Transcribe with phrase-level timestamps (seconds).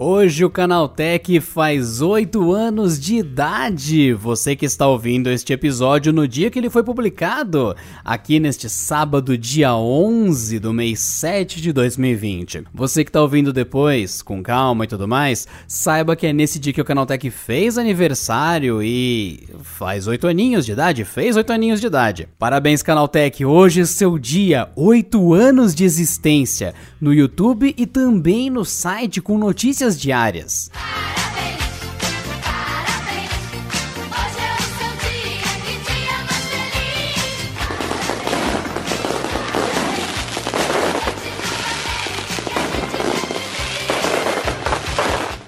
[0.00, 4.12] Hoje o Canaltech faz 8 anos de idade.
[4.12, 9.36] Você que está ouvindo este episódio no dia que ele foi publicado, aqui neste sábado,
[9.36, 12.62] dia 11 do mês 7 de 2020.
[12.72, 16.72] Você que está ouvindo depois, com calma e tudo mais, saiba que é nesse dia
[16.72, 21.88] que o Canaltech fez aniversário e faz 8 aninhos de idade, fez 8 aninhos de
[21.88, 22.28] idade.
[22.38, 28.64] Parabéns Canaltech, hoje é seu dia, 8 anos de existência, no YouTube e também no
[28.64, 30.70] site com notícias notícias diárias.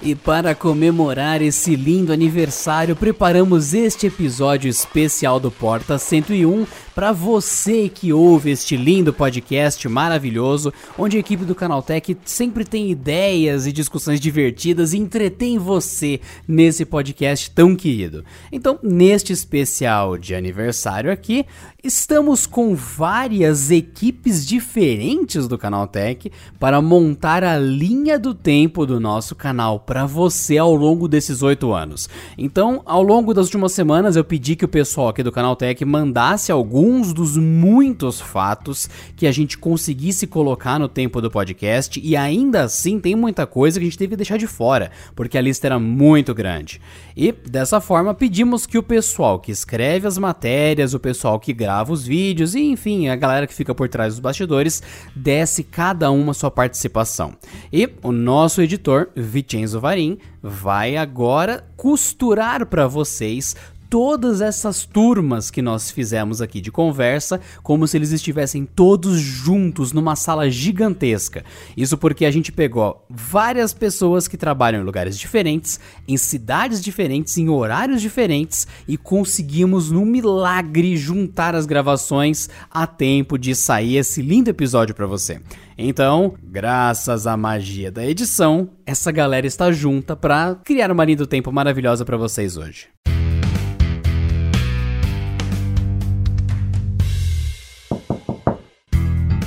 [0.02, 7.88] E para comemorar esse lindo aniversário, preparamos este episódio especial do Porta 101 para você
[7.88, 13.72] que ouve este lindo podcast maravilhoso, onde a equipe do Canaltech sempre tem ideias e
[13.72, 18.24] discussões divertidas e entretém você nesse podcast tão querido.
[18.50, 21.46] Então, neste especial de aniversário aqui,
[21.82, 29.34] estamos com várias equipes diferentes do Canaltech para montar a linha do tempo do nosso
[29.34, 32.08] canal para você ao longo desses oito anos.
[32.36, 36.50] Então, ao longo das últimas semanas, eu pedi que o pessoal aqui do Canaltech mandasse
[36.50, 42.16] algum alguns dos muitos fatos que a gente conseguisse colocar no tempo do podcast e
[42.16, 45.42] ainda assim tem muita coisa que a gente teve que deixar de fora, porque a
[45.42, 46.80] lista era muito grande.
[47.14, 51.92] E dessa forma pedimos que o pessoal que escreve as matérias, o pessoal que grava
[51.92, 54.82] os vídeos e enfim, a galera que fica por trás dos bastidores
[55.14, 57.34] desse cada uma sua participação.
[57.70, 63.54] E o nosso editor, Vicenzo Varim, vai agora costurar para vocês
[63.90, 69.92] todas essas turmas que nós fizemos aqui de conversa, como se eles estivessem todos juntos
[69.92, 71.44] numa sala gigantesca.
[71.76, 77.36] Isso porque a gente pegou várias pessoas que trabalham em lugares diferentes, em cidades diferentes,
[77.36, 84.22] em horários diferentes e conseguimos, num milagre, juntar as gravações a tempo de sair esse
[84.22, 85.40] lindo episódio para você.
[85.76, 91.26] Então, graças à magia da edição, essa galera está junta para criar uma linha do
[91.26, 92.88] tempo maravilhosa para vocês hoje.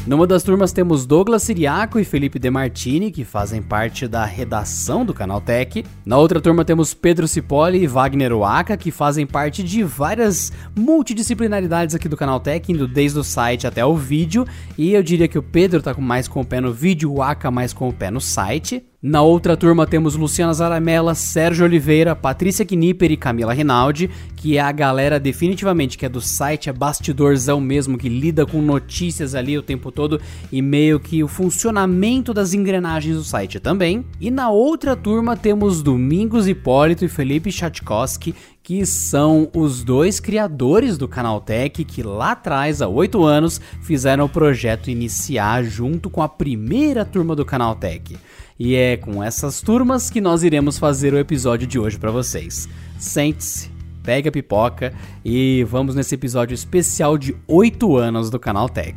[0.06, 5.14] Numa das turmas temos Douglas Siriaco e Felipe Demartini, que fazem parte da redação do
[5.14, 5.86] Canaltech.
[6.06, 11.96] Na outra turma temos Pedro Cipoli e Wagner Oaka, que fazem parte de várias multidisciplinaridades
[11.96, 14.46] aqui do Canaltech, indo desde o site até o vídeo.
[14.78, 17.50] E eu diria que o Pedro tá mais com o pé no vídeo, o Oaka
[17.50, 18.84] mais com o pé no site.
[19.06, 24.62] Na outra turma temos Luciana Zaramella, Sérgio Oliveira, Patrícia Knipper e Camila Rinaldi, que é
[24.62, 29.58] a galera definitivamente que é do site, é bastidorzão mesmo, que lida com notícias ali
[29.58, 34.06] o tempo todo e meio que o funcionamento das engrenagens do site também.
[34.22, 38.34] E na outra turma temos Domingos Hipólito e Felipe Chatkowski,
[38.64, 44.30] que são os dois criadores do Canaltech que lá atrás, há oito anos, fizeram o
[44.30, 48.16] projeto iniciar junto com a primeira turma do Canaltech.
[48.60, 52.70] E é com essas turmas que nós iremos fazer o episódio de hoje para vocês.
[53.00, 53.72] Sente-se,
[54.04, 54.94] pega a pipoca
[55.24, 58.96] e vamos nesse episódio especial de 8 anos do Canal Tech.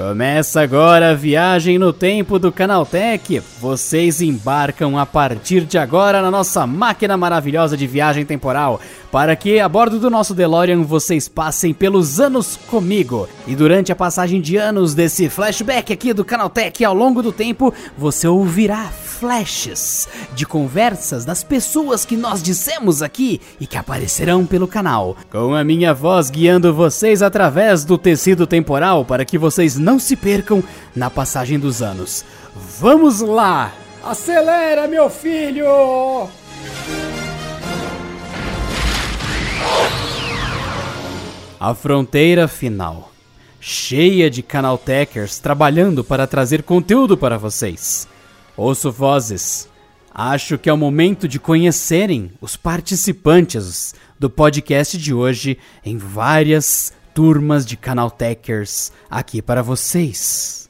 [0.08, 3.40] Começa agora a viagem no tempo do Canaltech.
[3.60, 8.80] Vocês embarcam a partir de agora na nossa máquina maravilhosa de viagem temporal
[9.12, 13.28] para que a bordo do nosso DeLorean vocês passem pelos anos comigo.
[13.46, 17.72] E durante a passagem de anos desse flashback aqui do Canaltech ao longo do tempo,
[17.96, 18.90] você ouvirá
[19.22, 25.54] flashes de conversas das pessoas que nós dissemos aqui e que aparecerão pelo canal, com
[25.54, 30.60] a minha voz guiando vocês através do tecido temporal para que vocês não se percam
[30.92, 32.24] na passagem dos anos.
[32.80, 33.72] Vamos lá!
[34.04, 36.28] Acelera, meu filho!
[41.60, 43.12] A fronteira final.
[43.60, 48.08] cheia de canaltechers trabalhando para trazer conteúdo para vocês.
[48.56, 49.68] Ouço vozes.
[50.14, 56.92] Acho que é o momento de conhecerem os participantes do podcast de hoje em várias
[57.14, 60.61] turmas de canaltechers aqui para vocês.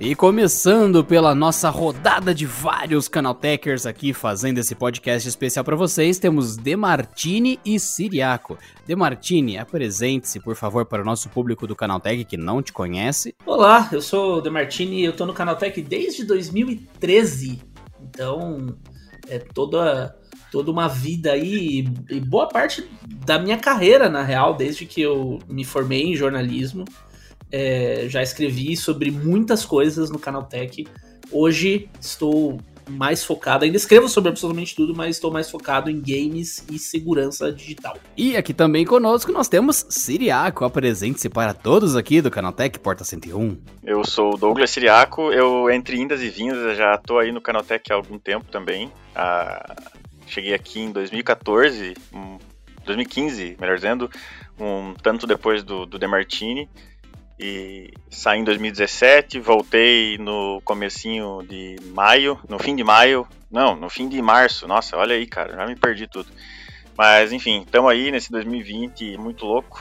[0.00, 6.20] E começando pela nossa rodada de vários Canaltechers aqui fazendo esse podcast especial para vocês,
[6.20, 8.56] temos Demartini e Siriaco.
[8.86, 13.34] Demartini, apresente-se, por favor, para o nosso público do Canaltech que não te conhece.
[13.44, 17.60] Olá, eu sou o Demartini e eu tô no Canaltech desde 2013.
[18.00, 18.76] Então,
[19.28, 20.16] é toda
[20.52, 22.88] toda uma vida aí e boa parte
[23.26, 26.86] da minha carreira, na real, desde que eu me formei em jornalismo.
[27.50, 30.86] É, já escrevi sobre muitas coisas no Canaltech.
[31.30, 32.58] Hoje estou
[32.88, 37.52] mais focado, ainda escrevo sobre absolutamente tudo, mas estou mais focado em games e segurança
[37.52, 37.96] digital.
[38.16, 43.58] E aqui também conosco nós temos Siriaco, apresente-se para todos aqui do Canaltech Porta 101.
[43.84, 47.92] Eu sou o Douglas Siriaco, eu entre indas e vindas já estou aí no Canaltech
[47.92, 48.90] há algum tempo também.
[49.14, 49.76] Ah,
[50.26, 51.94] cheguei aqui em 2014,
[52.84, 54.10] 2015, melhor dizendo,
[54.58, 56.68] um tanto depois do, do Demartini
[57.38, 63.88] e saí em 2017, voltei no comecinho de maio, no fim de maio, não, no
[63.88, 66.28] fim de março, nossa, olha aí, cara, já me perdi tudo.
[66.96, 69.80] Mas enfim, estamos aí nesse 2020 muito louco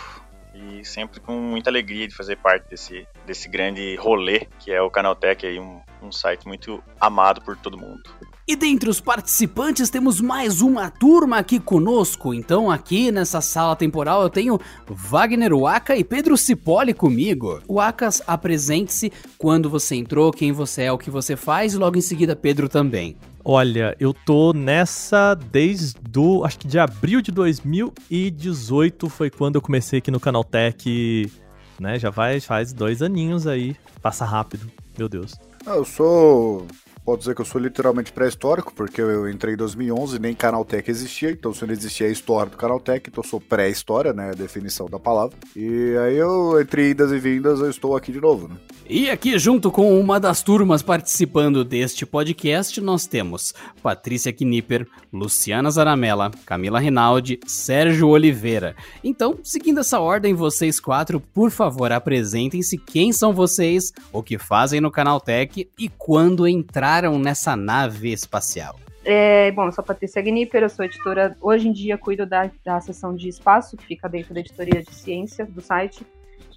[0.53, 4.89] e sempre com muita alegria de fazer parte desse, desse grande rolê que é o
[4.89, 8.03] Canaltech, aí, um, um site muito amado por todo mundo.
[8.49, 12.33] E dentre os participantes temos mais uma turma aqui conosco.
[12.33, 14.57] Então, aqui nessa sala temporal eu tenho
[14.87, 17.61] Wagner Waka e Pedro Cipoli comigo.
[17.67, 22.01] Wakas, apresente-se quando você entrou, quem você é, o que você faz, e logo em
[22.01, 23.17] seguida Pedro também.
[23.43, 29.61] Olha, eu tô nessa desde do, acho que de abril de 2018 foi quando eu
[29.61, 31.29] comecei aqui no Canaltech,
[31.77, 31.99] né?
[31.99, 35.33] Já vai, faz dois aninhos aí, passa rápido, meu Deus.
[35.65, 36.65] Ah, eu sou
[37.07, 41.31] Pode dizer que eu sou literalmente pré-histórico, porque eu entrei em 2011 nem Canaltech existia,
[41.31, 44.87] então se não existia a história do Canaltech, então eu sou pré-história, né, a definição
[44.87, 45.37] da palavra.
[45.55, 48.57] E aí eu, entre idas e vindas, eu estou aqui de novo, né.
[48.89, 55.71] E aqui junto com uma das turmas participando deste podcast, nós temos Patrícia Knipper, Luciana
[55.71, 58.75] Zaramella, Camila Rinaldi, Sérgio Oliveira.
[59.01, 64.79] Então, seguindo essa ordem, vocês quatro, por favor, apresentem-se quem são vocês, o que fazem
[64.81, 68.79] no Canaltech e quando entrar nessa nave espacial?
[69.05, 72.51] É, bom, eu sou a Patrícia Gnipper, eu sou editora, hoje em dia cuido da,
[72.65, 76.05] da seção de espaço, que fica dentro da editoria de ciência do site.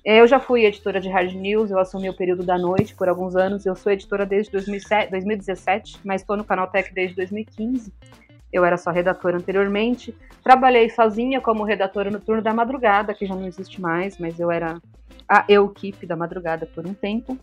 [0.04, 3.08] É, eu já fui editora de Hard News, eu assumi o período da noite por
[3.08, 7.92] alguns anos, eu sou editora desde 2007, 2017, mas estou no Canal Tech desde 2015.
[8.52, 10.12] Eu era só redatora anteriormente.
[10.42, 14.50] Trabalhei sozinha como redatora no turno da madrugada, que já não existe mais, mas eu
[14.50, 14.80] era
[15.28, 17.38] a eu-keep da madrugada por um tempo.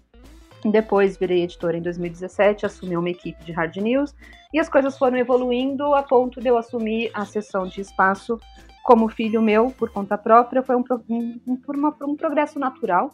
[0.71, 4.13] Depois virei editora em 2017, assumi uma equipe de hard news
[4.53, 8.39] e as coisas foram evoluindo a ponto de eu assumir a sessão de espaço
[8.83, 10.61] como filho meu por conta própria.
[10.61, 11.59] Foi um, um, um,
[12.01, 13.11] um progresso natural,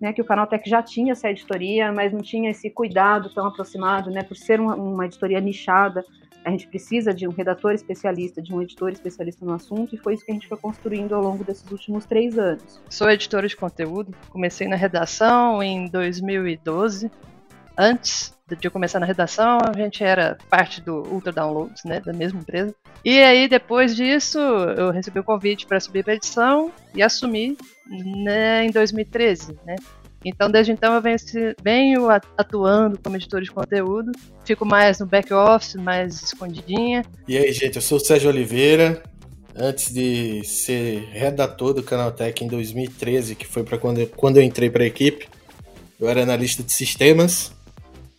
[0.00, 4.10] né, que o Canaltech já tinha essa editoria, mas não tinha esse cuidado tão aproximado,
[4.10, 6.04] né, por ser uma, uma editoria nichada
[6.46, 10.14] a gente precisa de um redator especialista, de um editor especialista no assunto, e foi
[10.14, 12.80] isso que a gente foi construindo ao longo desses últimos três anos.
[12.88, 17.10] Sou editora de conteúdo, comecei na redação em 2012.
[17.76, 22.12] Antes de eu começar na redação, a gente era parte do Ultra Downloads, né, da
[22.12, 22.72] mesma empresa.
[23.04, 28.64] E aí, depois disso, eu recebi o convite para subir para edição e assumi né,
[28.64, 29.74] em 2013, né?
[30.28, 31.16] Então, desde então, eu venho,
[31.62, 34.10] venho atuando como editor de conteúdo.
[34.44, 37.04] Fico mais no back-office, mais escondidinha.
[37.28, 39.04] E aí, gente, eu sou o Sérgio Oliveira.
[39.54, 44.68] Antes de ser redator do Canaltech em 2013, que foi para quando, quando eu entrei
[44.68, 45.28] para a equipe,
[45.98, 47.52] eu era analista de sistemas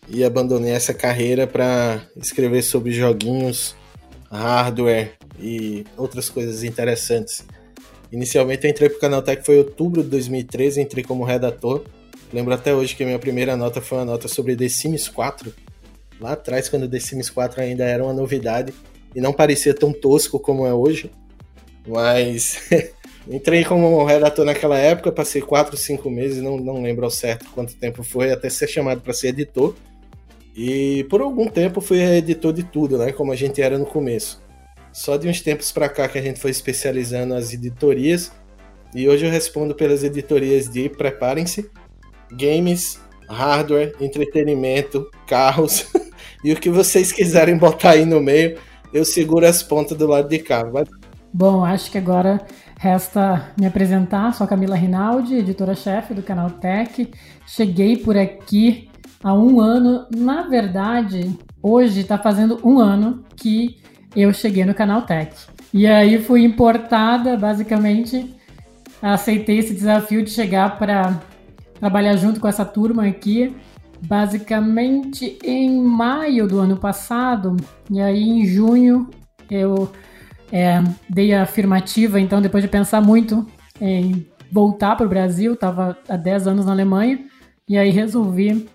[0.07, 3.75] e abandonei essa carreira para escrever sobre joguinhos,
[4.31, 7.43] hardware e outras coisas interessantes.
[8.11, 11.83] Inicialmente eu entrei para o Canaltech foi em outubro de 2013, entrei como redator
[12.31, 15.53] Lembro até hoje que a minha primeira nota foi uma nota sobre The Sims 4.
[16.19, 18.73] Lá atrás, quando The Sims 4 ainda era uma novidade
[19.15, 21.09] e não parecia tão tosco como é hoje.
[21.87, 22.69] Mas
[23.29, 27.75] entrei como redator naquela época, passei 4, 5 meses, não, não lembro ao certo quanto
[27.75, 29.73] tempo foi, até ser chamado para ser editor.
[30.55, 33.13] E por algum tempo fui editor de tudo, né?
[33.13, 34.41] Como a gente era no começo.
[34.97, 38.31] Só de uns tempos para cá que a gente foi especializando as editorias.
[38.95, 41.69] E hoje eu respondo pelas editorias de Preparem-se,
[42.31, 42.99] games,
[43.29, 45.85] hardware, entretenimento, carros
[46.43, 48.57] E o que vocês quiserem botar aí no meio,
[48.91, 50.63] eu seguro as pontas do lado de cá.
[50.63, 50.83] Vai.
[51.31, 52.41] Bom, acho que agora
[52.79, 54.33] resta me apresentar.
[54.33, 57.07] Sou a Camila Rinaldi, editora-chefe do canal Tech.
[57.45, 58.89] Cheguei por aqui
[59.23, 60.07] há um ano.
[60.15, 63.77] Na verdade, hoje está fazendo um ano que
[64.21, 65.31] eu cheguei no canal Tech.
[65.73, 68.33] E aí fui importada, basicamente,
[69.01, 71.21] aceitei esse desafio de chegar para
[71.79, 73.55] trabalhar junto com essa turma aqui,
[74.01, 77.55] basicamente em maio do ano passado.
[77.91, 79.09] E aí em junho
[79.49, 79.91] eu
[80.51, 83.45] é, dei a afirmativa, então depois de pensar muito
[83.79, 87.19] em voltar para o Brasil, estava há 10 anos na Alemanha,
[87.67, 88.67] e aí resolvi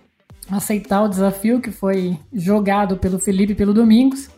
[0.49, 4.29] aceitar o desafio que foi jogado pelo Felipe e pelo Domingos.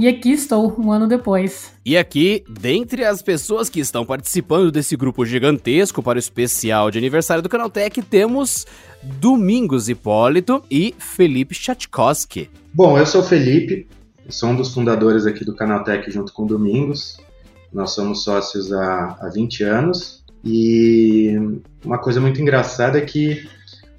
[0.00, 1.74] E aqui estou, um ano depois.
[1.84, 6.96] E aqui, dentre as pessoas que estão participando desse grupo gigantesco para o especial de
[6.96, 8.66] aniversário do Canaltech, temos
[9.02, 12.48] Domingos Hipólito e Felipe Chatkowski.
[12.72, 13.86] Bom, eu sou o Felipe,
[14.30, 17.18] sou um dos fundadores aqui do Canaltech junto com o Domingos.
[17.70, 21.36] Nós somos sócios há, há 20 anos e
[21.84, 23.46] uma coisa muito engraçada é que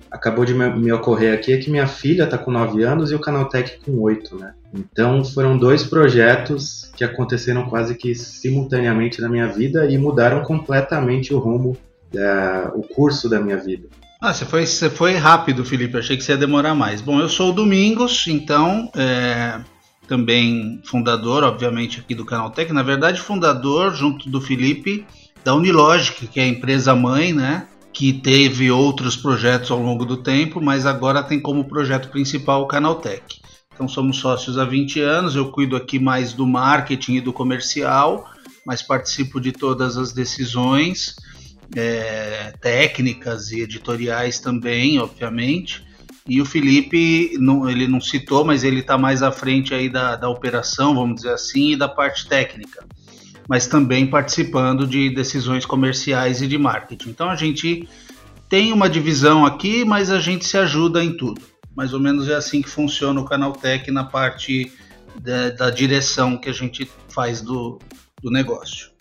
[0.10, 3.14] acabou de me, me ocorrer aqui é que minha filha está com 9 anos e
[3.14, 4.56] o Canaltech com 8, né?
[4.74, 11.34] Então foram dois projetos que aconteceram quase que simultaneamente na minha vida e mudaram completamente
[11.34, 11.78] o rumo,
[12.12, 13.88] da, o curso da minha vida.
[14.22, 15.98] Ah, você foi, você foi rápido, Felipe.
[15.98, 17.02] achei que você ia demorar mais.
[17.02, 19.60] Bom, eu sou o Domingos, então é,
[20.08, 22.72] também fundador, obviamente, aqui do Canaltech.
[22.72, 25.06] Na verdade, fundador, junto do Felipe,
[25.44, 27.68] da Unilogic, que é a empresa mãe, né?
[27.94, 32.68] que teve outros projetos ao longo do tempo, mas agora tem como projeto principal o
[32.68, 33.42] Canaltech.
[33.82, 38.30] Então somos sócios há 20 anos, eu cuido aqui mais do marketing e do comercial,
[38.64, 41.16] mas participo de todas as decisões
[41.76, 45.84] é, técnicas e editoriais também, obviamente.
[46.28, 50.16] E o Felipe, não, ele não citou, mas ele está mais à frente aí da,
[50.16, 52.86] da operação, vamos dizer assim, e da parte técnica
[53.50, 57.10] mas também participando de decisões comerciais e de marketing.
[57.10, 57.90] Então a gente
[58.48, 61.51] tem uma divisão aqui, mas a gente se ajuda em tudo.
[61.76, 64.72] Mais ou menos é assim que funciona o Canaltech na parte
[65.20, 67.80] da, da direção que a gente faz do,
[68.22, 68.92] do negócio.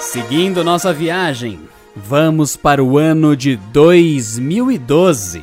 [0.00, 1.60] Seguindo nossa viagem,
[1.94, 5.42] vamos para o ano de 2012.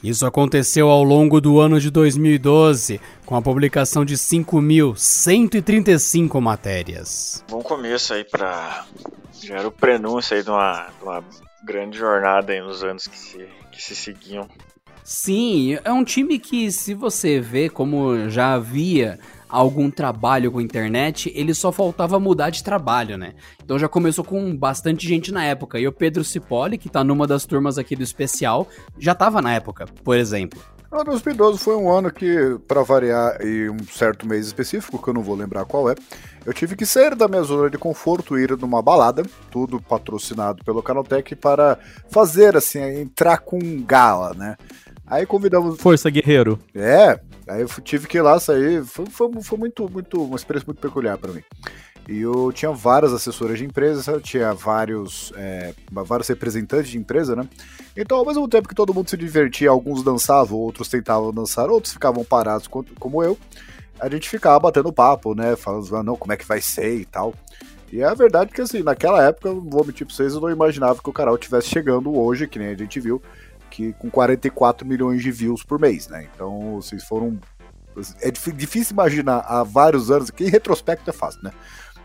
[0.03, 7.45] Isso aconteceu ao longo do ano de 2012, com a publicação de 5.135 matérias.
[7.51, 8.87] Bom começo aí para.
[9.43, 11.23] Já era o prenúncio aí de uma, de uma
[11.65, 14.49] grande jornada nos anos que se, que se seguiam.
[15.09, 21.31] Sim, é um time que, se você vê como já havia algum trabalho com internet,
[21.33, 23.35] ele só faltava mudar de trabalho, né?
[23.63, 25.79] Então já começou com bastante gente na época.
[25.79, 28.67] E o Pedro Cipoli, que tá numa das turmas aqui do especial,
[28.99, 30.61] já tava na época, por exemplo.
[30.91, 35.15] O 2012 foi um ano que, para variar, e um certo mês específico, que eu
[35.15, 35.95] não vou lembrar qual é,
[36.45, 40.65] eu tive que sair da minha zona de conforto e ir numa balada, tudo patrocinado
[40.65, 44.57] pelo Canaltech, para fazer, assim, entrar com gala, né?
[45.07, 45.79] Aí convidamos.
[45.79, 46.59] Força Guerreiro.
[46.75, 48.85] É, aí eu tive que ir lá sair.
[48.85, 51.43] Foi, foi, foi muito, muito, uma experiência muito peculiar para mim.
[52.09, 57.35] E eu tinha várias assessoras de empresas, eu tinha vários, é, vários representantes de empresa,
[57.35, 57.49] né?
[57.97, 61.93] Então, ao mesmo tempo que todo mundo se divertia, alguns dançavam, outros tentavam dançar, outros
[61.93, 63.37] ficavam parados como eu,
[63.99, 65.57] a gente ficava batendo papo, né?
[65.57, 67.35] Falando, ah, não, como é que vai ser e tal.
[67.93, 71.03] E é a verdade que, assim, naquela época, vou mentir pra vocês, eu não imaginava
[71.03, 73.21] que o canal tivesse chegando hoje, que nem a gente viu,
[73.71, 76.29] que com 44 milhões de views por mês, né?
[76.35, 77.39] Então, vocês foram.
[78.21, 81.53] É difícil imaginar há vários anos, que em retrospecto é fácil, né?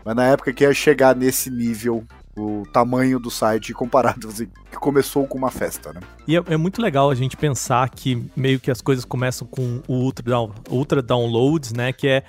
[0.04, 2.04] Mas na época que ia chegar nesse nível
[2.34, 6.00] o tamanho do site comparado assim, que começou com uma festa, né?
[6.26, 9.82] E é, é, muito legal a gente pensar que meio que as coisas começam com
[9.86, 11.92] o ultra, down, ultra downloads, né?
[11.92, 12.24] Que é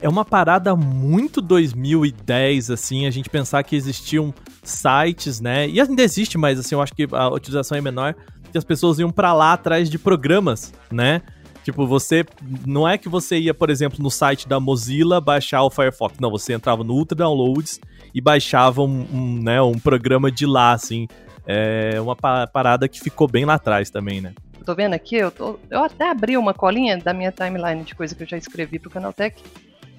[0.00, 5.68] é uma parada muito 2010, assim, a gente pensar que existiam sites, né?
[5.68, 8.14] E ainda existe, mas assim, eu acho que a utilização é menor,
[8.50, 11.22] que as pessoas iam para lá atrás de programas, né?
[11.64, 12.24] Tipo, você.
[12.66, 16.18] Não é que você ia, por exemplo, no site da Mozilla baixar o Firefox.
[16.18, 17.80] Não, você entrava no Ultra Downloads
[18.14, 21.06] e baixava um, um né, um programa de lá, assim.
[21.46, 24.34] É uma parada que ficou bem lá atrás também, né?
[24.68, 28.14] tô vendo aqui, eu, tô, eu até abri uma colinha da minha timeline de coisa
[28.14, 29.42] que eu já escrevi pro Canaltech.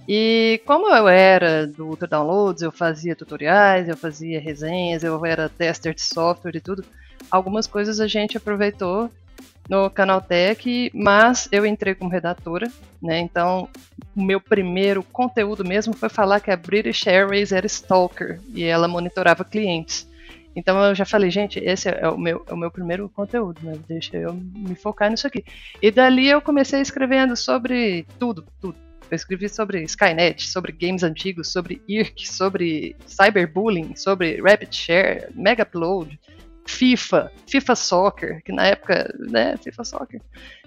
[0.07, 5.49] E como eu era do Ultra Downloads, eu fazia tutoriais, eu fazia resenhas, eu era
[5.49, 6.85] tester de software e tudo,
[7.29, 9.09] algumas coisas a gente aproveitou
[9.69, 12.71] no Canaltech, mas eu entrei como redatora,
[13.01, 13.19] né?
[13.19, 13.69] Então,
[14.15, 18.88] o meu primeiro conteúdo mesmo foi falar que a British Airways era stalker e ela
[18.88, 20.09] monitorava clientes.
[20.55, 23.79] Então eu já falei, gente, esse é o meu, é o meu primeiro conteúdo, né?
[23.88, 25.45] Deixa eu me focar nisso aqui.
[25.81, 28.75] E dali eu comecei escrevendo sobre tudo, tudo.
[29.09, 35.63] Eu escrevi sobre Skynet, sobre games antigos, sobre IRC, sobre cyberbullying, sobre Rapid Share, Mega
[35.63, 36.19] Upload,
[36.65, 40.21] FIFA, FIFA Soccer, que na época, né, FIFA Soccer.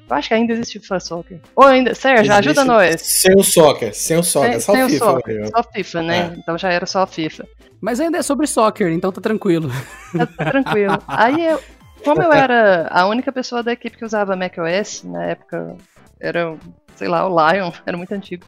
[0.08, 1.40] Eu acho que ainda existe FIFA Soccer.
[1.54, 3.00] Ou ainda, Sérgio, existe ajuda nós.
[3.00, 5.04] Sem o soccer, sem o soccer, sem, só sem FIFA.
[5.04, 6.18] Soccer, só FIFA, né?
[6.18, 6.38] É.
[6.38, 7.46] Então já era só FIFA.
[7.80, 9.70] Mas ainda é sobre soccer, então tá tranquilo.
[10.16, 11.02] Tá, tá tranquilo.
[11.08, 11.60] Aí eu,
[12.04, 15.76] como eu era a única pessoa da equipe que usava macOS, na época
[16.20, 16.56] era,
[16.96, 18.44] sei lá, o Lion, era muito antigo.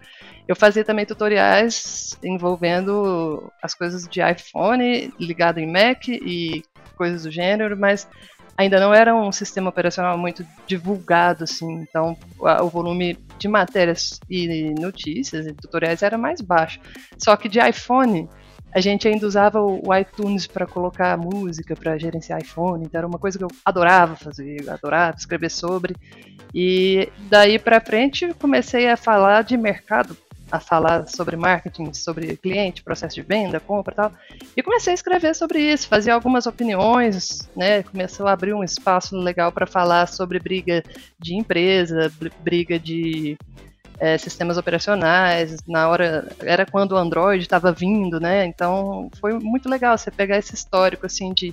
[0.46, 6.62] Eu fazia também tutoriais envolvendo as coisas de iPhone ligado em Mac e
[6.94, 8.08] coisas do gênero, mas
[8.56, 14.72] ainda não era um sistema operacional muito divulgado, assim, então o volume de matérias e
[14.78, 16.80] notícias e tutoriais era mais baixo.
[17.18, 18.28] Só que de iPhone,
[18.73, 23.19] a gente ainda usava o iTunes para colocar música, para gerenciar iPhone, então era uma
[23.19, 25.95] coisa que eu adorava fazer, adorava escrever sobre.
[26.54, 30.16] E daí para frente comecei a falar de mercado
[30.54, 34.12] a falar sobre marketing, sobre cliente, processo de venda, compra e tal.
[34.56, 37.82] E comecei a escrever sobre isso, fazia algumas opiniões, né?
[37.82, 40.80] Começou a abrir um espaço legal para falar sobre briga
[41.19, 43.36] de empresa, briga de
[43.99, 45.56] é, sistemas operacionais.
[45.67, 48.47] Na hora era quando o Android estava vindo, né?
[48.47, 51.52] Então foi muito legal você pegar esse histórico assim de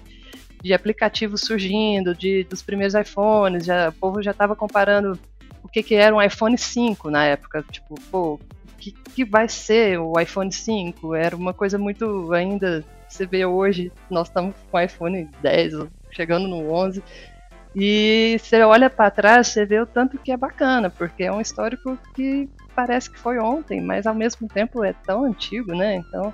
[0.63, 5.17] de aplicativos surgindo, de dos primeiros iPhones, já, o povo já estava comparando
[5.63, 8.39] o que, que era um iPhone 5 na época, tipo, pô,
[8.81, 11.13] que, que vai ser o iPhone 5?
[11.13, 12.83] Era uma coisa muito ainda.
[13.07, 15.73] Você vê hoje, nós estamos com o iPhone 10,
[16.11, 17.03] chegando no 11.
[17.75, 21.39] E você olha para trás, você vê o tanto que é bacana, porque é um
[21.39, 25.95] histórico que parece que foi ontem, mas ao mesmo tempo é tão antigo, né?
[25.95, 26.33] Então,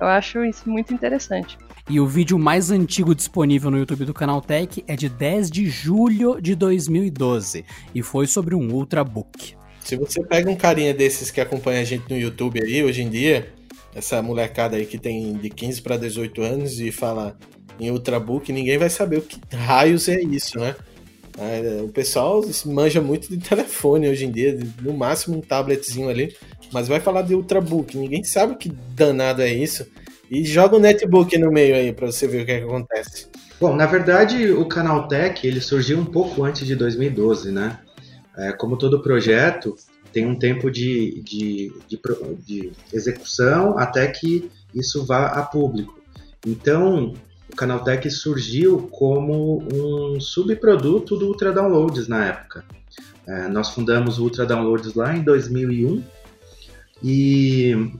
[0.00, 1.58] eu acho isso muito interessante.
[1.90, 5.66] E o vídeo mais antigo disponível no YouTube do Canal Tech é de 10 de
[5.66, 7.64] julho de 2012
[7.94, 9.61] e foi sobre um Ultrabook.
[9.84, 13.10] Se você pega um carinha desses que acompanha a gente no YouTube aí, hoje em
[13.10, 13.52] dia,
[13.94, 17.36] essa molecada aí que tem de 15 para 18 anos e fala
[17.78, 20.74] em Ultrabook, ninguém vai saber o que raios é isso, né?
[21.82, 26.36] O pessoal manja muito de telefone hoje em dia, no máximo um tabletzinho ali,
[26.72, 29.86] mas vai falar de Ultrabook, ninguém sabe o que danado é isso.
[30.30, 33.26] E joga o netbook no meio aí para você ver o que, é que acontece.
[33.60, 37.78] Bom, na verdade, o Canal Tech ele surgiu um pouco antes de 2012, né?
[38.36, 39.76] É, como todo projeto,
[40.12, 42.00] tem um tempo de, de, de,
[42.44, 46.00] de, execução até que isso vá a público.
[46.46, 47.14] Então,
[47.50, 52.64] o Canaltech surgiu como um subproduto do Ultra Downloads na época.
[53.26, 56.02] É, nós fundamos o Ultra Downloads lá em 2001
[57.02, 57.92] e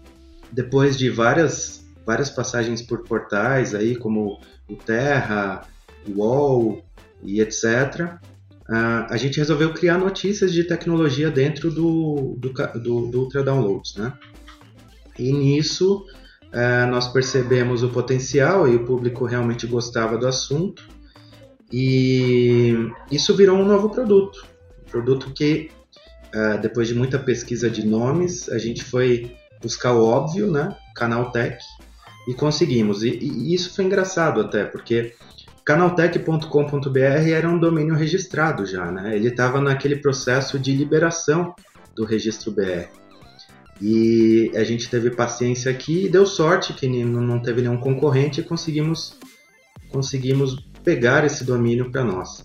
[0.51, 5.67] depois de várias, várias passagens por portais aí como o Terra,
[6.07, 6.85] o UOL
[7.23, 8.19] e etc.,
[8.73, 13.97] uh, a gente resolveu criar notícias de tecnologia dentro do, do, do, do Ultra Downloads,
[13.97, 14.15] né?
[15.19, 16.07] E nisso
[16.47, 20.83] uh, nós percebemos o potencial e o público realmente gostava do assunto
[21.71, 22.75] e
[23.11, 24.47] isso virou um novo produto,
[24.87, 25.71] um produto que
[26.35, 30.75] uh, depois de muita pesquisa de nomes a gente foi buscar o óbvio, né?
[30.95, 31.59] Canal Tech
[32.27, 33.03] e conseguimos.
[33.03, 35.15] E, e, isso foi engraçado até, porque
[35.65, 39.15] Canaltech.com.br era um domínio registrado já, né?
[39.15, 41.55] Ele estava naquele processo de liberação
[41.95, 42.89] do registro BR.
[43.81, 48.45] E a gente teve paciência aqui e deu sorte que não teve nenhum concorrente e
[48.45, 49.19] conseguimos,
[49.91, 52.45] conseguimos pegar esse domínio para nós.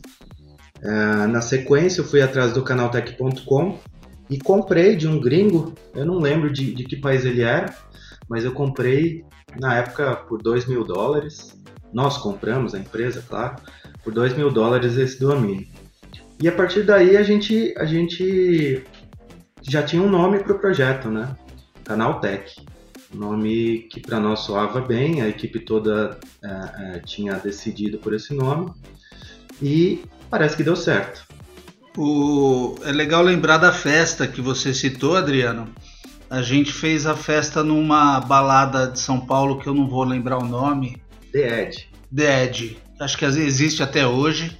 [0.77, 3.80] Uh, na sequência, eu fui atrás do canaltech.com
[4.30, 7.73] e comprei de um gringo, eu não lembro de, de que país ele era,
[8.30, 9.23] mas eu comprei
[9.60, 11.57] na época por 2 mil dólares.
[11.93, 13.56] Nós compramos, a empresa, claro,
[14.04, 15.67] por 2 mil dólares esse domínio.
[16.41, 18.84] E a partir daí a gente, a gente
[19.62, 21.36] já tinha um nome para o projeto, né?
[21.84, 22.56] Canaltech.
[23.13, 28.34] Nome que para nós soava bem, a equipe toda é, é, tinha decidido por esse
[28.34, 28.71] nome
[29.62, 31.26] e parece que deu certo.
[31.97, 32.76] O...
[32.84, 35.67] É legal lembrar da festa que você citou, Adriano.
[36.30, 40.38] A gente fez a festa numa balada de São Paulo que eu não vou lembrar
[40.38, 41.02] o nome.
[41.32, 41.90] The Edge.
[42.13, 42.78] The Edge.
[43.00, 44.58] Acho que existe até hoje.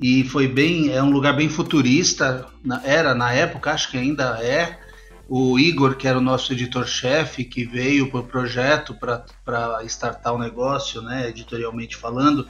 [0.00, 0.92] E foi bem.
[0.92, 2.46] É um lugar bem futurista.
[2.84, 4.78] Era na época, acho que ainda é.
[5.28, 10.38] O Igor, que era o nosso editor-chefe, que veio para o projeto para startar o
[10.38, 12.48] negócio, né, editorialmente falando,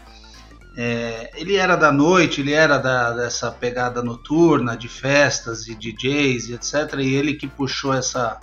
[0.76, 6.50] é, ele era da noite, ele era da, dessa pegada noturna de festas e DJs
[6.50, 7.00] e etc.
[7.00, 8.38] E ele que puxou essa,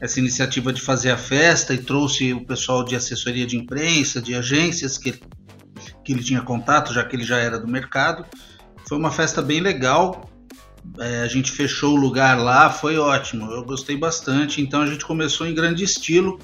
[0.00, 4.34] essa iniciativa de fazer a festa e trouxe o pessoal de assessoria de imprensa, de
[4.34, 5.12] agências que,
[6.04, 8.24] que ele tinha contato, já que ele já era do mercado.
[8.88, 10.30] Foi uma festa bem legal.
[10.98, 13.50] É, a gente fechou o lugar lá, foi ótimo.
[13.50, 14.62] Eu gostei bastante.
[14.62, 16.38] Então a gente começou em grande estilo,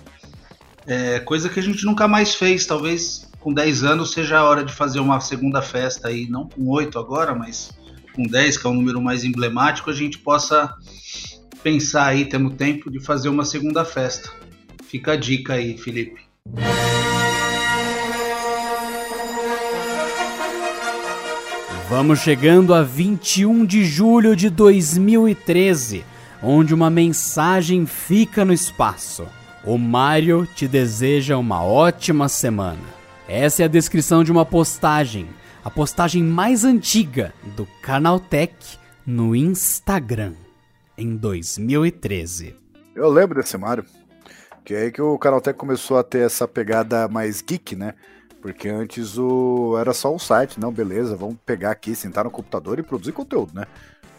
[0.87, 2.67] é, coisa que a gente nunca mais fez.
[2.67, 6.69] Talvez com 10 anos seja a hora de fazer uma segunda festa aí, não com
[6.69, 7.71] 8 agora, mas
[8.15, 10.75] com 10, que é o número mais emblemático, a gente possa
[11.65, 14.31] pensar aí, temos tempo de fazer uma segunda festa.
[14.85, 16.21] Fica a dica aí, Felipe.
[21.89, 26.05] Vamos chegando a 21 de julho de 2013,
[26.43, 29.27] onde uma mensagem fica no espaço.
[29.65, 32.95] O Mário te deseja uma ótima semana.
[33.27, 35.27] Essa é a descrição de uma postagem,
[35.65, 38.55] a postagem mais antiga do Canaltech
[39.07, 40.35] no Instagram,
[40.97, 42.57] em 2013.
[42.95, 43.85] Eu lembro desse Mario,
[44.65, 47.95] que é aí que o Canaltech começou a ter essa pegada mais geek, né?
[48.41, 52.79] Porque antes o era só um site, não, beleza, vamos pegar aqui, sentar no computador
[52.79, 53.65] e produzir conteúdo, né?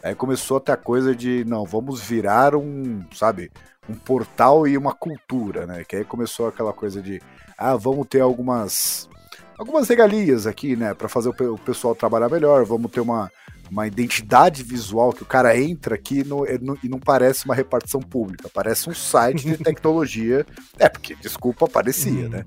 [0.03, 3.51] Aí começou a ter a coisa de, não, vamos virar um, sabe,
[3.89, 5.83] um portal e uma cultura, né?
[5.83, 7.21] Que aí começou aquela coisa de,
[7.57, 9.09] ah, vamos ter algumas
[9.57, 13.31] algumas regalias aqui, né, para fazer o, pessoal trabalhar melhor, vamos ter uma,
[13.69, 17.99] uma identidade visual que o cara entra aqui no, no, e não parece uma repartição
[17.99, 20.45] pública, parece um site de tecnologia.
[20.77, 22.45] É, porque, desculpa, parecia, né?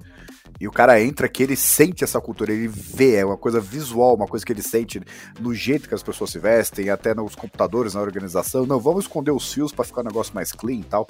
[0.61, 4.16] E o cara entra aqui, ele sente essa cultura, ele vê, é uma coisa visual,
[4.16, 5.00] uma coisa que ele sente
[5.38, 8.66] no jeito que as pessoas se vestem, até nos computadores, na organização.
[8.66, 11.07] Não, vamos esconder os fios para ficar um negócio mais clean e tal.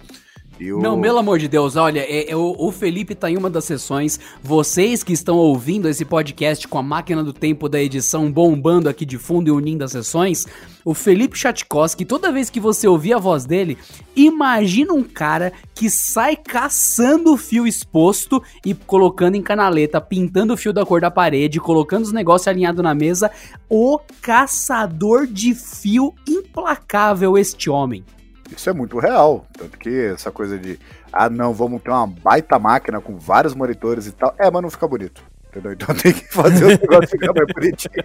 [0.60, 0.80] Eu...
[0.80, 4.18] Não, pelo amor de Deus, olha, é, é, o, Felipe tá em uma das sessões.
[4.42, 9.06] Vocês que estão ouvindo esse podcast com a máquina do tempo da edição bombando aqui
[9.06, 10.46] de fundo e unindo as sessões,
[10.84, 13.78] o Felipe Chatkowski, toda vez que você ouvir a voz dele,
[14.16, 20.56] imagina um cara que sai caçando o fio exposto e colocando em canaleta, pintando o
[20.56, 23.30] fio da cor da parede, colocando os negócios alinhados na mesa.
[23.68, 28.04] O caçador de fio implacável, este homem.
[28.50, 29.46] Isso é muito real.
[29.56, 30.78] Tanto que essa coisa de,
[31.12, 34.34] ah, não, vamos ter uma baita máquina com vários monitores e tal.
[34.38, 35.22] É, mas não fica bonito.
[35.48, 35.72] Entendeu?
[35.72, 38.04] Então tem que fazer o negócio ficar mais bonitinho.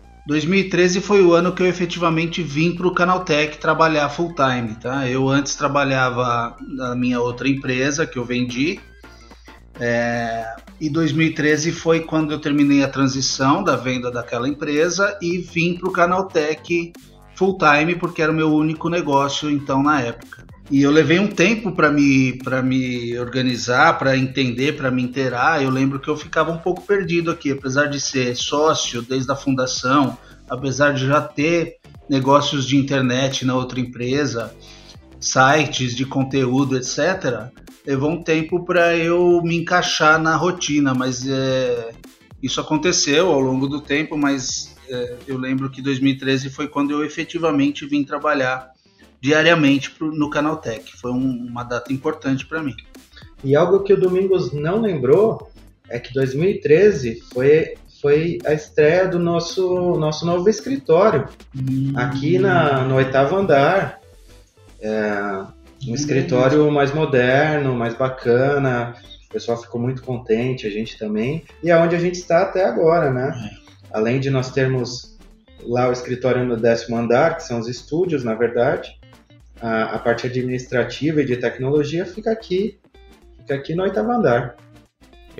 [0.26, 5.08] 2013 foi o ano que eu efetivamente vim para o Canaltech trabalhar full time, tá?
[5.08, 8.78] Eu antes trabalhava na minha outra empresa que eu vendi.
[9.80, 10.44] É,
[10.80, 15.88] e 2013 foi quando eu terminei a transição da venda daquela empresa e vim para
[15.88, 16.92] o Canaltech
[17.40, 20.44] full time porque era o meu único negócio então na época.
[20.70, 25.62] E eu levei um tempo para me para me organizar, para entender, para me inteirar.
[25.62, 29.34] Eu lembro que eu ficava um pouco perdido aqui, apesar de ser sócio desde a
[29.34, 30.18] fundação,
[30.50, 31.78] apesar de já ter
[32.10, 34.54] negócios de internet na outra empresa,
[35.18, 37.48] sites de conteúdo, etc.
[37.86, 41.92] Levou um tempo para eu me encaixar na rotina, mas é,
[42.42, 47.04] isso aconteceu ao longo do tempo, mas é, eu lembro que 2013 foi quando eu
[47.04, 48.72] efetivamente vim trabalhar
[49.20, 50.96] diariamente pro, no Canaltech.
[50.96, 52.74] Foi um, uma data importante para mim.
[53.44, 55.50] E algo que o Domingos não lembrou
[55.88, 61.92] é que 2013 foi, foi a estreia do nosso, nosso novo escritório hum.
[61.96, 64.00] aqui na, no oitavo andar.
[64.80, 65.44] É,
[65.86, 68.94] um escritório mais moderno, mais bacana.
[69.28, 71.44] O pessoal ficou muito contente, a gente também.
[71.62, 73.32] E é onde a gente está até agora, né?
[73.92, 75.18] Além de nós termos
[75.62, 78.98] lá o escritório no décimo andar, que são os estúdios, na verdade,
[79.60, 82.78] a, a parte administrativa e de tecnologia fica aqui,
[83.38, 84.56] fica aqui no oitavo andar.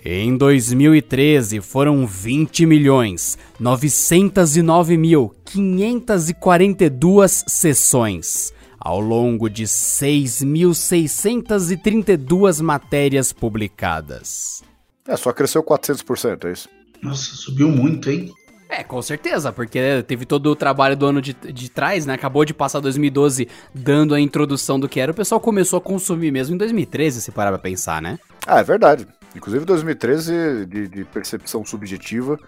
[0.05, 14.63] Em 2013 foram 20 milhões 909 mil 542 sessões, ao longo de 6.632 matérias publicadas.
[15.07, 16.69] É, só cresceu 400%, é isso?
[17.03, 18.33] Nossa, subiu muito, hein?
[18.69, 22.15] É, com certeza, porque teve todo o trabalho do ano de, de trás, né?
[22.15, 26.31] Acabou de passar 2012 dando a introdução do que era, o pessoal começou a consumir
[26.31, 28.19] mesmo em 2013, se parar pra pensar, né?
[28.47, 29.09] Ah, é verdade.
[29.35, 32.39] Inclusive 2013, de, de percepção subjetiva,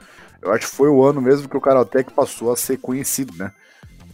[0.41, 3.53] eu acho que foi o ano mesmo que o Canaltech passou a ser conhecido, né?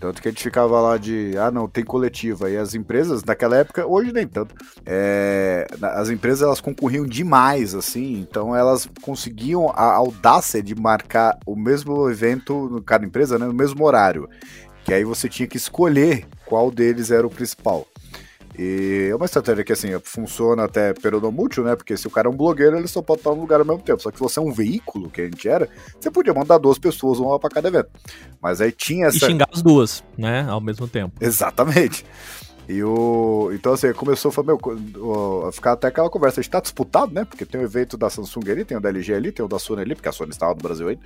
[0.00, 2.48] Tanto que a gente ficava lá de, ah, não, tem coletiva.
[2.48, 4.54] E as empresas, naquela época, hoje nem tanto,
[4.86, 11.56] é, as empresas elas concorriam demais, assim, então elas conseguiam a audácia de marcar o
[11.56, 14.28] mesmo evento, no cada empresa, né, no mesmo horário.
[14.84, 17.86] Que aí você tinha que escolher qual deles era o principal.
[18.58, 21.76] E é uma estratégia que, assim, funciona até peronomútil, né?
[21.76, 23.80] Porque se o cara é um blogueiro, ele só pode estar no lugar ao mesmo
[23.82, 24.02] tempo.
[24.02, 25.68] Só que se você é um veículo, que a gente era,
[26.00, 27.90] você podia mandar duas pessoas, uma para cada evento.
[28.42, 29.16] Mas aí tinha essa...
[29.16, 30.44] E xingar as duas, né?
[30.48, 31.14] Ao mesmo tempo.
[31.20, 32.04] Exatamente.
[32.68, 33.50] E o.
[33.54, 36.40] Então, assim, começou a, ficar até aquela conversa.
[36.40, 37.24] A gente tá disputado, né?
[37.24, 39.58] Porque tem o evento da Samsung ali, tem o da LG ali, tem o da
[39.58, 40.98] Sony ali, porque a Sony estava no Brasil aí.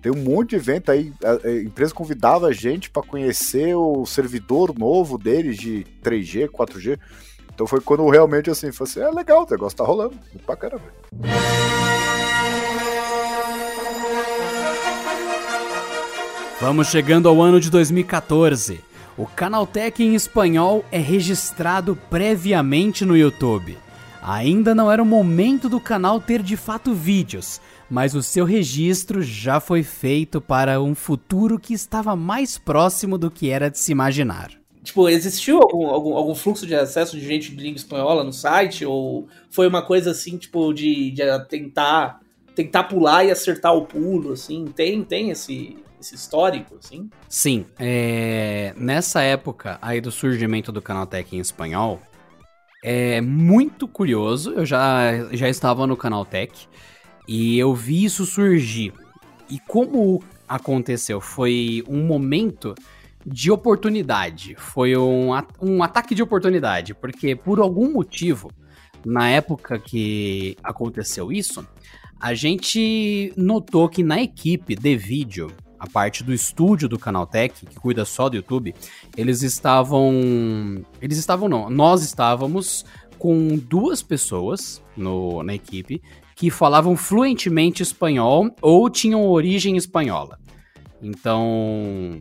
[0.00, 1.12] Tem um monte de evento aí.
[1.22, 6.98] A, empresa convidava a gente para conhecer o servidor novo deles de 3G, 4G.
[7.54, 10.14] Então foi quando realmente assim, foi assim, é legal, o negócio tá rolando.
[10.32, 10.92] Muito bacana, velho.
[16.58, 18.91] Vamos chegando ao ano de 2014.
[19.16, 23.76] O Canaltech em espanhol é registrado previamente no YouTube.
[24.22, 29.20] Ainda não era o momento do canal ter de fato vídeos, mas o seu registro
[29.20, 33.92] já foi feito para um futuro que estava mais próximo do que era de se
[33.92, 34.50] imaginar.
[34.82, 38.86] Tipo, existiu algum, algum, algum fluxo de acesso de gente de língua espanhola no site?
[38.86, 42.20] Ou foi uma coisa assim, tipo, de, de tentar
[42.54, 44.66] tentar pular e acertar o pulo, assim?
[44.66, 47.08] Tem, tem esse, esse histórico, assim?
[47.28, 47.64] Sim.
[47.78, 52.02] É, nessa época aí do surgimento do Canaltech em espanhol,
[52.84, 54.52] é muito curioso.
[54.52, 56.68] Eu já, já estava no Canaltech
[57.26, 58.92] e eu vi isso surgir.
[59.48, 61.20] E como aconteceu?
[61.20, 62.74] Foi um momento
[63.24, 64.56] de oportunidade.
[64.56, 68.50] Foi um, um ataque de oportunidade, porque por algum motivo,
[69.04, 71.64] na época que aconteceu isso,
[72.20, 77.74] a gente notou que na equipe de vídeo a parte do estúdio do Canaltech, que
[77.74, 78.72] cuida só do YouTube,
[79.16, 80.84] eles estavam.
[81.00, 82.84] Eles estavam, não, nós estávamos
[83.18, 86.00] com duas pessoas no, na equipe
[86.36, 90.38] que falavam fluentemente espanhol ou tinham origem espanhola.
[91.02, 92.20] Então,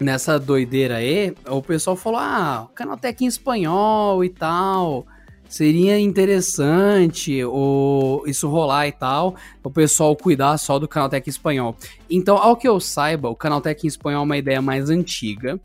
[0.00, 5.06] nessa doideira aí, o pessoal falou: ah, Canaltech em espanhol e tal
[5.48, 11.76] seria interessante o, isso rolar e tal, o pessoal cuidar só do Canaltech espanhol.
[12.10, 15.58] Então, ao que eu saiba, o Canaltech em espanhol é uma ideia mais antiga,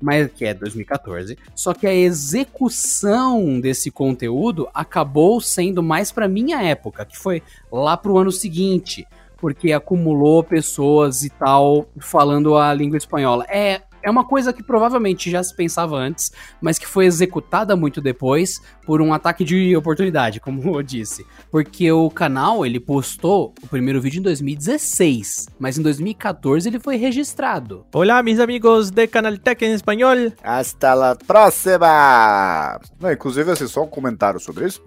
[0.00, 1.38] mas que é 2014.
[1.54, 7.96] Só que a execução desse conteúdo acabou sendo mais para minha época, que foi lá
[7.96, 13.44] pro ano seguinte, porque acumulou pessoas e tal falando a língua espanhola.
[13.48, 18.00] É é uma coisa que provavelmente já se pensava antes, mas que foi executada muito
[18.00, 21.26] depois por um ataque de oportunidade, como eu disse.
[21.50, 26.96] Porque o canal, ele postou o primeiro vídeo em 2016, mas em 2014 ele foi
[26.96, 27.84] registrado.
[27.94, 30.32] Olá, meus amigos de Canaltech em espanhol.
[30.42, 32.80] Hasta la próxima!
[32.98, 34.82] Não, inclusive, assim, só um comentário sobre isso.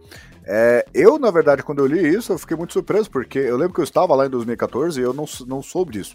[0.45, 3.73] É, eu, na verdade, quando eu li isso, eu fiquei muito surpreso, porque eu lembro
[3.73, 6.13] que eu estava lá em 2014 e eu não, não soube disso.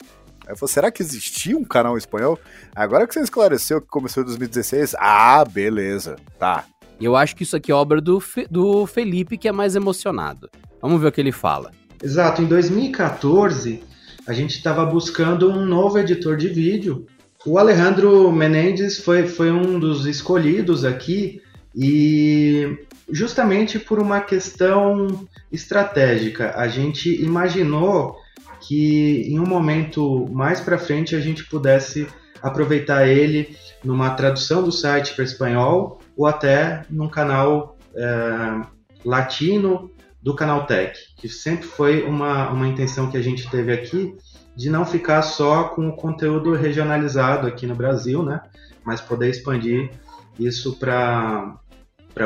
[0.49, 2.39] Aí eu falei, será que existia um canal em espanhol?
[2.75, 6.65] Agora que você esclareceu que começou em 2016, ah, beleza, tá.
[6.99, 10.49] Eu acho que isso aqui é obra do, Fe do Felipe, que é mais emocionado.
[10.81, 11.71] Vamos ver o que ele fala.
[12.03, 13.83] Exato, em 2014,
[14.27, 17.07] a gente estava buscando um novo editor de vídeo.
[17.45, 21.43] O Alejandro Menendez foi, foi um dos escolhidos aqui
[21.77, 22.75] e
[23.11, 26.55] justamente por uma questão estratégica.
[26.57, 28.17] A gente imaginou
[28.61, 32.07] que em um momento mais para frente a gente pudesse
[32.43, 38.63] aproveitar ele numa tradução do site para espanhol ou até num canal é,
[39.05, 39.91] latino
[40.23, 44.17] do Canal Tech, que sempre foi uma, uma intenção que a gente teve aqui
[44.55, 48.41] de não ficar só com o conteúdo regionalizado aqui no Brasil, né?
[48.85, 49.91] Mas poder expandir
[50.39, 51.59] isso para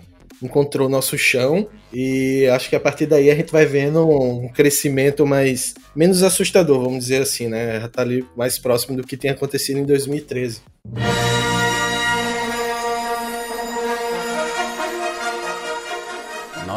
[0.42, 5.26] encontrou nosso chão e acho que a partir daí a gente vai vendo um crescimento
[5.26, 7.80] mais menos assustador, vamos dizer assim, né?
[7.82, 10.62] Já tá ali mais próximo do que tem acontecido em 2013.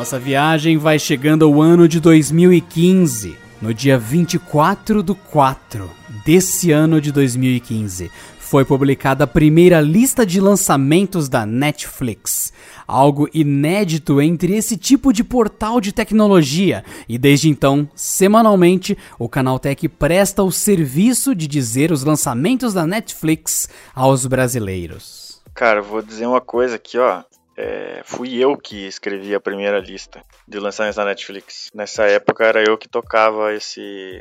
[0.00, 3.36] Nossa viagem vai chegando ao ano de 2015.
[3.60, 5.90] No dia 24 do 4
[6.24, 12.50] desse ano de 2015, foi publicada a primeira lista de lançamentos da Netflix.
[12.88, 19.86] Algo inédito entre esse tipo de portal de tecnologia, e desde então, semanalmente, o Canaltech
[19.86, 25.42] presta o serviço de dizer os lançamentos da Netflix aos brasileiros.
[25.52, 27.22] Cara, vou dizer uma coisa aqui, ó.
[27.62, 31.70] É, fui eu que escrevi a primeira lista de lançamentos da Netflix.
[31.74, 34.18] Nessa época era eu que tocava esse,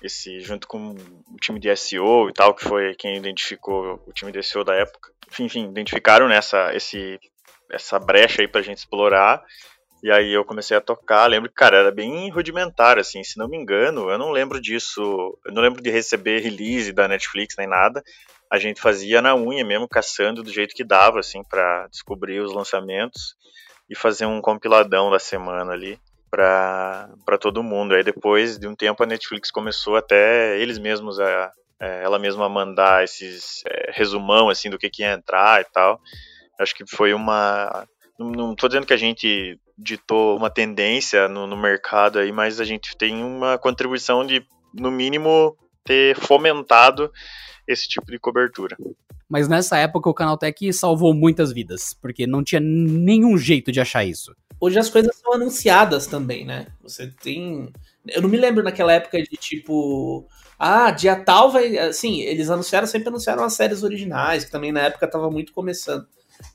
[0.00, 4.30] esse junto com o time de SEO e tal, que foi quem identificou o time
[4.30, 5.10] de SEO da época.
[5.28, 7.18] Enfim, enfim identificaram nessa esse
[7.68, 9.42] essa brecha aí pra gente explorar.
[10.00, 13.48] E aí eu comecei a tocar, lembro que, cara, era bem rudimentar, assim, se não
[13.48, 15.00] me engano, eu não lembro disso,
[15.44, 18.04] eu não lembro de receber release da Netflix nem nada.
[18.50, 22.52] A gente fazia na unha mesmo, caçando do jeito que dava, assim, para descobrir os
[22.52, 23.34] lançamentos
[23.88, 25.98] e fazer um compiladão da semana ali
[26.30, 27.94] para todo mundo.
[27.94, 32.48] Aí depois de um tempo a Netflix começou até eles mesmos a, é, ela mesma
[32.48, 36.00] mandar esses é, resumão assim do que, que ia entrar e tal.
[36.58, 37.86] Acho que foi uma.
[38.18, 42.64] Não estou dizendo que a gente ditou uma tendência no, no mercado aí, mas a
[42.64, 45.54] gente tem uma contribuição de, no mínimo,
[45.84, 47.12] ter fomentado
[47.66, 48.76] esse tipo de cobertura.
[49.28, 54.04] Mas nessa época o Canaltech salvou muitas vidas, porque não tinha nenhum jeito de achar
[54.04, 54.34] isso.
[54.60, 56.68] Hoje as coisas são anunciadas também, né?
[56.82, 57.70] Você tem.
[58.08, 60.26] Eu não me lembro naquela época de tipo.
[60.58, 61.76] Ah, dia tal vai.
[61.76, 66.06] Assim, eles anunciaram, sempre anunciaram as séries originais, que também na época tava muito começando.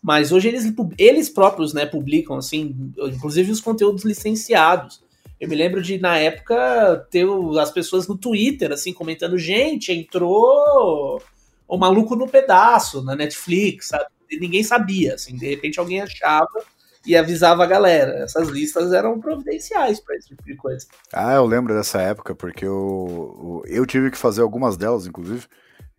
[0.02, 5.04] Mas hoje eles, eles próprios, né, publicam, assim, inclusive os conteúdos licenciados.
[5.42, 7.26] Eu me lembro de, na época, ter
[7.60, 11.20] as pessoas no Twitter, assim, comentando: gente, entrou
[11.68, 14.06] o maluco no pedaço na Netflix, sabe?
[14.30, 16.64] E ninguém sabia, assim, de repente alguém achava
[17.04, 18.24] e avisava a galera.
[18.24, 20.86] Essas listas eram providenciais para esse tipo de coisa.
[21.12, 25.48] Ah, eu lembro dessa época, porque eu, eu tive que fazer algumas delas, inclusive.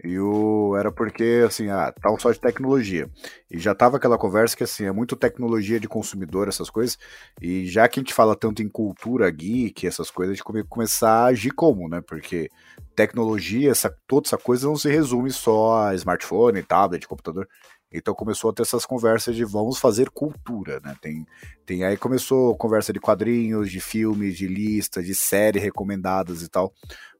[0.05, 3.09] E o era porque, assim, ah, tá só de tecnologia.
[3.49, 6.99] E já tava aquela conversa que, assim, é muito tecnologia de consumidor, essas coisas.
[7.41, 10.65] E já que a gente fala tanto em cultura geek, essas coisas, a gente come,
[10.65, 12.01] começar a agir como, né?
[12.05, 12.51] Porque
[12.97, 17.47] tecnologia, essa, toda essa coisa não se resume só a smartphone, tablet, computador.
[17.93, 20.97] Então começou a ter essas conversas de vamos fazer cultura, né?
[21.01, 21.27] Tem,
[21.67, 26.73] tem aí começou conversa de quadrinhos, de filmes, de listas, de séries recomendadas e tal.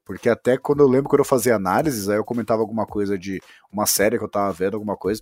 [0.05, 3.41] Porque até quando eu lembro quando eu fazia análises, aí eu comentava alguma coisa de
[3.71, 5.21] uma série que eu tava vendo, alguma coisa.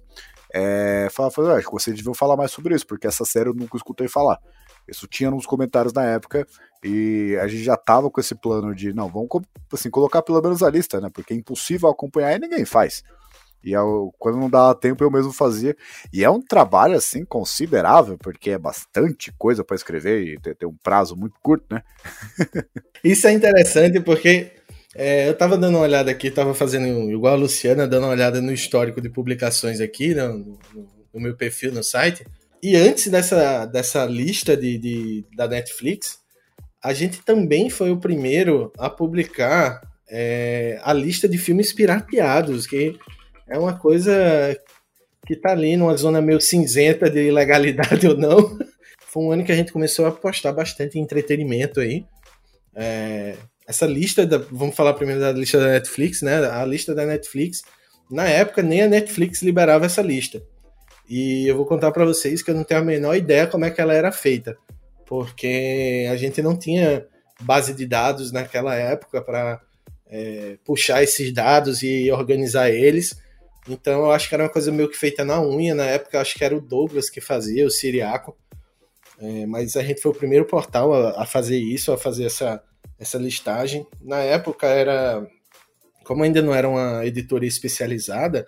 [0.54, 3.78] É, falava, falava ah, vocês deviam falar mais sobre isso, porque essa série eu nunca
[3.78, 4.40] escutei falar.
[4.88, 6.46] Isso tinha nos comentários na época
[6.84, 9.30] e a gente já tava com esse plano de, não, vamos
[9.72, 11.10] assim, colocar pelo menos a lista, né?
[11.14, 13.04] Porque é impossível acompanhar e ninguém faz.
[13.64, 15.76] E eu, quando não dava tempo, eu mesmo fazia.
[16.12, 20.68] E é um trabalho, assim, considerável, porque é bastante coisa para escrever e tem, tem,
[20.68, 21.84] um prazo muito curto, né?
[23.04, 24.52] Isso é interessante porque
[24.96, 28.42] é, eu tava dando uma olhada aqui, tava fazendo igual a Luciana, dando uma olhada
[28.42, 30.60] no histórico de publicações aqui, no, no,
[31.14, 32.26] no meu perfil no site.
[32.62, 36.20] E antes dessa, dessa lista de, de, da Netflix,
[36.84, 42.98] a gente também foi o primeiro a publicar é, a lista de filmes pirateados, que
[43.48, 44.56] é uma coisa
[45.26, 48.58] que tá ali numa zona meio cinzenta de ilegalidade ou não.
[49.08, 52.06] Foi um ano que a gente começou a apostar bastante em entretenimento aí.
[52.76, 53.36] É,
[53.68, 56.46] essa lista, da, vamos falar primeiro da lista da Netflix, né?
[56.46, 57.62] A lista da Netflix,
[58.10, 60.42] na época nem a Netflix liberava essa lista.
[61.08, 63.72] E eu vou contar para vocês que eu não tenho a menor ideia como é
[63.72, 64.58] que ela era feita,
[65.06, 67.06] porque a gente não tinha
[67.42, 69.62] base de dados naquela época para
[70.08, 73.18] é, puxar esses dados e organizar eles.
[73.70, 75.76] Então eu acho que era uma coisa meio que feita na unha.
[75.76, 78.38] Na época acho que era o Douglas que fazia, o Siriaco.
[79.20, 82.62] É, mas a gente foi o primeiro portal a, a fazer isso, a fazer essa,
[83.02, 83.86] essa listagem.
[84.00, 85.28] Na época era,
[86.06, 88.48] como ainda não era uma editoria especializada,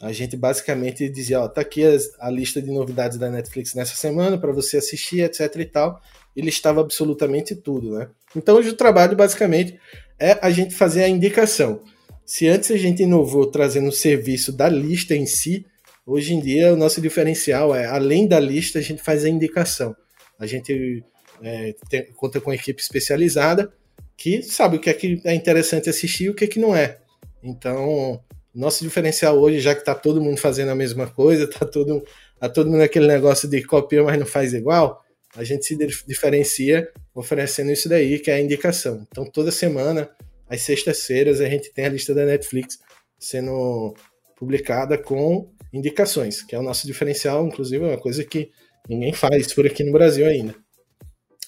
[0.00, 3.96] A gente basicamente dizia, ó, tá aqui as, a lista de novidades da Netflix nessa
[3.96, 6.00] semana para você assistir, etc e tal.
[6.36, 8.08] E listava absolutamente tudo, né?
[8.36, 9.76] Então hoje o trabalho basicamente
[10.16, 11.82] é a gente fazer a indicação.
[12.24, 15.66] Se antes a gente inovou trazendo o serviço da lista em si,
[16.06, 19.96] hoje em dia o nosso diferencial é, além da lista, a gente faz a indicação.
[20.38, 21.02] A gente
[21.42, 23.72] é, tem, conta com equipe especializada
[24.18, 26.74] que sabe o que é que é interessante assistir e o que é que não
[26.74, 26.98] é.
[27.40, 28.20] Então,
[28.52, 32.04] nosso diferencial hoje, já que está todo mundo fazendo a mesma coisa, está todo,
[32.38, 35.04] tá todo mundo aquele negócio de copia, mas não faz igual,
[35.36, 39.06] a gente se diferencia oferecendo isso daí, que é a indicação.
[39.08, 40.10] Então, toda semana,
[40.48, 42.80] às sextas-feiras, a gente tem a lista da Netflix
[43.18, 43.94] sendo
[44.36, 48.50] publicada com indicações, que é o nosso diferencial, inclusive é uma coisa que
[48.88, 50.56] ninguém faz por aqui no Brasil ainda.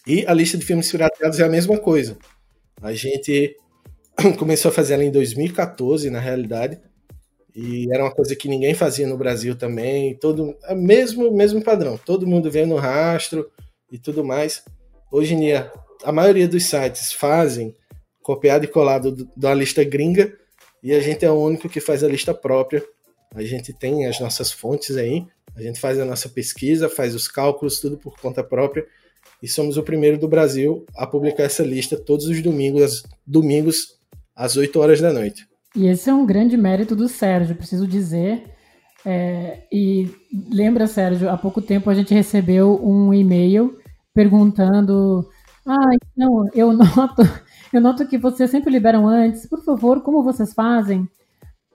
[0.06, 2.16] E a lista de filmes pirateados é a mesma coisa.
[2.82, 3.56] A gente
[4.38, 6.80] começou a fazer ela em 2014, na realidade,
[7.54, 11.98] e era uma coisa que ninguém fazia no Brasil também, todo é mesmo mesmo padrão,
[11.98, 13.50] todo mundo vendo no rastro
[13.90, 14.62] e tudo mais.
[15.10, 15.72] Hoje em dia,
[16.04, 17.74] a maioria dos sites fazem
[18.22, 20.32] copiado e colado da lista gringa.
[20.82, 22.82] E a gente é o único que faz a lista própria.
[23.34, 27.28] A gente tem as nossas fontes aí, a gente faz a nossa pesquisa, faz os
[27.28, 28.86] cálculos, tudo por conta própria
[29.42, 33.98] e somos o primeiro do Brasil a publicar essa lista todos os domingos, domingos
[34.34, 35.46] às 8 horas da noite.
[35.74, 38.42] E esse é um grande mérito do Sérgio, preciso dizer.
[39.04, 40.10] É, e
[40.50, 43.78] lembra, Sérgio, há pouco tempo a gente recebeu um e-mail
[44.14, 45.28] perguntando:
[45.66, 47.22] Ah, não, eu noto,
[47.72, 49.48] eu noto que vocês sempre liberam antes.
[49.48, 51.08] Por favor, como vocês fazem?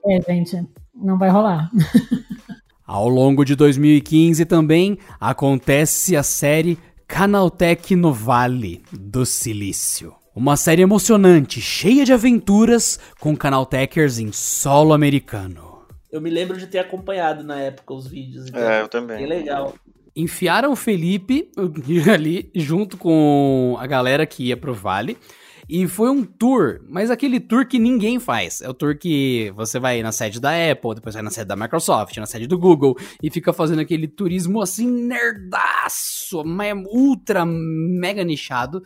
[0.06, 0.64] É, gente,
[0.94, 1.70] não vai rolar.
[2.86, 6.78] Ao longo de 2015 também acontece a série
[7.08, 10.14] Canaltech no Vale do Silício.
[10.34, 15.86] Uma série emocionante, cheia de aventuras, com Canaltechers em solo americano.
[16.10, 18.48] Eu me lembro de ter acompanhado na época os vídeos.
[18.48, 19.18] Então é, eu também.
[19.18, 19.74] Bem legal.
[20.14, 21.50] Enfiaram o Felipe
[22.12, 25.16] ali junto com a galera que ia pro Vale.
[25.68, 28.60] E foi um tour, mas aquele tour que ninguém faz.
[28.60, 31.56] É o tour que você vai na sede da Apple, depois vai na sede da
[31.56, 36.44] Microsoft, na sede do Google, e fica fazendo aquele turismo assim, nerdaço,
[36.88, 38.80] ultra mega nichado.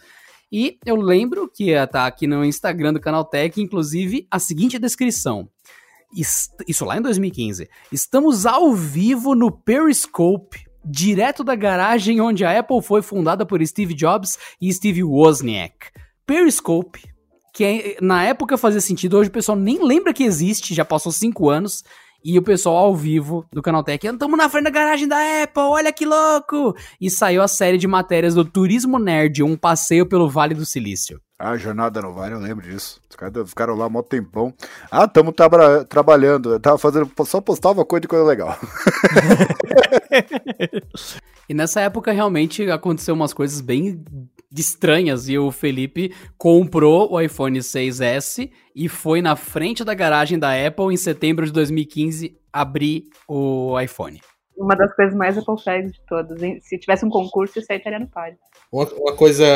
[0.50, 5.48] E eu lembro que tá aqui no Instagram do Canaltech, inclusive, a seguinte descrição.
[6.66, 7.68] Isso lá em 2015.
[7.92, 13.94] Estamos ao vivo no Periscope, direto da garagem onde a Apple foi fundada por Steve
[13.94, 15.90] Jobs e Steve Wozniak.
[16.30, 17.12] Periscope,
[17.52, 21.10] que é, na época fazia sentido, hoje o pessoal nem lembra que existe, já passou
[21.10, 21.82] cinco anos,
[22.24, 25.92] e o pessoal ao vivo do Canaltech, estamos na frente da garagem da Apple, olha
[25.92, 26.76] que louco!
[27.00, 31.20] E saiu a série de matérias do Turismo Nerd, um passeio pelo Vale do Silício.
[31.36, 33.00] Ah, Jornada no Vale, eu lembro disso.
[33.10, 34.54] Os caras ficaram lá mó tempão.
[34.88, 36.52] Ah, estamos tra trabalhando.
[36.52, 38.56] Eu tava fazendo, só postava coisa de coisa legal.
[41.48, 44.04] e nessa época realmente aconteceu umas coisas bem
[44.58, 50.50] estranhas e o Felipe comprou o iPhone 6S e foi na frente da garagem da
[50.66, 54.20] Apple em setembro de 2015 abrir o iPhone.
[54.56, 55.56] Uma das coisas mais Apple
[55.90, 56.38] de todas.
[56.62, 58.36] Se tivesse um concurso, isso aí estaria no páreo.
[58.70, 59.46] Uma, uma, coisa,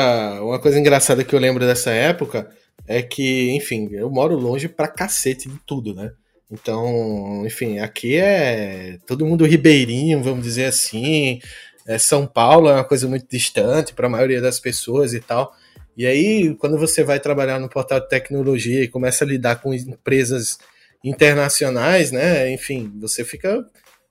[0.41, 2.49] uma coisa engraçada que eu lembro dessa época
[2.87, 6.11] é que, enfim, eu moro longe pra cacete de tudo, né?
[6.51, 11.39] Então, enfim, aqui é todo mundo ribeirinho, vamos dizer assim.
[11.87, 15.53] É, São Paulo é uma coisa muito distante para a maioria das pessoas e tal.
[15.95, 19.73] E aí, quando você vai trabalhar no portal de tecnologia e começa a lidar com
[19.73, 20.57] empresas
[21.03, 22.51] internacionais, né?
[22.51, 23.65] Enfim, você fica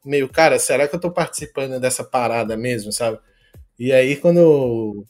[0.05, 3.19] meio, cara, será que eu estou participando dessa parada mesmo, sabe?
[3.79, 5.05] E aí, quando.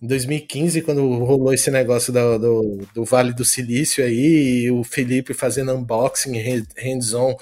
[0.00, 4.84] Em 2015, quando rolou esse negócio do, do, do Vale do Silício aí, e o
[4.84, 6.36] Felipe fazendo unboxing
[6.76, 7.34] hands-on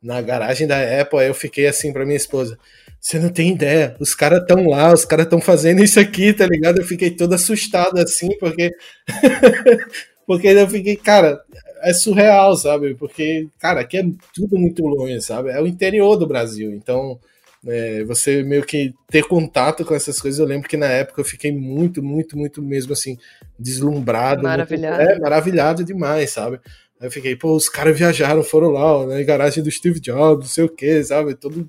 [0.00, 2.56] na garagem da Apple, aí eu fiquei assim para minha esposa.
[3.00, 3.96] Você não tem ideia.
[3.98, 6.78] Os caras estão lá, os caras estão fazendo isso aqui, tá ligado?
[6.78, 8.70] Eu fiquei todo assustado assim, porque.
[10.26, 11.40] porque eu fiquei, cara,
[11.82, 12.94] é surreal, sabe?
[12.94, 15.50] Porque, cara, aqui é tudo muito longe, sabe?
[15.50, 16.72] É o interior do Brasil.
[16.72, 17.18] Então,
[17.66, 20.38] é, você meio que ter contato com essas coisas.
[20.38, 23.16] Eu lembro que na época eu fiquei muito, muito, muito mesmo assim,
[23.58, 24.42] deslumbrado.
[24.42, 24.96] Maravilhado.
[24.96, 26.60] Muito, é, maravilhado demais, sabe?
[27.00, 30.52] Aí eu fiquei, pô, os caras viajaram, foram lá, na garagem do Steve Jobs, não
[30.52, 31.34] sei o que, sabe?
[31.34, 31.68] Todo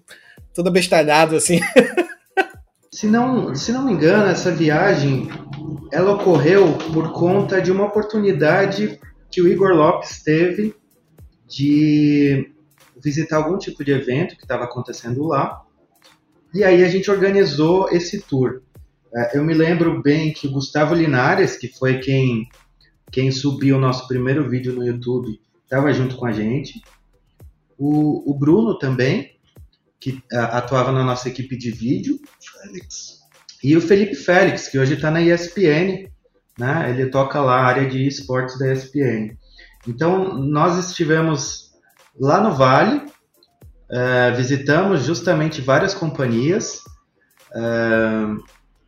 [0.54, 1.60] todo abestalhado, assim.
[2.91, 5.30] se, não, se não me engano, essa viagem
[5.91, 8.99] ela ocorreu por conta de uma oportunidade
[9.30, 10.76] que o Igor Lopes teve
[11.47, 12.52] de
[13.02, 15.62] visitar algum tipo de evento que estava acontecendo lá.
[16.54, 18.62] E aí a gente organizou esse tour.
[19.14, 22.47] É, eu me lembro bem que o Gustavo Linares, que foi quem,
[23.12, 26.82] quem subiu o nosso primeiro vídeo no YouTube, estava junto com a gente
[27.84, 29.32] o, o Bruno também,
[30.02, 32.20] que a, atuava na nossa equipe de vídeo.
[32.39, 33.22] Félix.
[33.64, 36.10] E o Felipe Félix, que hoje está na ESPN,
[36.58, 36.89] né?
[36.89, 39.38] Ele toca lá a área de esportes da ESPN.
[39.88, 41.72] Então, nós estivemos
[42.20, 46.82] lá no Vale, uh, visitamos justamente várias companhias,
[47.56, 48.43] uh,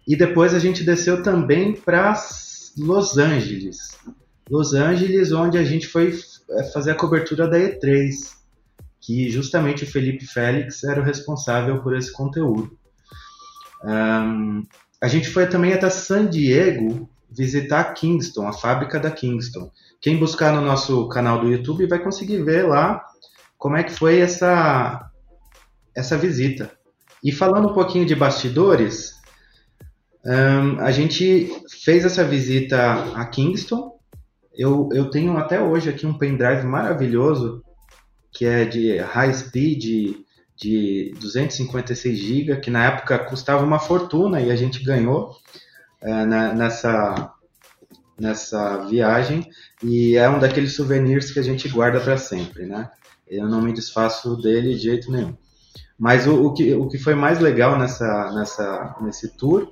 [0.07, 2.19] e depois a gente desceu também para
[2.77, 3.97] Los Angeles.
[4.49, 6.19] Los Angeles, onde a gente foi
[6.73, 8.11] fazer a cobertura da E3,
[9.03, 12.77] que justamente o Felipe Félix era o responsável por esse conteúdo.
[13.83, 14.63] Um,
[15.01, 19.69] a gente foi também até San Diego visitar Kingston, a fábrica da Kingston.
[19.99, 23.03] Quem buscar no nosso canal do YouTube vai conseguir ver lá
[23.57, 25.11] como é que foi essa,
[25.93, 26.71] essa visita.
[27.21, 29.15] E falando um pouquinho de bastidores,
[30.25, 31.51] um, a gente
[31.83, 33.99] fez essa visita a Kingston.
[34.55, 37.61] Eu, eu tenho até hoje aqui um pendrive maravilhoso
[38.33, 40.15] que é de high speed
[40.55, 45.35] de 256 GB, que na época custava uma fortuna e a gente ganhou
[46.01, 47.33] é, na, nessa,
[48.19, 49.47] nessa viagem.
[49.83, 52.89] E é um daqueles souvenirs que a gente guarda para sempre, né?
[53.27, 55.35] Eu não me desfaço dele de jeito nenhum.
[55.97, 59.71] Mas o, o, que, o que foi mais legal nessa, nessa, nesse tour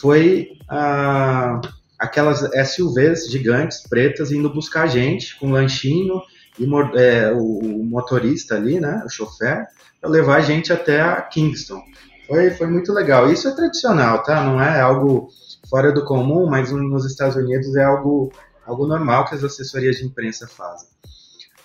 [0.00, 1.60] foi a,
[1.98, 6.20] aquelas SUVs gigantes, pretas, indo buscar a gente com lanchinho
[6.58, 6.66] e
[6.98, 9.66] é, o, o, motorista ali, né, o chofer,
[10.00, 11.82] para levar a gente até a Kingston.
[12.26, 13.30] Foi, foi muito legal.
[13.30, 14.44] Isso é tradicional, tá?
[14.44, 15.28] Não é algo
[15.68, 18.32] fora do comum, mas nos Estados Unidos é algo,
[18.66, 20.88] algo normal que as assessorias de imprensa fazem.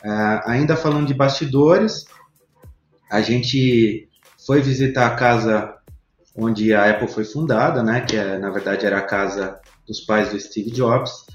[0.03, 2.05] Uh, ainda falando de bastidores,
[3.09, 4.09] a gente
[4.45, 5.75] foi visitar a casa
[6.35, 8.01] onde a Apple foi fundada, né?
[8.01, 11.25] Que é, na verdade era a casa dos pais do Steve Jobs.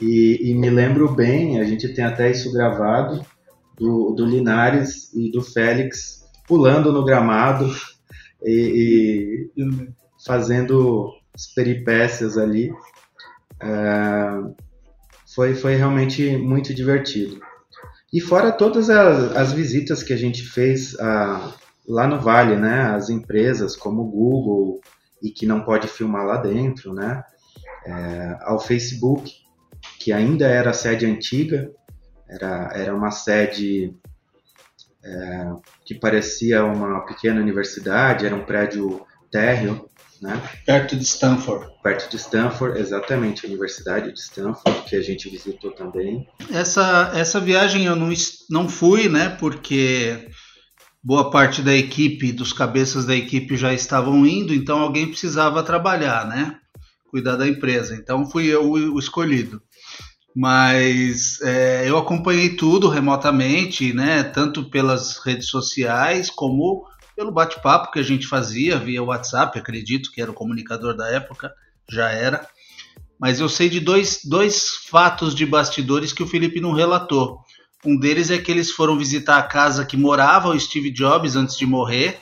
[0.00, 3.24] E, e, me lembro bem, a gente tem até isso gravado,
[3.76, 7.70] do, do Linares e do Félix pulando no gramado
[8.42, 9.90] e, e
[10.24, 12.70] fazendo as peripécias ali.
[13.62, 14.54] Uh,
[15.34, 17.40] foi, foi realmente muito divertido.
[18.12, 20.96] E fora todas as, as visitas que a gente fez
[21.86, 22.82] lá no Vale, né?
[22.94, 24.80] As empresas como Google
[25.22, 27.22] e que não pode filmar lá dentro, né?
[27.86, 29.32] É, ao Facebook,
[30.00, 31.70] que ainda era a sede antiga,
[32.26, 33.94] era, era uma sede
[35.04, 35.46] é,
[35.84, 39.88] que parecia uma pequena universidade, era um prédio térreo,
[40.22, 40.40] né?
[40.64, 41.66] Perto de Stanford.
[41.82, 46.26] Perto de Stanford, exatamente, a Universidade de Stanford, que a gente visitou também.
[46.50, 48.10] Essa, essa viagem eu não,
[48.48, 49.28] não fui, né?
[49.38, 50.28] Porque
[51.02, 56.26] boa parte da equipe, dos cabeças da equipe já estavam indo, então alguém precisava trabalhar,
[56.26, 56.58] né?
[57.10, 57.94] Cuidar da empresa.
[57.94, 59.60] Então fui eu o escolhido.
[60.34, 64.22] Mas é, eu acompanhei tudo remotamente, né?
[64.22, 70.22] Tanto pelas redes sociais como pelo bate-papo que a gente fazia via WhatsApp, acredito que
[70.22, 71.52] era o comunicador da época,
[71.88, 72.48] já era.
[73.20, 77.40] Mas eu sei de dois, dois fatos de bastidores que o Felipe não relatou.
[77.84, 81.56] Um deles é que eles foram visitar a casa que morava o Steve Jobs antes
[81.56, 82.18] de morrer,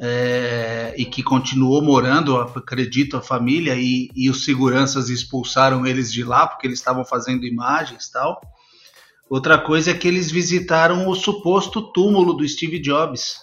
[0.00, 6.22] é, e que continuou morando, acredito, a família, e, e, os seguranças expulsaram eles de
[6.22, 8.40] lá porque eles estavam fazendo imagens tal.
[9.28, 13.36] Outra coisa é que eles visitaram o suposto túmulo do Steve Jobs,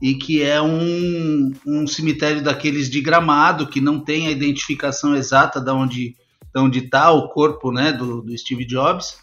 [0.00, 5.60] e que é um, um cemitério daqueles de gramado, que não tem a identificação exata
[5.60, 6.16] de onde
[6.54, 9.18] de onde está o corpo né, do, do Steve Jobs.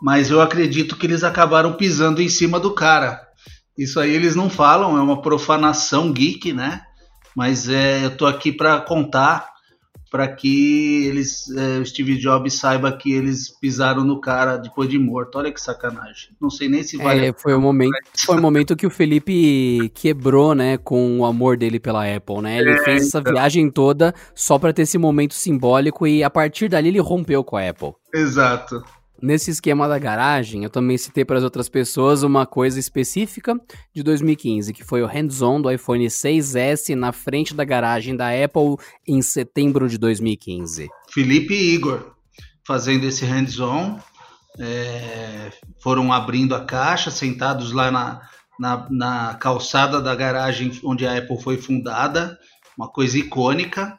[0.00, 3.25] Mas eu acredito que eles acabaram pisando em cima do cara
[3.76, 6.82] isso aí eles não falam, é uma profanação geek, né?
[7.34, 9.56] Mas é, eu tô aqui para contar
[10.10, 14.98] para que eles, é, o Steve Jobs saiba que eles pisaram no cara depois de
[14.98, 15.36] morto.
[15.36, 16.30] Olha que sacanagem.
[16.40, 17.28] Não sei nem se vai.
[17.28, 21.56] É, foi o momento, foi o momento que o Felipe quebrou, né, com o amor
[21.56, 22.58] dele pela Apple, né?
[22.58, 23.32] Ele é, fez essa então.
[23.32, 27.56] viagem toda só para ter esse momento simbólico e a partir dali ele rompeu com
[27.56, 27.92] a Apple.
[28.14, 28.82] Exato.
[29.20, 33.58] Nesse esquema da garagem, eu também citei para as outras pessoas uma coisa específica
[33.94, 38.76] de 2015, que foi o hands-on do iPhone 6S na frente da garagem da Apple
[39.06, 40.88] em setembro de 2015.
[41.10, 42.16] Felipe e Igor
[42.66, 43.98] fazendo esse hands-on,
[44.58, 48.20] é, foram abrindo a caixa, sentados lá na,
[48.58, 52.36] na, na calçada da garagem onde a Apple foi fundada,
[52.76, 53.96] uma coisa icônica.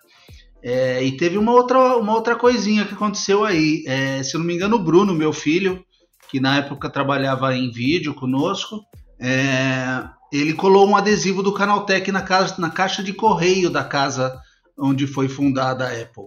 [0.63, 3.83] É, e teve uma outra, uma outra coisinha que aconteceu aí.
[3.87, 5.83] É, se eu não me engano, o Bruno, meu filho,
[6.29, 8.81] que na época trabalhava em vídeo conosco,
[9.19, 14.39] é, ele colou um adesivo do Canaltech na, casa, na caixa de correio da casa
[14.77, 16.25] onde foi fundada a Apple.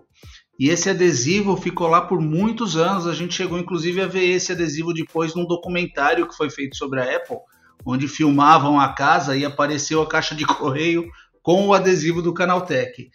[0.58, 3.06] E esse adesivo ficou lá por muitos anos.
[3.06, 7.00] A gente chegou inclusive a ver esse adesivo depois num documentário que foi feito sobre
[7.00, 7.38] a Apple,
[7.84, 11.08] onde filmavam a casa e apareceu a caixa de correio
[11.42, 13.10] com o adesivo do Canaltech.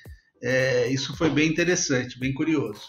[0.48, 2.82] É, isso foi bem interessante, bem curioso.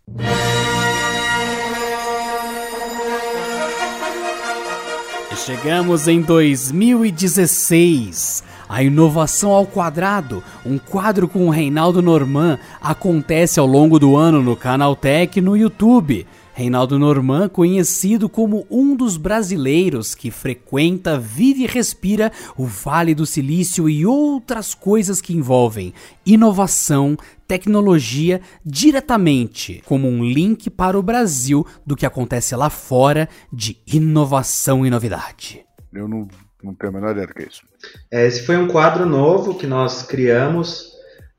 [5.44, 8.51] Chegamos em 2016.
[8.72, 14.40] A inovação ao quadrado, um quadro com o Reinaldo Norman, acontece ao longo do ano
[14.40, 16.26] no Canaltech no YouTube.
[16.54, 23.26] Reinaldo Norman, conhecido como um dos brasileiros que frequenta, vive e respira o Vale do
[23.26, 25.92] Silício e outras coisas que envolvem
[26.24, 27.14] inovação,
[27.46, 34.86] tecnologia diretamente, como um link para o Brasil do que acontece lá fora de inovação
[34.86, 35.60] e novidade.
[35.92, 36.26] Eu não,
[36.62, 37.62] não tenho a menor ideia do que é isso.
[38.10, 40.92] É, esse foi um quadro novo que nós criamos.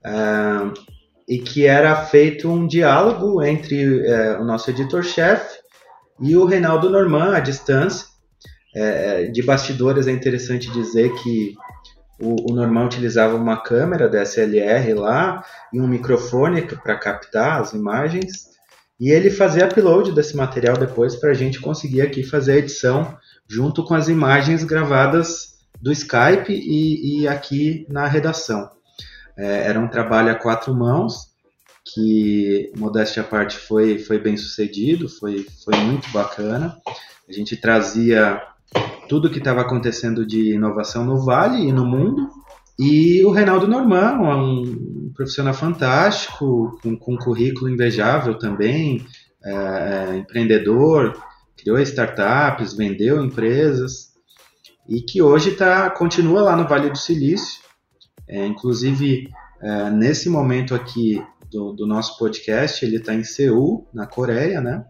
[0.05, 0.73] Uh,
[1.27, 5.59] e que era feito um diálogo entre é, o nosso editor-chefe
[6.19, 8.07] e o Reinaldo Norman à distância.
[8.75, 11.53] É, de bastidores é interessante dizer que
[12.19, 18.49] o, o Norman utilizava uma câmera DSLR lá e um microfone para captar as imagens
[18.99, 23.15] e ele fazia upload desse material depois para a gente conseguir aqui fazer a edição
[23.53, 28.67] junto com as imagens gravadas do Skype e, e aqui na redação.
[29.37, 31.33] É, era um trabalho a quatro mãos,
[31.93, 36.75] que, modéstia à parte, foi, foi bem sucedido, foi, foi muito bacana.
[37.29, 38.41] A gente trazia
[39.07, 42.29] tudo que estava acontecendo de inovação no Vale e no mundo.
[42.79, 49.05] E o Reinaldo Norman, um profissional fantástico, com, com currículo invejável também,
[49.43, 51.21] é, é empreendedor,
[51.63, 54.11] criou startups, vendeu empresas,
[54.87, 57.61] e que hoje tá, continua lá no Vale do Silício,
[58.27, 59.29] é, inclusive,
[59.61, 64.83] é, nesse momento aqui do, do nosso podcast, ele está em Seul, na Coreia, né?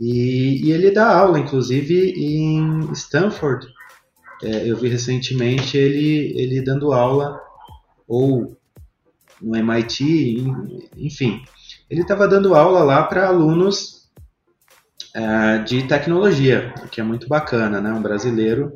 [0.00, 3.66] E, e, ele dá aula, inclusive, em Stanford.
[4.42, 7.38] É, eu vi recentemente ele, ele dando aula,
[8.08, 8.56] ou
[9.42, 10.46] no MIT,
[10.96, 11.42] enfim.
[11.90, 13.99] Ele estava dando aula lá para alunos
[15.14, 17.92] é, de tecnologia, o que é muito bacana, né?
[17.92, 18.72] Um brasileiro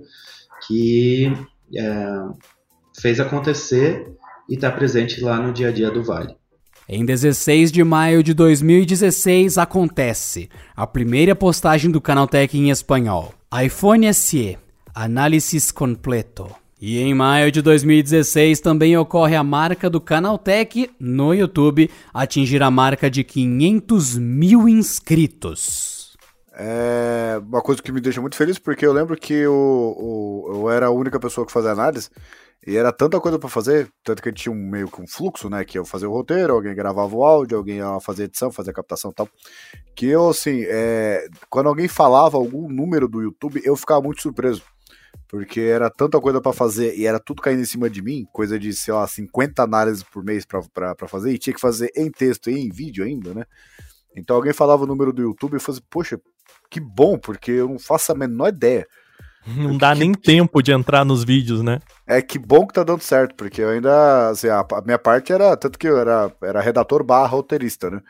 [0.66, 1.32] que
[1.76, 2.06] é,
[3.00, 4.12] fez acontecer
[4.48, 6.36] e está presente lá no dia a dia do Vale.
[6.88, 13.32] Em 16 de maio de 2016 acontece a primeira postagem do Canaltech em espanhol.
[13.64, 14.58] iPhone SE,
[14.94, 16.46] análisis completo.
[16.78, 22.70] E em maio de 2016 também ocorre a marca do Canaltech no YouTube atingir a
[22.70, 25.93] marca de 500 mil inscritos.
[26.56, 30.70] É uma coisa que me deixa muito feliz porque eu lembro que eu, eu, eu
[30.70, 32.08] era a única pessoa que fazia análise
[32.66, 35.06] e era tanta coisa para fazer, tanto que a gente tinha um meio que um
[35.06, 35.64] fluxo, né?
[35.64, 39.10] Que eu fazia o roteiro, alguém gravava o áudio, alguém ia fazer edição, fazer captação
[39.10, 39.28] e tal.
[39.94, 44.62] Que eu, assim, é, quando alguém falava algum número do YouTube, eu ficava muito surpreso.
[45.28, 48.58] Porque era tanta coisa para fazer e era tudo caindo em cima de mim, coisa
[48.58, 52.48] de, sei lá, 50 análises por mês para fazer, e tinha que fazer em texto
[52.48, 53.44] e em vídeo ainda, né?
[54.16, 56.20] Então alguém falava o número do YouTube e eu falei, poxa,
[56.74, 58.84] que bom, porque eu não faço a menor ideia.
[59.46, 61.78] Não dá que, nem que, tempo de entrar nos vídeos, né?
[62.04, 65.32] É que bom que tá dando certo, porque eu ainda, assim, a, a minha parte
[65.32, 68.00] era, tanto que eu era, era redator barra roteirista, né?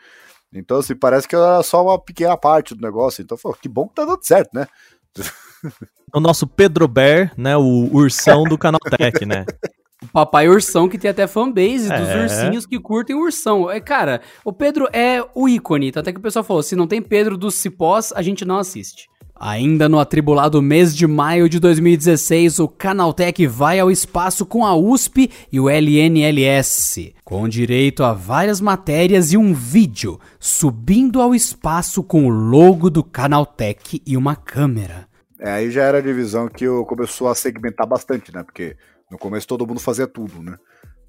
[0.51, 3.21] Então, assim, parece que era só uma pequena parte do negócio.
[3.21, 4.67] Então, pô, que bom que tá dando certo, né?
[6.13, 7.57] O nosso Pedro Bear, né?
[7.57, 9.45] O ursão do Canaltech, né?
[10.05, 11.99] O papai ursão que tem até fanbase é.
[11.99, 13.69] dos ursinhos que curtem o ursão.
[13.69, 15.91] É, cara, o Pedro é o ícone.
[15.95, 19.09] Até que o pessoal falou: se não tem Pedro dos Cipós, a gente não assiste.
[19.37, 24.73] Ainda no atribulado mês de maio de 2016, o Canaltech vai ao espaço com a
[24.73, 32.01] USP e o LNLS, com direito a várias matérias e um vídeo subindo ao espaço
[32.01, 35.05] com o logo do Canaltech e uma câmera.
[35.37, 38.41] É, aí já era a divisão que começou a segmentar bastante, né?
[38.41, 38.77] Porque
[39.11, 40.57] no começo todo mundo fazia tudo, né?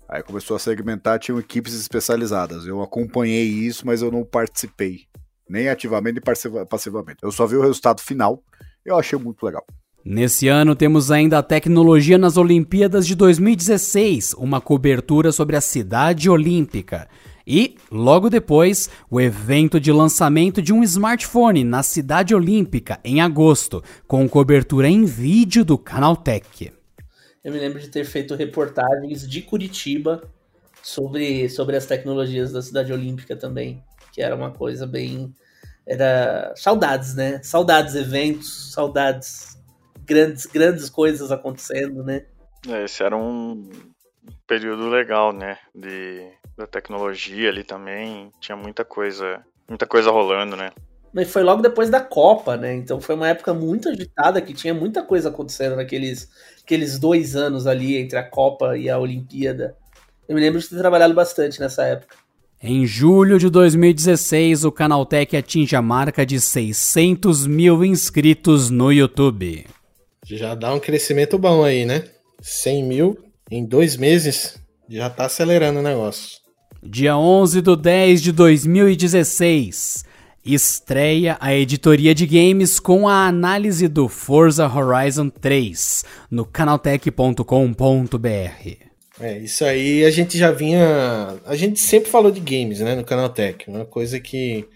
[0.08, 2.64] Aí começou a segmentar, tinham equipes especializadas.
[2.64, 5.00] Eu acompanhei isso, mas eu não participei
[5.48, 7.18] nem ativamente nem passivamente.
[7.22, 8.42] Eu só vi o resultado final,
[8.84, 9.64] eu achei muito legal.
[10.04, 16.30] Nesse ano temos ainda a tecnologia nas Olimpíadas de 2016, uma cobertura sobre a cidade
[16.30, 17.08] olímpica.
[17.44, 23.82] E, logo depois, o evento de lançamento de um smartphone na cidade olímpica, em agosto,
[24.06, 26.72] com cobertura em vídeo do Canaltech.
[27.46, 30.28] Eu me lembro de ter feito reportagens de Curitiba
[30.82, 35.32] sobre, sobre as tecnologias da cidade olímpica também, que era uma coisa bem.
[35.86, 36.52] Era.
[36.56, 37.40] Saudades, né?
[37.44, 39.56] Saudades eventos, saudades
[40.04, 42.26] grandes, grandes coisas acontecendo, né?
[42.68, 43.70] É, esse era um
[44.44, 45.56] período legal, né?
[45.72, 46.28] De,
[46.58, 48.32] da tecnologia ali também.
[48.40, 49.40] Tinha muita coisa.
[49.68, 50.72] Muita coisa rolando, né?
[51.12, 52.74] Mas foi logo depois da Copa, né?
[52.74, 56.28] Então foi uma época muito agitada, que tinha muita coisa acontecendo naqueles
[56.62, 59.76] aqueles dois anos ali entre a Copa e a Olimpíada.
[60.28, 62.16] Eu me lembro de ter trabalhado bastante nessa época.
[62.60, 69.66] Em julho de 2016, o Canaltech atinge a marca de 600 mil inscritos no YouTube.
[70.24, 72.04] Já dá um crescimento bom aí, né?
[72.40, 73.18] 100 mil
[73.50, 76.38] em dois meses, já tá acelerando o negócio.
[76.82, 80.04] Dia 11 de 10 de 2016,
[80.46, 88.86] estreia a editoria de games com a análise do Forza Horizon 3 no canaltech.com.br.
[89.18, 91.38] É, isso aí a gente já vinha.
[91.46, 93.68] A gente sempre falou de games, né, no Canaltech.
[93.68, 94.68] Uma coisa que.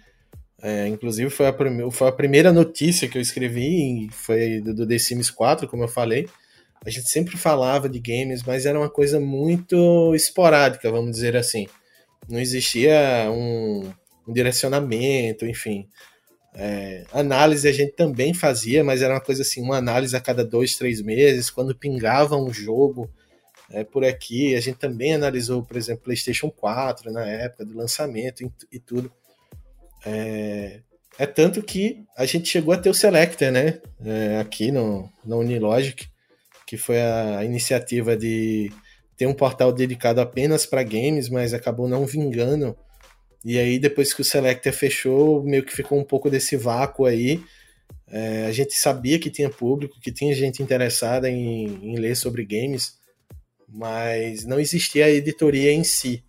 [0.63, 1.91] É, inclusive foi a, prime...
[1.91, 5.89] foi a primeira notícia que eu escrevi, foi do, do The Sims 4, como eu
[5.89, 6.29] falei.
[6.85, 11.67] A gente sempre falava de games, mas era uma coisa muito esporádica, vamos dizer assim.
[12.29, 13.91] Não existia um,
[14.31, 15.89] um direcionamento, enfim.
[16.55, 20.45] É, análise a gente também fazia, mas era uma coisa assim, uma análise a cada
[20.45, 23.11] dois, três meses, quando pingava um jogo
[23.71, 24.55] é, por aqui.
[24.55, 29.13] A gente também analisou, por exemplo, PlayStation 4 na época do lançamento e, e tudo.
[30.05, 30.81] É,
[31.19, 33.81] é, tanto que a gente chegou a ter o Selector, né?
[34.05, 36.09] É, aqui no, no Unilogic,
[36.67, 38.73] que foi a iniciativa de
[39.17, 42.77] ter um portal dedicado apenas para games, mas acabou não vingando.
[43.45, 47.43] E aí, depois que o Selector fechou, meio que ficou um pouco desse vácuo aí.
[48.07, 52.45] É, a gente sabia que tinha público, que tinha gente interessada em, em ler sobre
[52.45, 52.99] games,
[53.69, 56.23] mas não existia a editoria em si.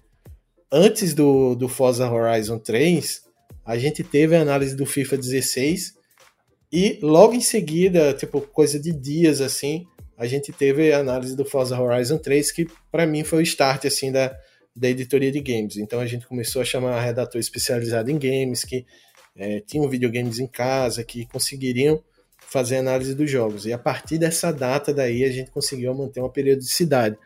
[0.71, 3.23] Antes do, do Forza Horizon 3,
[3.65, 5.95] a gente teve a análise do FIFA 16
[6.71, 9.85] e logo em seguida, tipo, coisa de dias assim,
[10.17, 13.85] a gente teve a análise do Forza Horizon 3, que para mim foi o start
[13.85, 14.37] assim da,
[14.75, 15.77] da editoria de games.
[15.77, 18.85] Então a gente começou a chamar redator especializado em games, que
[19.35, 22.01] é, tinham videogames em casa, que conseguiriam
[22.37, 23.65] fazer análise dos jogos.
[23.65, 27.17] E a partir dessa data daí a gente conseguiu manter uma periodicidade.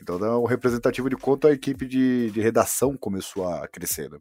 [0.00, 4.18] Então é um representativo de quanto a equipe de, de redação começou a crescer, né?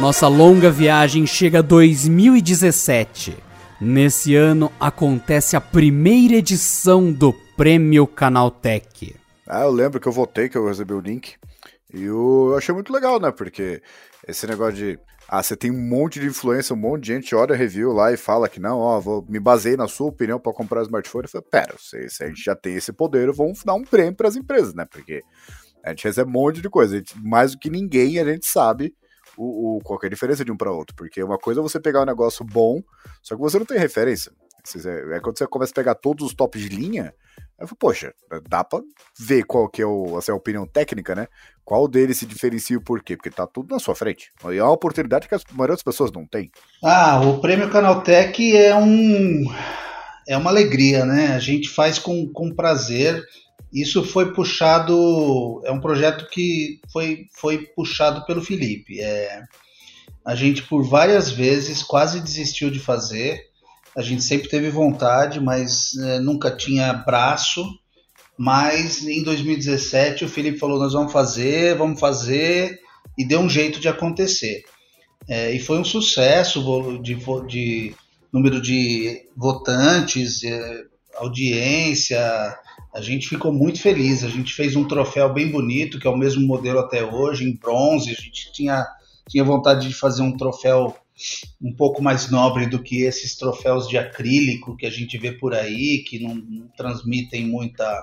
[0.00, 3.36] Nossa longa viagem chega a 2017.
[3.78, 9.14] Nesse ano acontece a primeira edição do Prêmio Canaltech.
[9.46, 11.34] Ah, eu lembro que eu votei, que eu recebi o link.
[11.92, 13.30] E eu achei muito legal, né?
[13.30, 13.82] Porque
[14.26, 14.98] esse negócio de.
[15.28, 18.16] Ah, você tem um monte de influência, um monte de gente olha review lá e
[18.16, 21.24] fala que não, ó, vou, me basei na sua opinião para comprar o smartphone.
[21.24, 24.14] Eu falei, pera, se, se, a gente já tem esse poder, vamos dar um prêmio
[24.14, 24.86] para as empresas, né?
[24.90, 25.22] Porque
[25.84, 26.96] a gente recebe um monte de coisa.
[26.96, 28.94] Gente, mais do que ninguém, a gente sabe
[29.40, 30.94] o, o, qual é a diferença de um para outro.
[30.94, 32.82] Porque uma coisa é você pegar um negócio bom,
[33.22, 34.30] só que você não tem referência.
[35.10, 37.14] É quando você começa a pegar todos os tops de linha,
[37.58, 38.12] eu falo, poxa,
[38.46, 38.80] dá pra
[39.18, 41.26] ver qual que é o, assim, a opinião técnica, né?
[41.64, 43.16] Qual deles se diferencia e o porquê?
[43.16, 44.30] Porque tá tudo na sua frente.
[44.50, 46.50] E é uma oportunidade que a maioria das pessoas não tem.
[46.84, 49.44] Ah, o Prêmio Canaltech é um...
[50.28, 51.28] É uma alegria, né?
[51.34, 53.24] A gente faz com, com prazer
[53.72, 59.00] isso foi puxado, é um projeto que foi, foi puxado pelo Felipe.
[59.00, 59.42] É,
[60.24, 63.40] a gente por várias vezes quase desistiu de fazer.
[63.96, 67.64] A gente sempre teve vontade, mas é, nunca tinha braço.
[68.36, 72.80] Mas em 2017 o Felipe falou: nós vamos fazer, vamos fazer,
[73.16, 74.64] e deu um jeito de acontecer.
[75.28, 77.14] É, e foi um sucesso de,
[77.46, 77.94] de
[78.32, 80.84] número de votantes, é,
[81.16, 82.18] audiência,
[82.92, 84.24] a gente ficou muito feliz.
[84.24, 87.56] A gente fez um troféu bem bonito, que é o mesmo modelo até hoje, em
[87.56, 88.10] bronze.
[88.10, 88.86] A gente tinha,
[89.28, 90.96] tinha vontade de fazer um troféu
[91.60, 95.54] um pouco mais nobre do que esses troféus de acrílico que a gente vê por
[95.54, 98.02] aí, que não, não transmitem muita,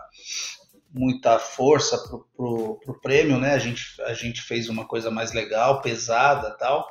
[0.93, 3.53] muita força para o prêmio, né?
[3.53, 6.87] A gente, a gente fez uma coisa mais legal, pesada tal.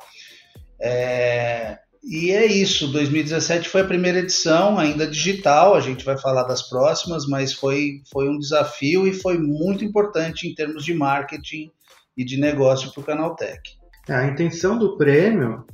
[0.79, 1.79] É,
[2.09, 6.61] E é isso, 2017 foi a primeira edição, ainda digital, a gente vai falar das
[6.61, 11.69] próximas, mas foi, foi um desafio e foi muito importante em termos de marketing
[12.15, 13.77] e de negócio para o Canaltech.
[14.07, 15.65] A intenção do prêmio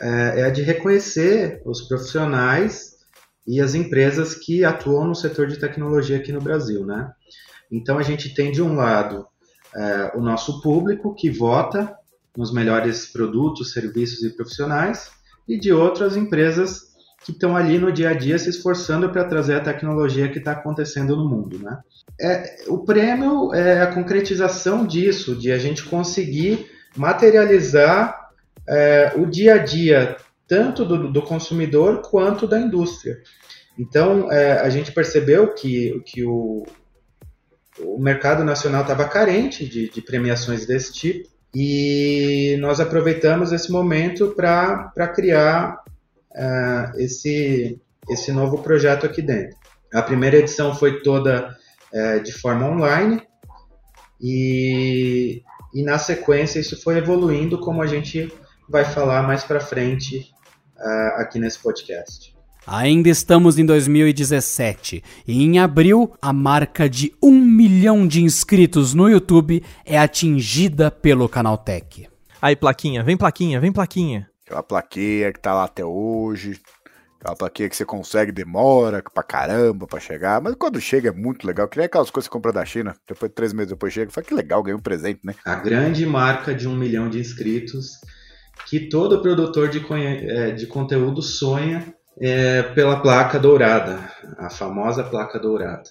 [0.00, 2.92] é, é a de reconhecer os profissionais
[3.46, 7.12] e as empresas que atuam no setor de tecnologia aqui no Brasil, né?
[7.70, 9.26] Então a gente tem de um lado
[9.74, 11.94] é, o nosso público que vota
[12.34, 15.10] nos melhores produtos, serviços e profissionais,
[15.48, 16.86] e de outras empresas
[17.24, 20.52] que estão ali no dia a dia se esforçando para trazer a tecnologia que está
[20.52, 21.58] acontecendo no mundo.
[21.58, 21.78] Né?
[22.20, 28.30] É, o prêmio é a concretização disso, de a gente conseguir materializar
[28.68, 30.16] é, o dia a dia,
[30.46, 33.18] tanto do, do consumidor quanto da indústria.
[33.78, 36.64] Então, é, a gente percebeu que, que o,
[37.80, 41.28] o mercado nacional estava carente de, de premiações desse tipo,
[41.58, 45.82] e nós aproveitamos esse momento para criar
[46.32, 47.80] uh, esse,
[48.10, 49.56] esse novo projeto aqui dentro.
[49.90, 51.56] A primeira edição foi toda
[51.94, 53.22] uh, de forma online
[54.20, 55.42] e,
[55.72, 58.30] e na sequência isso foi evoluindo como a gente
[58.68, 60.30] vai falar mais para frente
[60.76, 62.35] uh, aqui nesse podcast.
[62.66, 69.08] Ainda estamos em 2017 e em abril a marca de um milhão de inscritos no
[69.08, 72.08] YouTube é atingida pelo Canaltech.
[72.42, 74.28] Aí, plaquinha, vem plaquinha, vem plaquinha.
[74.44, 76.60] Aquela plaquinha que tá lá até hoje.
[77.20, 80.40] Aquela plaquinha que você consegue, demora pra caramba pra chegar.
[80.42, 81.68] Mas quando chega é muito legal.
[81.68, 82.96] Que nem aquelas coisas que você compra da China.
[83.06, 84.10] Depois, três meses depois chega.
[84.10, 85.36] Fala que legal, ganhei um presente, né?
[85.44, 88.00] A grande marca de um milhão de inscritos
[88.68, 89.84] que todo produtor de,
[90.28, 95.84] é, de conteúdo sonha é, pela placa dourada, a famosa placa dourada.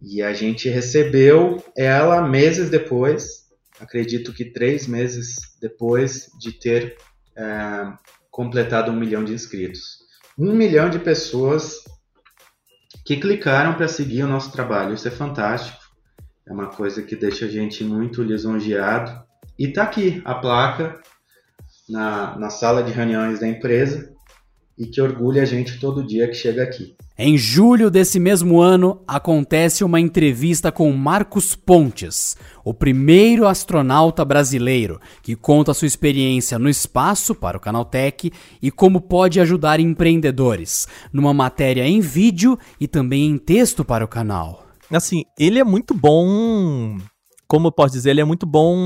[0.00, 3.46] E a gente recebeu ela meses depois,
[3.80, 6.96] acredito que três meses depois de ter
[7.36, 7.92] é,
[8.30, 10.04] completado um milhão de inscritos.
[10.38, 11.76] Um milhão de pessoas
[13.04, 14.94] que clicaram para seguir o nosso trabalho.
[14.94, 15.78] Isso é fantástico.
[16.46, 19.24] É uma coisa que deixa a gente muito lisonjeado.
[19.58, 21.00] E tá aqui a placa
[21.88, 24.15] na, na sala de reuniões da empresa
[24.78, 26.94] e que orgulha a gente todo dia que chega aqui.
[27.18, 35.00] Em julho desse mesmo ano, acontece uma entrevista com Marcos Pontes, o primeiro astronauta brasileiro,
[35.22, 41.32] que conta sua experiência no espaço para o Canaltech e como pode ajudar empreendedores, numa
[41.32, 44.66] matéria em vídeo e também em texto para o canal.
[44.90, 46.98] Assim, ele é muito bom
[47.46, 48.76] como eu posso dizer, ele é muito bom.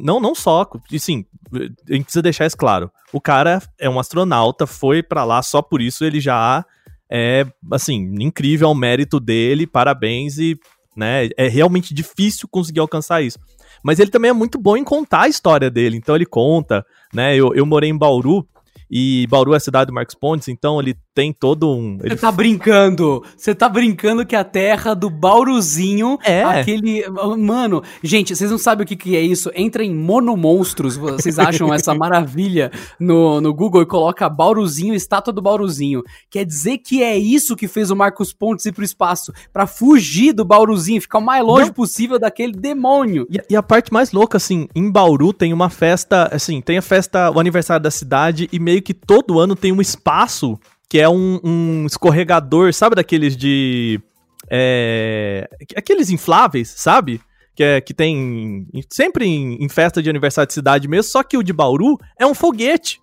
[0.00, 0.68] Não, não só.
[0.90, 2.90] E sim, a gente precisa deixar isso claro.
[3.12, 6.64] O cara é um astronauta, foi para lá só por isso ele já
[7.10, 10.58] é, assim, incrível o mérito dele, parabéns e,
[10.96, 13.38] né, é realmente difícil conseguir alcançar isso.
[13.82, 17.36] Mas ele também é muito bom em contar a história dele, então ele conta, né,
[17.36, 18.46] eu, eu morei em Bauru,
[18.90, 21.96] e Bauru é a cidade do Marcos Pontes, então ele tem todo um.
[21.98, 23.22] Você tá brincando?
[23.36, 27.04] Você tá brincando que a terra do Bauruzinho é aquele.
[27.38, 29.50] Mano, gente, vocês não sabem o que, que é isso?
[29.54, 35.40] Entra em Monomonstros, vocês acham essa maravilha no, no Google e coloca Bauruzinho, estátua do
[35.40, 36.02] Bauruzinho.
[36.28, 40.32] Quer dizer que é isso que fez o Marcos Pontes ir pro espaço para fugir
[40.32, 41.74] do Bauruzinho, ficar o mais longe não.
[41.74, 43.24] possível daquele demônio.
[43.30, 46.82] E, e, a parte mais louca, assim, em Bauru tem uma festa, assim, tem a
[46.82, 50.58] festa, o aniversário da cidade e meio que todo ano tem um espaço
[50.94, 54.00] que é um, um escorregador, sabe daqueles de.
[54.48, 57.20] É, aqueles infláveis, sabe?
[57.52, 61.36] Que, é, que tem sempre em, em, festa de aniversário de cidade mesmo, só que
[61.36, 63.02] o de Bauru é um foguete,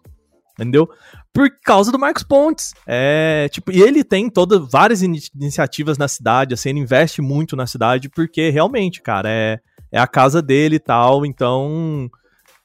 [0.53, 0.89] entendeu?
[1.33, 2.73] Por causa do Marcos Pontes.
[2.87, 7.57] É, tipo, e ele tem todas várias in iniciativas na cidade, assim, ele investe muito
[7.57, 9.59] na cidade, porque realmente, cara, é,
[9.91, 12.09] é a casa dele e tal, então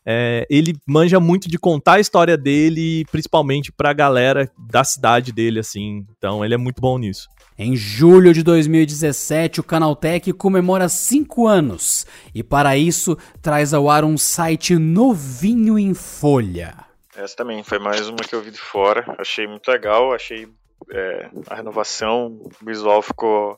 [0.06, 5.58] é, ele manja muito de contar a história dele, principalmente pra galera da cidade dele,
[5.58, 6.06] assim.
[6.16, 7.28] Então ele é muito bom nisso.
[7.58, 14.04] Em julho de 2017, o Canaltech comemora 5 anos e, para isso, traz ao ar
[14.04, 16.74] um site novinho em folha.
[17.16, 19.16] Essa também foi mais uma que eu vi de fora.
[19.18, 20.46] Achei muito legal, achei
[20.92, 23.56] é, a renovação visual ficou.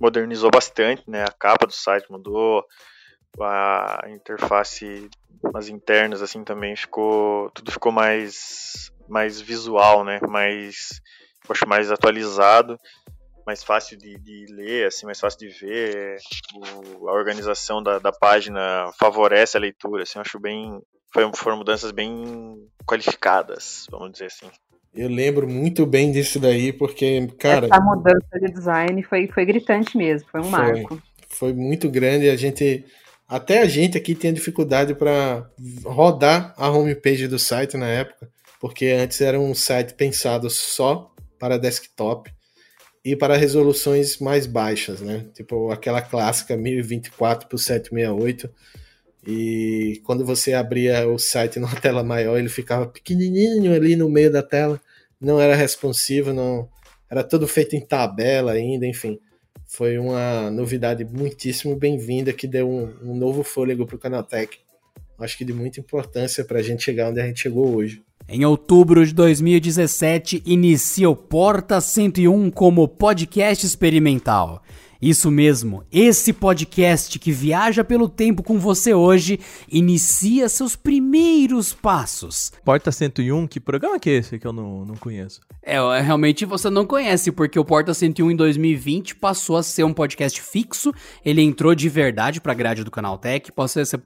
[0.00, 1.22] modernizou bastante, né?
[1.22, 2.64] A capa do site mudou,
[3.42, 5.08] a interface
[5.54, 11.00] as internas assim também ficou tudo ficou mais mais visual né mais
[11.48, 12.78] acho mais atualizado
[13.46, 16.18] mais fácil de, de ler assim mais fácil de ver
[16.54, 20.80] o, a organização da, da página favorece a leitura assim eu acho bem
[21.12, 22.56] foi, foram mudanças bem
[22.86, 24.50] qualificadas vamos dizer assim
[24.96, 27.66] eu lembro muito bem disso daí, porque, cara.
[27.66, 31.02] Essa mudança de design foi, foi gritante mesmo, foi um foi, marco.
[31.28, 32.30] Foi muito grande.
[32.30, 32.82] A gente
[33.28, 35.50] até a gente aqui tinha dificuldade para
[35.84, 38.28] rodar a homepage do site na época.
[38.60, 42.32] porque antes era um site pensado só para desktop
[43.04, 45.26] e para resoluções mais baixas, né?
[45.34, 48.50] Tipo aquela clássica 1024 por 768.
[49.26, 54.32] E quando você abria o site numa tela maior, ele ficava pequenininho ali no meio
[54.32, 54.80] da tela,
[55.20, 56.68] não era responsivo, não
[57.10, 59.20] era tudo feito em tabela ainda, enfim.
[59.68, 64.58] Foi uma novidade muitíssimo bem-vinda que deu um, um novo fôlego para o Canaltech.
[65.18, 68.02] Acho que de muita importância para a gente chegar onde a gente chegou hoje.
[68.28, 74.62] Em outubro de 2017, inicia o Porta 101 como podcast experimental.
[75.06, 79.38] Isso mesmo, esse podcast que viaja pelo tempo com você hoje
[79.70, 82.52] inicia seus primeiros passos.
[82.64, 85.42] Porta 101, que programa que é esse que eu não, não conheço?
[85.62, 89.92] É, realmente você não conhece, porque o Porta 101 em 2020 passou a ser um
[89.92, 90.92] podcast fixo,
[91.24, 93.52] ele entrou de verdade pra grade do Canal Tech,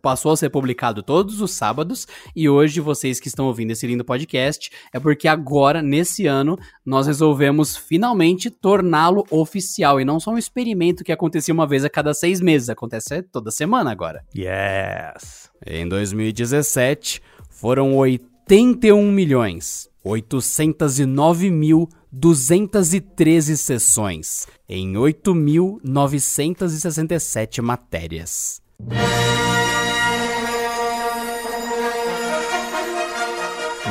[0.03, 4.05] passou a ser publicado todos os sábados, e hoje vocês que estão ouvindo esse lindo
[4.05, 10.39] podcast, é porque agora, nesse ano, nós resolvemos finalmente torná-lo oficial, e não só um
[10.39, 14.23] experimento que acontecia uma vez a cada seis meses, acontece toda semana agora.
[14.37, 15.51] Yes!
[15.67, 28.61] Em 2017, foram 81 milhões 809 mil 213 sessões em 8.967 matérias.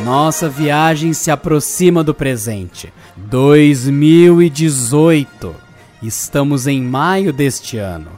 [0.03, 2.91] Nossa viagem se aproxima do presente.
[3.15, 5.68] 2018.
[6.01, 8.09] Estamos em maio deste ano.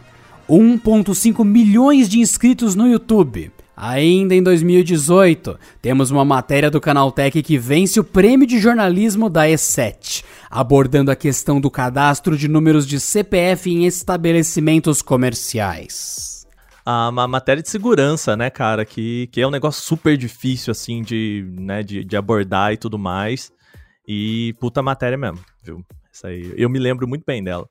[0.48, 3.52] 1,5 milhões de inscritos no YouTube.
[3.76, 9.48] Ainda em 2018, temos uma matéria do Canaltech que vence o prêmio de jornalismo da
[9.48, 16.46] E7, abordando a questão do cadastro de números de CPF em estabelecimentos comerciais.
[16.86, 21.02] A uma matéria de segurança, né, cara, que, que é um negócio super difícil, assim,
[21.02, 23.52] de, né, de, de abordar e tudo mais.
[24.08, 25.84] E puta matéria mesmo, viu?
[26.14, 27.68] Essa aí, eu me lembro muito bem dela.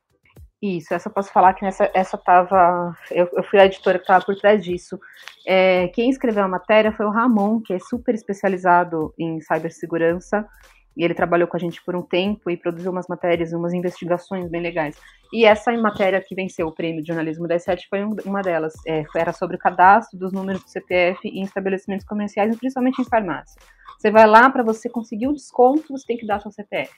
[0.61, 2.95] Isso, essa eu posso falar que nessa, essa tava.
[3.09, 4.99] Eu, eu fui a editora que estava por trás disso.
[5.45, 10.47] É, quem escreveu a matéria foi o Ramon, que é super especializado em cibersegurança.
[10.95, 14.49] E ele trabalhou com a gente por um tempo e produziu umas matérias, umas investigações
[14.49, 14.95] bem legais.
[15.33, 18.73] E essa matéria que venceu o prêmio de jornalismo da E7 foi uma delas.
[18.85, 23.59] É, era sobre o cadastro dos números do CPF em estabelecimentos comerciais, principalmente em farmácia.
[23.97, 26.91] Você vai lá para você conseguir o desconto, você tem que dar seu CPF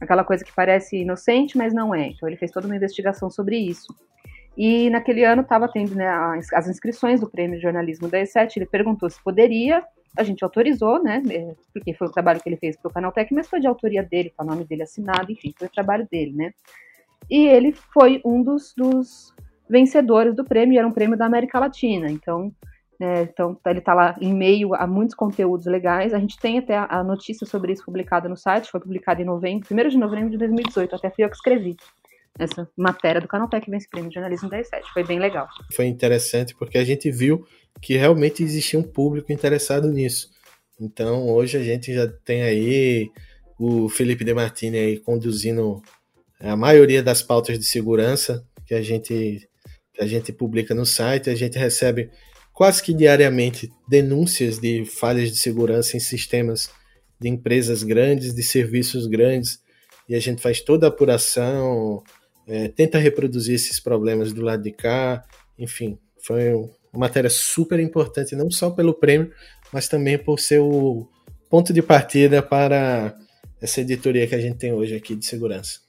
[0.00, 2.08] aquela coisa que parece inocente, mas não é.
[2.08, 3.94] Então ele fez toda uma investigação sobre isso.
[4.56, 6.08] E naquele ano estava tendo né,
[6.52, 9.82] as inscrições do Prêmio de Jornalismo da E7, ele perguntou se poderia,
[10.16, 13.34] a gente autorizou, né, é, porque foi o trabalho que ele fez para o Canaltech,
[13.34, 16.32] mas foi de autoria dele, tá o nome dele assinado, enfim, foi o trabalho dele,
[16.32, 16.52] né.
[17.28, 19.34] E ele foi um dos, dos
[19.68, 22.52] vencedores do prêmio, era um prêmio da América Latina, então
[23.00, 26.14] é, então, ele está lá em meio a muitos conteúdos legais.
[26.14, 29.24] A gente tem até a, a notícia sobre isso publicada no site, foi publicada em
[29.24, 31.76] novembro, 1 de novembro de 2018, até fui eu que escrevi
[32.38, 34.92] essa matéria do Canaltech Vence Prêmio de Jornalismo 17.
[34.92, 35.46] Foi bem legal.
[35.72, 37.46] Foi interessante porque a gente viu
[37.80, 40.30] que realmente existia um público interessado nisso.
[40.80, 43.10] Então, hoje a gente já tem aí
[43.58, 45.80] o Felipe De Martini aí conduzindo
[46.40, 49.48] a maioria das pautas de segurança que a gente
[49.92, 52.10] que a gente publica no site, a gente recebe
[52.54, 56.70] quase que diariamente denúncias de falhas de segurança em sistemas
[57.20, 59.58] de empresas grandes, de serviços grandes,
[60.08, 62.02] e a gente faz toda a apuração,
[62.46, 65.24] é, tenta reproduzir esses problemas do lado de cá,
[65.58, 69.32] enfim, foi uma matéria super importante, não só pelo prêmio,
[69.72, 71.08] mas também por ser o
[71.50, 73.16] ponto de partida para
[73.60, 75.80] essa editoria que a gente tem hoje aqui de segurança.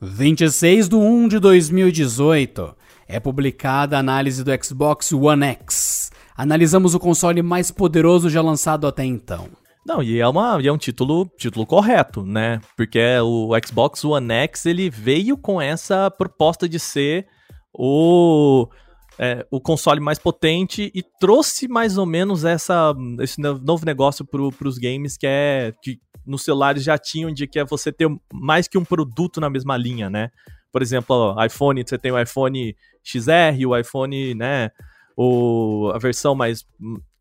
[0.00, 2.76] 26 de 1 de 2018
[3.08, 6.10] é publicada a análise do Xbox One X.
[6.36, 9.48] Analisamos o console mais poderoso já lançado até então.
[9.86, 12.60] Não, e é, uma, e é um título, título correto, né?
[12.76, 17.28] Porque o Xbox One X ele veio com essa proposta de ser
[17.72, 18.68] o,
[19.16, 24.68] é, o console mais potente e trouxe mais ou menos essa, esse novo negócio para
[24.68, 28.66] os games que é que nos celulares já tinham de que é você ter mais
[28.66, 30.30] que um produto na mesma linha, né?
[30.72, 32.74] Por exemplo, iPhone, você tem o iPhone
[33.06, 34.70] XR, o iPhone, né?
[35.16, 36.66] O, a versão mais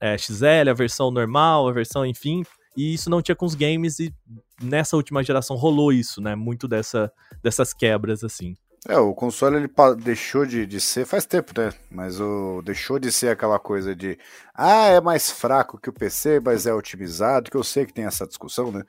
[0.02, 2.44] é, XL, a versão normal, a versão, enfim.
[2.76, 4.14] E isso não tinha com os games, e
[4.62, 6.36] nessa última geração rolou isso, né?
[6.36, 7.12] Muito dessa,
[7.42, 8.56] dessas quebras, assim.
[8.88, 9.70] É, o console ele
[10.04, 11.74] deixou de, de ser faz tempo, né?
[11.90, 14.16] Mas o deixou de ser aquela coisa de
[14.54, 18.06] ah, é mais fraco que o PC, mas é otimizado, que eu sei que tem
[18.06, 18.84] essa discussão, né?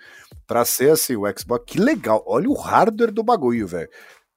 [0.46, 2.22] Pra ser assim, o Xbox, que legal.
[2.26, 3.88] Olha o hardware do bagulho, velho.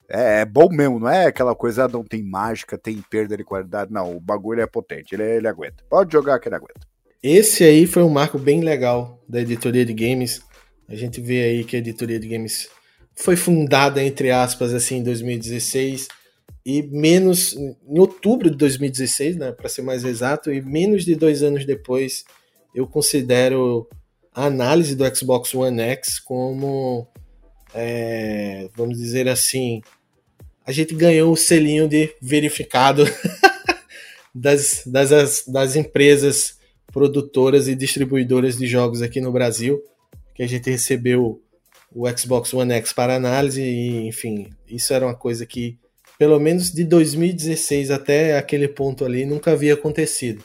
[0.10, 3.44] É, é, bom mesmo, não é aquela coisa, ah, não tem mágica, tem perda de
[3.44, 3.92] qualidade.
[3.92, 5.84] Não, o bagulho é potente, ele, ele aguenta.
[5.90, 6.82] Pode jogar que ele aguenta.
[7.22, 10.42] esse aí foi um marco bem legal da editoria de games.
[10.88, 12.70] A gente vê aí que a editoria de games
[13.16, 16.08] foi fundada, entre aspas, assim, em 2016
[16.66, 21.42] e menos em outubro de 2016, né, para ser mais exato, e menos de dois
[21.42, 22.26] anos depois,
[22.76, 23.88] eu considero
[24.34, 27.08] a análise do Xbox One X como,
[27.74, 29.82] é, vamos dizer assim,
[30.70, 33.04] a gente ganhou o selinho de verificado
[34.36, 36.60] das, das, das empresas
[36.94, 39.82] produtoras e distribuidoras de jogos aqui no Brasil,
[40.36, 41.42] que a gente recebeu
[41.92, 45.80] o Xbox One X para análise e, enfim, isso era uma coisa que,
[46.20, 50.44] pelo menos de 2016 até aquele ponto ali, nunca havia acontecido.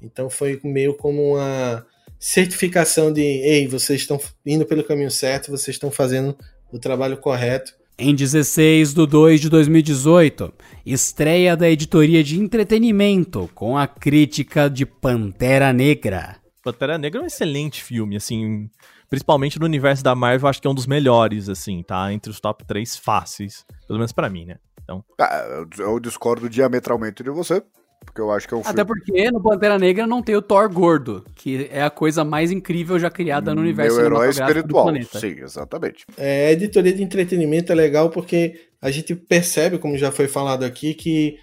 [0.00, 1.84] Então foi meio como uma
[2.20, 6.38] certificação de, ei, vocês estão indo pelo caminho certo, vocês estão fazendo
[6.70, 7.75] o trabalho correto.
[7.98, 10.52] Em 16 de 2 de 2018,
[10.84, 16.36] estreia da editoria de entretenimento com a crítica de Pantera Negra.
[16.62, 18.68] Pantera Negra é um excelente filme, assim,
[19.08, 22.12] principalmente no universo da Marvel, acho que é um dos melhores, assim, tá?
[22.12, 24.56] Entre os top 3 fáceis, pelo menos para mim, né?
[24.84, 25.02] Então...
[25.18, 27.62] Ah, eu discordo diametralmente de você,
[28.04, 28.86] porque eu acho que é um Até filme...
[28.86, 32.98] porque no Pantera Negra não tem o Thor gordo, que é a coisa mais incrível
[32.98, 34.88] já criada no universo Meu herói espiritual.
[35.18, 36.04] Sim, exatamente.
[36.16, 40.64] É, a editoria de entretenimento é legal porque a gente percebe, como já foi falado
[40.64, 41.38] aqui, que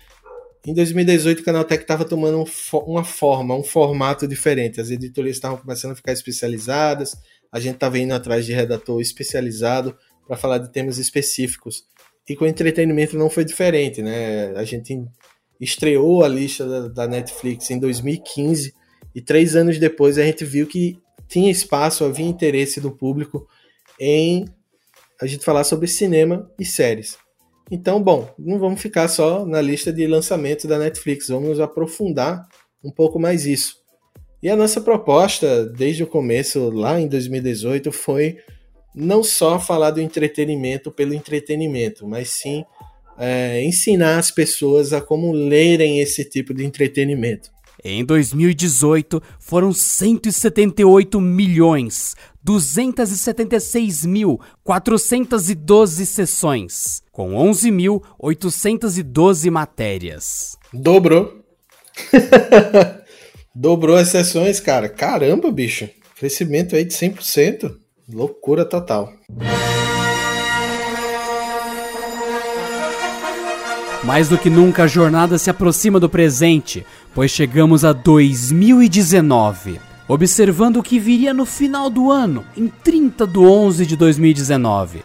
[0.66, 2.45] em 2018 o Canaltech estava tomando
[2.86, 4.80] uma forma, um formato diferente.
[4.80, 7.16] As editorias estavam começando a ficar especializadas,
[7.51, 9.95] a gente estava indo atrás de redator especializado
[10.26, 11.84] para falar de temas específicos.
[12.28, 14.54] E com o entretenimento não foi diferente, né?
[14.56, 14.97] A gente
[15.64, 18.74] estreou a lista da, da, Netflix em 2015
[19.16, 20.97] e três anos depois a gente viu que
[21.28, 23.47] tinha espaço, havia interesse do público
[23.99, 24.45] em
[25.22, 27.18] a gente falar sobre cinema e séries.
[27.72, 32.47] Então, bom, não vamos ficar só na lista de lançamentos da Netflix, vamos aprofundar
[32.84, 33.78] um pouco mais isso.
[34.41, 38.38] E a nossa proposta, desde o começo, lá em 2018, foi
[38.93, 42.66] não só falar do entretenimento pelo entretenimento, mas sim
[43.26, 47.49] é, ensinar as pessoas a como lerem esse tipo de entretenimento.
[47.82, 60.57] Em 2018, foram 178 milhões 276 mil 412 sessões, com 11.812 matérias.
[60.74, 61.41] Dobrou.
[63.55, 64.89] Dobrou as sessões, cara.
[64.89, 65.89] Caramba, bicho.
[66.17, 67.74] Crescimento aí de 100%.
[68.09, 69.13] Loucura total.
[74.06, 76.86] Mais do que nunca, a jornada se aproxima do presente,
[77.16, 79.80] pois chegamos a 2019.
[80.10, 85.04] Observando o que viria no final do ano, em 30 de 11 de 2019,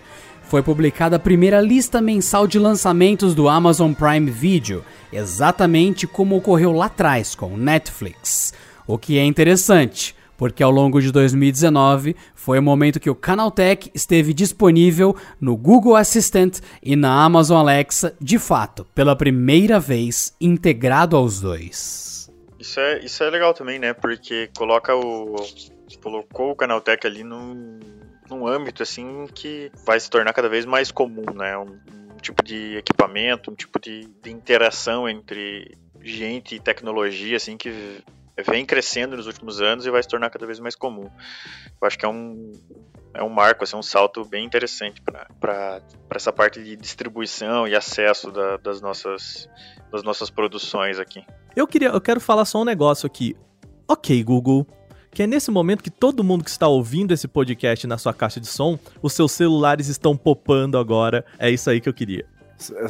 [0.48, 6.72] foi publicada a primeira lista mensal de lançamentos do Amazon Prime Video, exatamente como ocorreu
[6.72, 8.52] lá atrás com Netflix.
[8.84, 13.90] O que é interessante, porque ao longo de 2019 foi o momento que o Canaltech
[13.92, 21.16] esteve disponível no Google Assistant e na Amazon Alexa, de fato, pela primeira vez integrado
[21.16, 22.30] aos dois.
[22.58, 23.92] Isso é, isso é legal também, né?
[23.92, 25.36] Porque coloca o.
[26.00, 27.80] colocou o Canaltech ali num,
[28.30, 31.58] num âmbito assim que vai se tornar cada vez mais comum, né?
[31.58, 31.78] Um,
[32.14, 38.02] um tipo de equipamento, um tipo de, de interação entre gente e tecnologia assim que
[38.42, 41.10] vem crescendo nos últimos anos e vai se tornar cada vez mais comum.
[41.80, 42.52] Eu acho que é um,
[43.14, 45.80] é um marco, assim, um salto bem interessante para
[46.10, 49.48] essa parte de distribuição e acesso da, das, nossas,
[49.90, 51.24] das nossas produções aqui.
[51.56, 53.36] Eu, queria, eu quero falar só um negócio aqui.
[53.88, 54.66] Ok, Google,
[55.10, 58.38] que é nesse momento que todo mundo que está ouvindo esse podcast na sua caixa
[58.38, 61.24] de som, os seus celulares estão popando agora.
[61.38, 62.37] É isso aí que eu queria.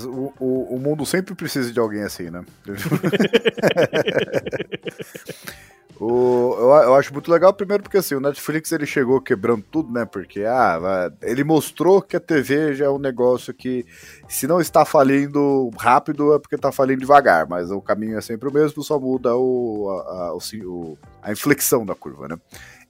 [0.07, 2.45] O, o, o mundo sempre precisa de alguém assim, né?
[6.01, 9.93] O, eu, eu, acho muito legal, primeiro porque assim, o Netflix ele chegou quebrando tudo,
[9.93, 10.05] né?
[10.05, 13.85] Porque ah, ele mostrou que a TV já é um negócio que,
[14.29, 18.49] se não está falindo rápido, é porque está falindo devagar, mas o caminho é sempre
[18.49, 22.37] o mesmo, só muda o, a, a, o, a inflexão da curva, né?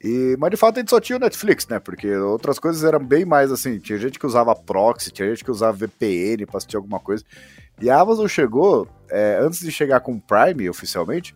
[0.02, 1.78] E, mas de fato a gente só tinha o Netflix, né?
[1.78, 3.78] Porque outras coisas eram bem mais assim.
[3.78, 7.24] Tinha gente que usava proxy, tinha gente que usava VPN pra assistir alguma coisa.
[7.80, 11.34] E a Amazon chegou, é, antes de chegar com o Prime oficialmente,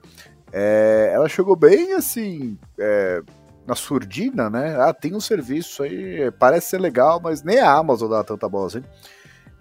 [0.53, 2.59] é, ela chegou bem assim.
[2.79, 3.23] É,
[3.67, 4.77] na surdina, né?
[4.81, 8.67] Ah, tem um serviço aí, parece ser legal, mas nem a Amazon dá tanta bola
[8.67, 8.83] assim.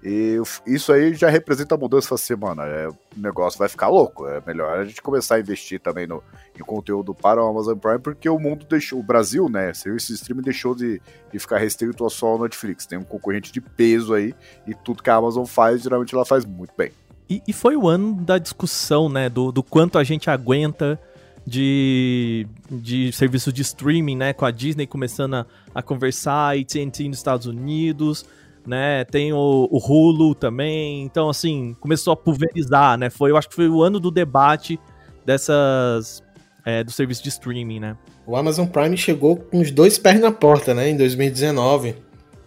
[0.03, 4.28] E isso aí já representa a mudança assim, mano, é, o negócio vai ficar louco.
[4.28, 6.23] É melhor a gente começar a investir também no,
[6.60, 10.14] em conteúdo para o Amazon Prime, porque o mundo deixou, o Brasil, né, serviço de
[10.14, 10.99] streaming deixou de,
[11.32, 12.88] de ficar restrito só ao Netflix.
[12.88, 14.34] Tem um concorrente de peso aí,
[14.65, 16.91] e tudo que a Amazon faz, geralmente ela faz muito bem.
[17.30, 20.99] E, e foi o ano da discussão, né, do, do quanto a gente aguenta
[21.45, 24.34] de, de serviços de streaming, né?
[24.34, 28.26] Com a Disney começando a, a conversar, e TNT nos Estados Unidos,
[28.66, 29.04] né?
[29.06, 31.04] Tem o, o Hulu também.
[31.04, 33.10] Então, assim, começou a pulverizar, né?
[33.10, 34.80] Foi, eu acho que foi o ano do debate
[35.26, 36.24] dessas.
[36.64, 37.98] É, do serviço de streaming, né?
[38.26, 40.90] O Amazon Prime chegou com os dois pés na porta, né?
[40.90, 41.96] Em 2019.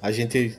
[0.01, 0.57] A gente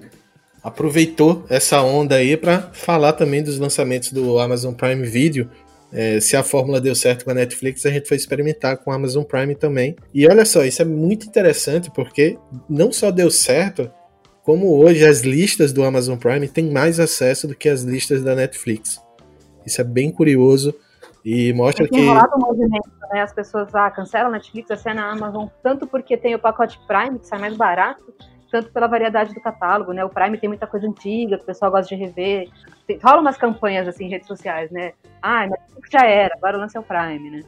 [0.61, 5.49] aproveitou essa onda aí para falar também dos lançamentos do Amazon Prime Video.
[5.93, 8.95] É, se a fórmula deu certo com a Netflix, a gente foi experimentar com a
[8.95, 9.95] Amazon Prime também.
[10.13, 12.37] E olha só, isso é muito interessante porque
[12.67, 13.89] não só deu certo,
[14.45, 18.35] como hoje as listas do Amazon Prime têm mais acesso do que as listas da
[18.35, 19.01] Netflix.
[19.65, 20.73] Isso é bem curioso
[21.25, 22.07] e mostra Tem que.
[22.07, 23.23] rolado um movimento, né?
[23.23, 27.17] As pessoas ah, cancelam a Netflix, assina a Amazon, tanto porque tem o pacote Prime,
[27.17, 28.13] que sai mais barato,
[28.51, 30.05] tanto pela variedade do catálogo, né?
[30.05, 32.47] O Prime tem muita coisa antiga que o pessoal gosta de rever.
[32.85, 34.91] Tem, rola umas campanhas assim em redes sociais, né?
[35.23, 37.41] Ah, Netflix já era, agora o lance é o Prime, né?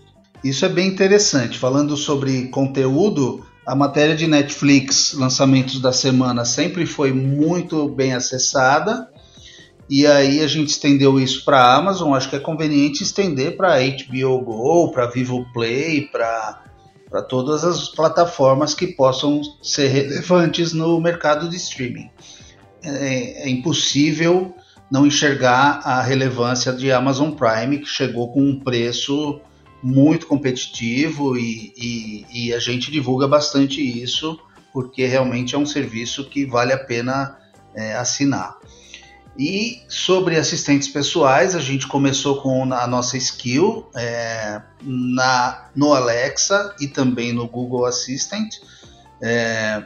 [0.43, 1.59] Isso é bem interessante.
[1.59, 9.11] Falando sobre conteúdo, a matéria de Netflix, lançamentos da semana, sempre foi muito bem acessada.
[9.89, 12.13] E aí a gente estendeu isso para a Amazon.
[12.13, 16.63] Acho que é conveniente estender para HBO Go, para Vivo Play, para
[17.09, 22.09] para todas as plataformas que possam ser relevantes no mercado de streaming.
[22.83, 24.53] É, é, impossível
[24.91, 29.39] não enxergar a relevância de Amazon Prime, que chegou com um preço
[29.81, 34.39] muito competitivo e, e, e a gente divulga bastante isso,
[34.73, 37.37] porque realmente é um serviço que vale a pena
[37.75, 38.57] é, assinar.
[39.37, 46.75] E sobre assistentes pessoais, a gente começou com a nossa skill é, na, no Alexa
[46.81, 48.55] e também no Google Assistant.
[49.21, 49.83] É,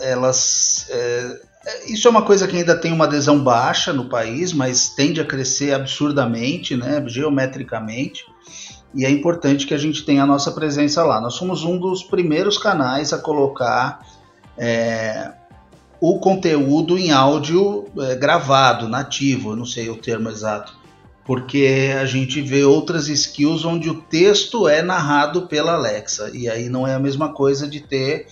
[0.00, 1.40] elas, é,
[1.88, 5.26] isso é uma coisa que ainda tem uma adesão baixa no país, mas tende a
[5.26, 8.24] crescer absurdamente, né, geometricamente.
[8.96, 11.20] E é importante que a gente tenha a nossa presença lá.
[11.20, 14.00] Nós somos um dos primeiros canais a colocar
[14.56, 15.32] é,
[16.00, 20.74] o conteúdo em áudio é, gravado, nativo, eu não sei o termo exato,
[21.26, 26.70] porque a gente vê outras skills onde o texto é narrado pela Alexa, e aí
[26.70, 28.26] não é a mesma coisa de ter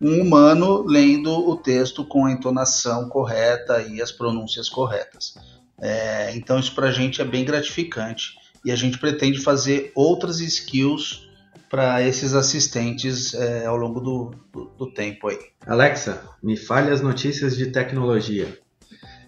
[0.00, 5.34] um humano lendo o texto com a entonação correta e as pronúncias corretas.
[5.78, 10.40] É, então isso para a gente é bem gratificante e a gente pretende fazer outras
[10.40, 11.28] skills
[11.70, 15.38] para esses assistentes é, ao longo do, do, do, tempo aí.
[15.66, 18.58] Alexa, me fale as notícias de tecnologia.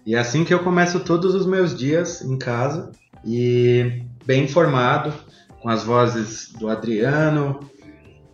[0.05, 2.91] E é assim que eu começo todos os meus dias em casa
[3.23, 5.13] e bem informado,
[5.61, 7.59] com as vozes do Adriano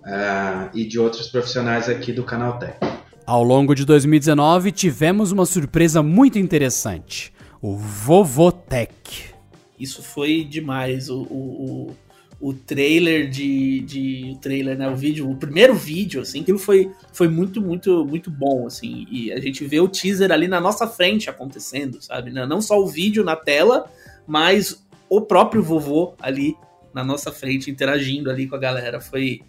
[0.05, 2.77] uh, e de outros profissionais aqui do Canal Tech.
[3.25, 9.36] Ao longo de 2019, tivemos uma surpresa muito interessante: o Vovotech.
[9.79, 11.09] Isso foi demais.
[11.09, 11.95] o, o
[12.39, 16.91] o trailer de, de o trailer, né, o vídeo, o primeiro vídeo, assim, aquilo foi,
[17.11, 20.87] foi muito, muito, muito bom, assim, e a gente vê o teaser ali na nossa
[20.87, 23.89] frente acontecendo, sabe, não só o vídeo na tela,
[24.27, 26.55] mas o próprio vovô ali
[26.93, 29.41] na nossa frente interagindo ali com a galera, foi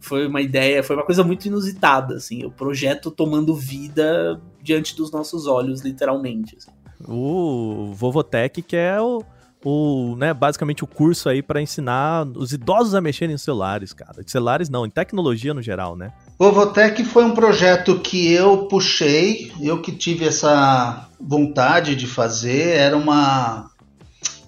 [0.00, 5.10] foi uma ideia, foi uma coisa muito inusitada, assim, o projeto tomando vida diante dos
[5.10, 6.56] nossos olhos, literalmente.
[6.56, 6.70] Assim.
[7.04, 9.24] O Vovotech que é o
[9.64, 14.22] o, né, basicamente o curso aí para ensinar os idosos a mexerem em celulares, cara.
[14.26, 16.12] Celulares não, em tecnologia no geral, né?
[16.38, 22.76] O Vovotec foi um projeto que eu puxei, eu que tive essa vontade de fazer,
[22.76, 23.70] era uma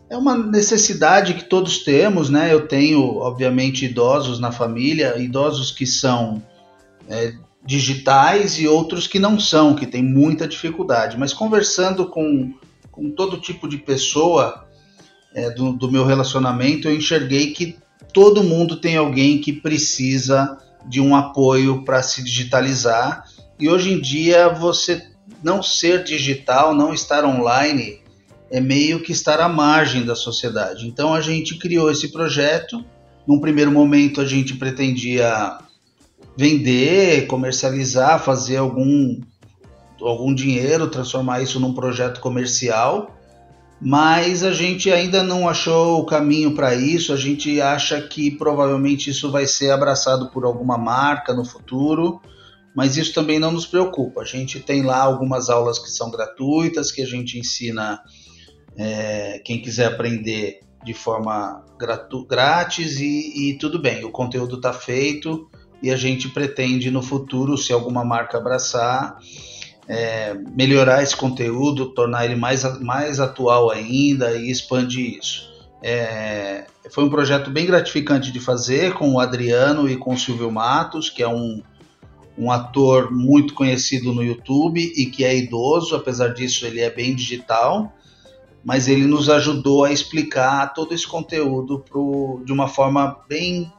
[0.09, 2.53] é uma necessidade que todos temos, né?
[2.53, 6.43] Eu tenho, obviamente, idosos na família, idosos que são
[7.09, 7.33] é,
[7.65, 11.17] digitais e outros que não são, que têm muita dificuldade.
[11.17, 12.53] Mas conversando com,
[12.91, 14.67] com todo tipo de pessoa,
[15.35, 17.77] é, do, do meu relacionamento, eu enxerguei que
[18.13, 23.25] todo mundo tem alguém que precisa de um apoio para se digitalizar.
[23.59, 25.07] E hoje em dia, você
[25.43, 28.01] não ser digital, não estar online,
[28.51, 30.87] é meio que estar à margem da sociedade.
[30.89, 32.85] Então a gente criou esse projeto.
[33.27, 35.59] Num primeiro momento, a gente pretendia
[36.37, 39.21] vender, comercializar, fazer algum,
[40.01, 43.20] algum dinheiro, transformar isso num projeto comercial
[43.81, 47.13] mas a gente ainda não achou o caminho para isso.
[47.13, 52.21] A gente acha que provavelmente isso vai ser abraçado por alguma marca no futuro,
[52.77, 54.21] mas isso também não nos preocupa.
[54.21, 58.03] A gente tem lá algumas aulas que são gratuitas, que a gente ensina
[58.77, 61.65] é, quem quiser aprender de forma
[62.29, 64.05] grátis e, e tudo bem.
[64.05, 65.49] O conteúdo está feito
[65.83, 69.19] e a gente pretende no futuro, se alguma marca abraçar,
[69.91, 75.51] é, melhorar esse conteúdo, tornar ele mais, mais atual ainda e expandir isso.
[75.83, 80.49] É, foi um projeto bem gratificante de fazer com o Adriano e com o Silvio
[80.49, 81.61] Matos, que é um,
[82.39, 87.13] um ator muito conhecido no YouTube e que é idoso, apesar disso ele é bem
[87.13, 87.93] digital,
[88.65, 93.73] mas ele nos ajudou a explicar todo esse conteúdo pro, de uma forma bem,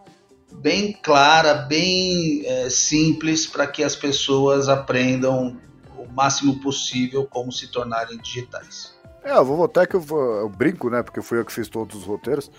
[0.56, 5.56] bem clara, bem é, simples, para que as pessoas aprendam
[6.02, 8.96] o máximo possível como se tornarem digitais.
[9.24, 11.04] É, eu vou votar que eu, vou, eu brinco, né?
[11.04, 12.52] Porque fui eu que fiz todos os roteiros.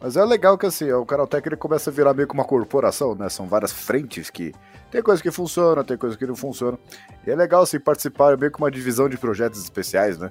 [0.00, 3.14] Mas é legal que assim, o Canaltech ele começa a virar meio que uma corporação,
[3.14, 3.28] né?
[3.28, 4.52] São várias frentes que.
[4.90, 6.78] Tem coisa que funciona, tem coisa que não funciona.
[7.26, 10.30] E é legal assim participar meio que uma divisão de projetos especiais, né?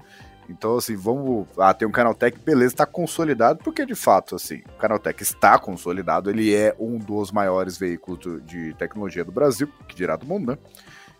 [0.49, 1.47] Então, assim, vamos.
[1.57, 6.29] Ah, tem um Canaltech, beleza, está consolidado, porque de fato, assim, o Canaltech está consolidado,
[6.29, 10.57] ele é um dos maiores veículos de tecnologia do Brasil, que dirá do mundo, né?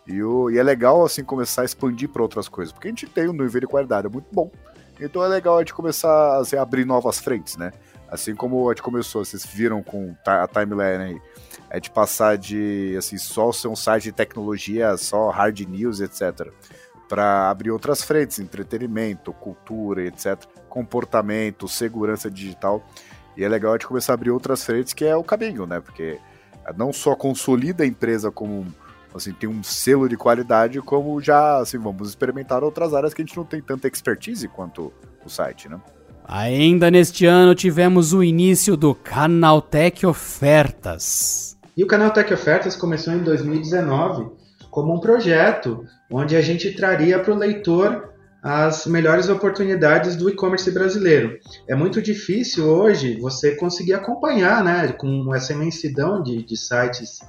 [0.08, 3.08] E, o, e é legal, assim, começar a expandir para outras coisas, porque a gente
[3.08, 4.52] tem um nível de qualidade muito bom.
[5.00, 7.72] Então é legal a gente começar assim, a abrir novas frentes, né?
[8.10, 11.22] Assim como a gente começou, vocês viram com a timeline aí,
[11.70, 16.50] é de passar de, assim, só ser um site de tecnologia, só hard news, etc.,
[17.10, 22.84] para abrir outras frentes, entretenimento, cultura, etc., comportamento, segurança digital.
[23.36, 25.80] E é legal a gente começar a abrir outras frentes, que é o caminho, né?
[25.80, 26.20] Porque
[26.78, 28.66] não só consolida a empresa como
[29.16, 33.26] assim, tem um selo de qualidade, como já, assim, vamos experimentar outras áreas que a
[33.26, 34.92] gente não tem tanta expertise quanto
[35.26, 35.80] o site, né?
[36.28, 41.56] Ainda neste ano tivemos o início do Canaltech Ofertas.
[41.78, 44.32] E o Canaltech Ofertas começou em 2019
[44.72, 48.10] como um projeto onde a gente traria para o leitor
[48.42, 51.38] as melhores oportunidades do e-commerce brasileiro.
[51.68, 57.20] É muito difícil hoje você conseguir acompanhar, né, com essa imensidão de, de sites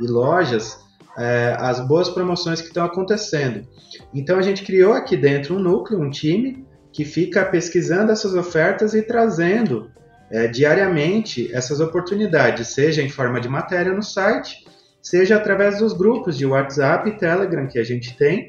[0.00, 0.78] e lojas,
[1.16, 3.66] é, as boas promoções que estão acontecendo.
[4.14, 8.94] Então a gente criou aqui dentro um núcleo, um time, que fica pesquisando essas ofertas
[8.94, 9.90] e trazendo
[10.30, 14.64] é, diariamente essas oportunidades, seja em forma de matéria no site,
[15.02, 18.48] seja através dos grupos de WhatsApp e Telegram que a gente tem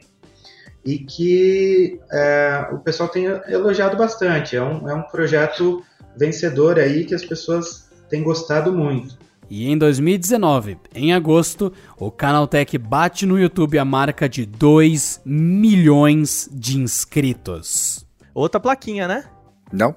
[0.83, 4.55] e que é, o pessoal tem elogiado bastante.
[4.55, 5.83] É um, é um projeto
[6.15, 9.17] vencedor aí que as pessoas têm gostado muito.
[9.49, 16.49] E em 2019, em agosto, o Canaltech bate no YouTube a marca de 2 milhões
[16.51, 18.05] de inscritos.
[18.33, 19.23] Outra plaquinha, né?
[19.71, 19.95] Não.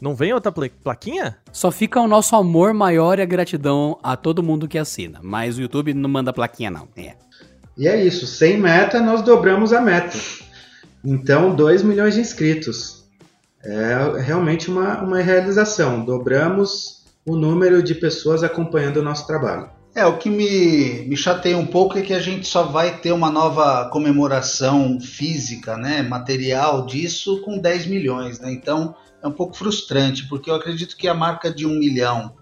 [0.00, 1.36] Não vem outra pla plaquinha?
[1.52, 5.20] Só fica o nosso amor maior e a gratidão a todo mundo que assina.
[5.22, 6.88] Mas o YouTube não manda plaquinha, não.
[6.96, 7.14] É.
[7.78, 8.26] E é isso.
[8.26, 10.18] Sem meta, nós dobramos a meta.
[11.04, 13.04] Então, 2 milhões de inscritos.
[13.64, 16.04] É realmente uma, uma realização.
[16.04, 19.70] Dobramos o número de pessoas acompanhando o nosso trabalho.
[19.94, 23.12] É, o que me, me chateia um pouco é que a gente só vai ter
[23.12, 28.50] uma nova comemoração física, né, material disso com 10 milhões, né?
[28.50, 32.34] Então é um pouco frustrante, porque eu acredito que a marca de um milhão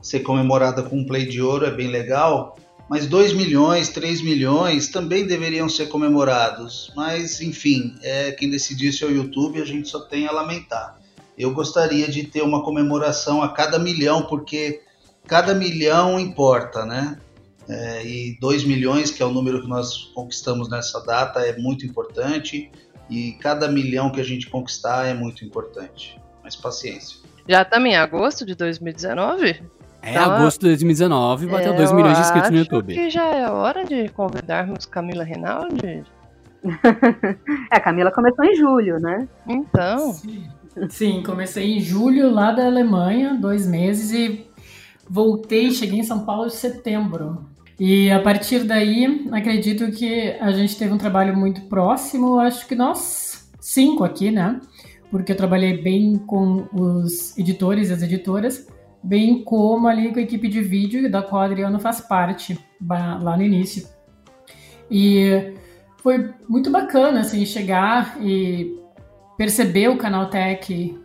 [0.00, 2.56] ser comemorada com um play de ouro é bem legal,
[2.88, 6.92] mas 2 milhões, 3 milhões também deveriam ser comemorados.
[6.96, 10.96] Mas, enfim, é, quem decidiu isso é o YouTube, a gente só tem a lamentar
[11.38, 14.82] eu gostaria de ter uma comemoração a cada milhão, porque
[15.26, 17.18] cada milhão importa, né?
[17.68, 21.84] É, e 2 milhões, que é o número que nós conquistamos nessa data, é muito
[21.84, 22.70] importante.
[23.10, 26.20] E cada milhão que a gente conquistar é muito importante.
[26.42, 27.18] Mas paciência.
[27.48, 29.62] Já estamos em agosto de 2019?
[30.02, 32.94] É, então, agosto de 2019 bateu 2 milhões de inscritos no YouTube.
[32.94, 36.04] que já é hora de convidarmos Camila Rinaldi.
[37.72, 39.28] é, a Camila começou em julho, né?
[39.48, 40.12] Então.
[40.12, 40.48] Sim.
[40.90, 44.46] Sim, comecei em julho lá da Alemanha, dois meses, e
[45.08, 47.46] voltei, cheguei em São Paulo em setembro.
[47.80, 52.74] E a partir daí, acredito que a gente teve um trabalho muito próximo, acho que
[52.74, 54.60] nós cinco aqui, né?
[55.10, 58.66] Porque eu trabalhei bem com os editores e as editoras,
[59.02, 63.36] bem como ali com a equipe de vídeo, da qual a Adriano faz parte lá
[63.36, 63.88] no início.
[64.90, 65.54] E
[66.02, 68.78] foi muito bacana, assim, chegar e
[69.36, 70.98] perceber o Canaltech,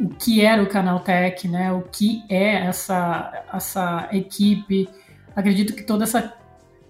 [0.00, 1.72] o que era o Canaltech, né?
[1.72, 4.88] O que é essa, essa equipe.
[5.34, 6.32] Acredito que toda essa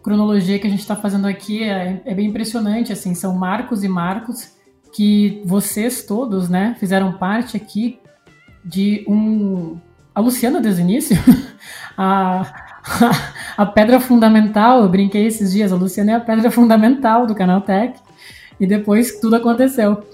[0.03, 3.89] cronologia que a gente está fazendo aqui é, é, bem impressionante, assim, são marcos e
[3.89, 4.53] marcos
[4.93, 7.99] que vocês todos, né, fizeram parte aqui
[8.65, 9.79] de um...
[10.15, 11.17] A Luciana desde o início,
[11.97, 12.53] a,
[13.57, 17.99] a, pedra fundamental, eu brinquei esses dias, a Luciana é a pedra fundamental do Canaltech,
[18.61, 20.05] e depois tudo aconteceu.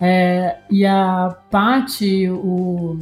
[0.00, 2.98] É, e a Paty, o,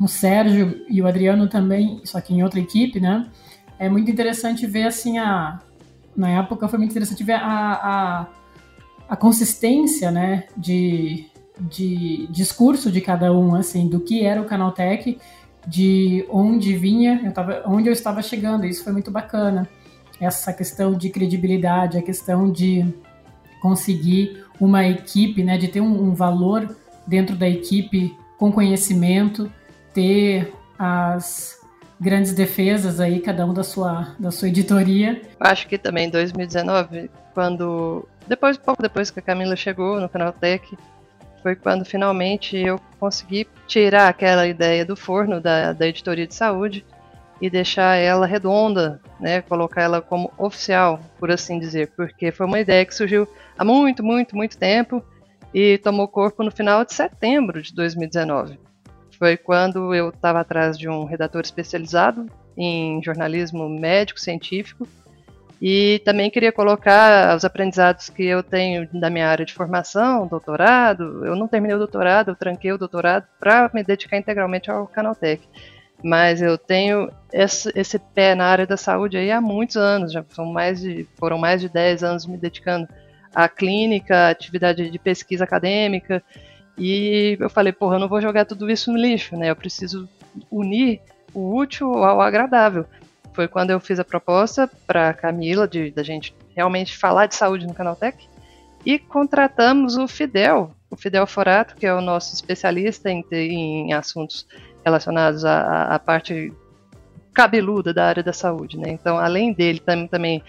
[0.00, 3.26] o Sérgio e o Adriano também, só que em outra equipe, né?
[3.78, 5.60] É muito interessante ver assim a.
[6.16, 8.26] Na época foi muito interessante ver a, a,
[9.08, 10.44] a consistência, né?
[10.56, 11.26] De,
[11.60, 15.18] de discurso de cada um, assim, do que era o Canaltech,
[15.66, 18.66] de onde vinha, eu tava, onde eu estava chegando.
[18.66, 19.68] Isso foi muito bacana.
[20.20, 22.84] Essa questão de credibilidade, a questão de
[23.60, 26.76] conseguir uma equipe, né, de ter um, um valor
[27.06, 29.50] dentro da equipe com conhecimento,
[29.92, 31.58] ter as
[32.00, 35.22] grandes defesas aí, cada um da sua, da sua editoria.
[35.40, 38.06] Acho que também em 2019, quando.
[38.26, 40.76] Depois, pouco depois que a Camila chegou no Canaltech,
[41.42, 46.84] foi quando finalmente eu consegui tirar aquela ideia do forno da, da editoria de saúde
[47.40, 52.60] e deixar ela redonda, né, colocar ela como oficial, por assim dizer, porque foi uma
[52.60, 55.02] ideia que surgiu há muito, muito, muito tempo
[55.54, 58.58] e tomou corpo no final de setembro de 2019.
[59.18, 64.86] Foi quando eu estava atrás de um redator especializado em jornalismo médico científico
[65.60, 71.26] e também queria colocar os aprendizados que eu tenho da minha área de formação, doutorado.
[71.26, 75.42] Eu não terminei o doutorado, eu tranquei o doutorado para me dedicar integralmente ao Canaltech.
[76.02, 80.24] Mas eu tenho esse, esse, pé na área da saúde aí há muitos anos, já
[80.30, 82.88] são mais de, foram mais de 10 anos me dedicando
[83.34, 86.22] à clínica, atividade de pesquisa acadêmica,
[86.78, 89.50] e eu falei, porra, eu não vou jogar tudo isso no lixo, né?
[89.50, 90.08] Eu preciso
[90.50, 91.00] unir
[91.34, 92.86] o útil ao agradável.
[93.32, 97.66] Foi quando eu fiz a proposta para Camila de da gente realmente falar de saúde
[97.66, 98.28] no Canaltech
[98.86, 104.46] e contratamos o Fidel, o Fidel Forato, que é o nosso especialista em, em assuntos
[104.88, 106.52] relacionados à, à, parte
[107.32, 108.90] cabeluda da área da saúde, né?
[108.90, 110.42] Então, além dele, tem também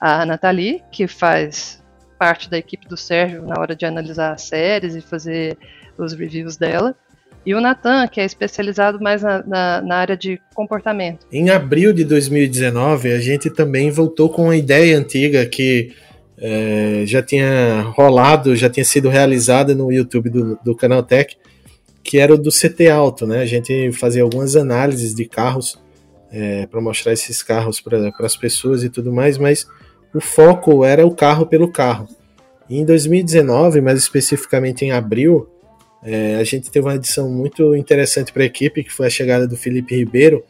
[0.00, 1.82] a Nathalie, que faz
[2.18, 5.56] parte da equipe do Sérgio na hora de analisar as séries e fazer
[5.98, 6.94] os reviews dela.
[7.44, 11.26] E o Natan, que é especializado mais na, na, na, área de comportamento.
[11.30, 15.92] Em abril de 2019, a gente também voltou com uma ideia antiga que
[16.38, 21.36] é, já tinha rolado, já tinha sido realizada no YouTube do, do Canaltech,
[22.06, 23.40] que era do CT Alto, né?
[23.40, 25.76] A gente fazia algumas análises de carros
[26.30, 29.66] é, para mostrar esses carros para as pessoas e tudo mais, mas
[30.14, 32.08] o foco era o carro pelo carro.
[32.70, 35.48] E em 2019, mais especificamente em abril,
[36.02, 39.46] é, a gente teve uma edição muito interessante para a equipe, que foi a chegada
[39.48, 40.44] do Felipe Ribeiro,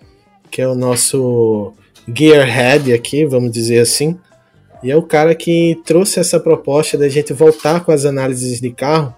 [0.50, 1.72] que é o nosso
[2.06, 4.18] gearhead aqui, vamos dizer assim.
[4.82, 8.70] E é o cara que trouxe essa proposta da gente voltar com as análises de
[8.70, 9.14] carro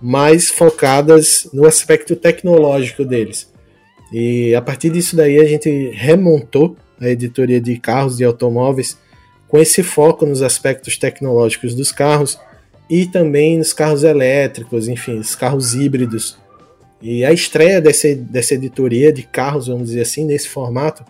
[0.00, 3.52] mais focadas no aspecto tecnológico deles.
[4.12, 8.96] E a partir disso daí a gente remontou a editoria de carros e automóveis
[9.48, 12.38] com esse foco nos aspectos tecnológicos dos carros
[12.88, 16.38] e também nos carros elétricos, enfim, os carros híbridos.
[17.00, 21.04] E a estreia dessa, dessa editoria de carros, vamos dizer assim, nesse formato,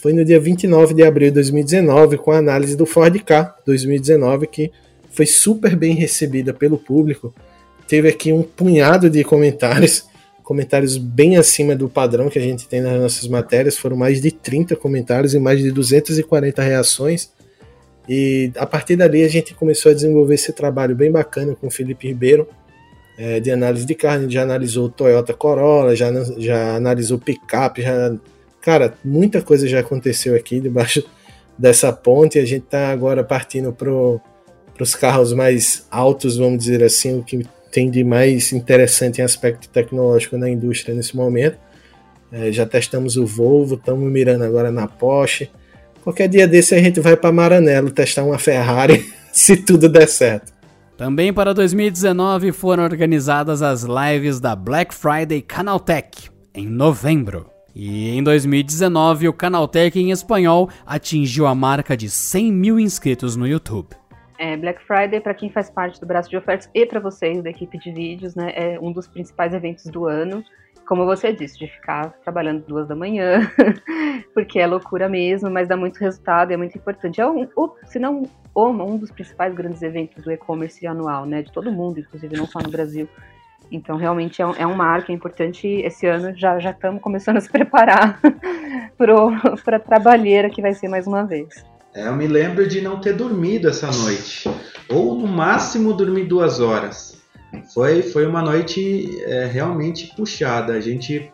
[0.00, 4.46] foi no dia 29 de abril de 2019, com a análise do Ford K 2019,
[4.46, 4.70] que
[5.10, 7.34] foi super bem recebida pelo público.
[7.90, 10.04] Teve aqui um punhado de comentários,
[10.44, 14.30] comentários bem acima do padrão que a gente tem nas nossas matérias, foram mais de
[14.30, 17.32] 30 comentários e mais de 240 reações.
[18.08, 21.70] E a partir dali a gente começou a desenvolver esse trabalho bem bacana com o
[21.70, 22.46] Felipe Ribeiro,
[23.18, 28.14] é, de análise de carne, já analisou Toyota Corolla, já, já analisou picape, já.
[28.60, 31.04] Cara, muita coisa já aconteceu aqui debaixo
[31.58, 32.38] dessa ponte.
[32.38, 33.90] A gente está agora partindo para
[34.80, 39.68] os carros mais altos, vamos dizer assim, o que tem de mais interessante em aspecto
[39.68, 41.58] tecnológico na indústria nesse momento.
[42.32, 45.50] É, já testamos o Volvo, estamos mirando agora na Porsche.
[46.02, 50.52] Qualquer dia desse a gente vai para Maranello testar uma Ferrari, se tudo der certo.
[50.96, 57.46] Também para 2019 foram organizadas as lives da Black Friday Canaltech, em novembro.
[57.74, 63.46] E em 2019, o Canaltech em espanhol atingiu a marca de 100 mil inscritos no
[63.46, 63.99] YouTube.
[64.40, 67.50] É, Black Friday, para quem faz parte do braço de ofertas e para vocês da
[67.50, 70.42] equipe de vídeos, né, é um dos principais eventos do ano
[70.90, 73.48] como você disse, de ficar trabalhando duas da manhã,
[74.34, 77.20] porque é loucura mesmo, mas dá muito resultado é muito importante.
[77.20, 77.48] É um,
[77.84, 78.24] se não
[78.56, 82.58] um dos principais grandes eventos do e-commerce anual, né, de todo mundo, inclusive não só
[82.58, 83.08] no Brasil.
[83.70, 85.68] Então, realmente é um, é um marco é importante.
[85.68, 88.20] Esse ano já estamos começando a se preparar
[88.98, 91.64] para a trabalheira que vai ser mais uma vez.
[91.94, 94.48] É, eu me lembro de não ter dormido essa noite,
[94.88, 97.18] ou no máximo dormir duas horas.
[97.74, 100.74] Foi, foi uma noite é, realmente puxada.
[100.74, 101.32] A gente,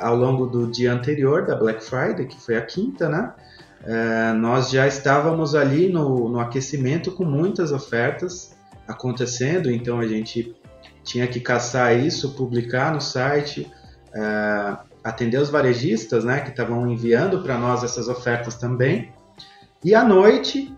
[0.00, 3.32] ao longo do dia anterior da Black Friday, que foi a quinta, né?
[3.84, 8.54] É, nós já estávamos ali no, no aquecimento com muitas ofertas
[8.86, 10.54] acontecendo, então a gente
[11.02, 13.70] tinha que caçar isso, publicar no site,
[14.14, 19.10] é, atender os varejistas, né, que estavam enviando para nós essas ofertas também.
[19.84, 20.72] E à noite,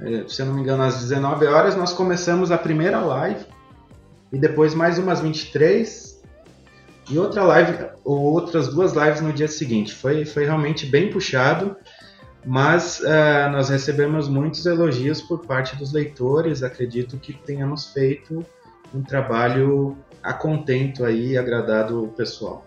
[0.00, 3.44] é, se eu não me engano, às 19 horas, nós começamos a primeira live
[4.32, 6.22] e depois mais umas 23
[7.10, 9.94] e outra live, ou outras duas lives no dia seguinte.
[9.94, 11.74] Foi, foi realmente bem puxado,
[12.44, 16.62] mas uh, nós recebemos muitos elogios por parte dos leitores.
[16.62, 18.44] Acredito que tenhamos feito
[18.94, 22.64] um trabalho a contento aí, agradado o pessoal.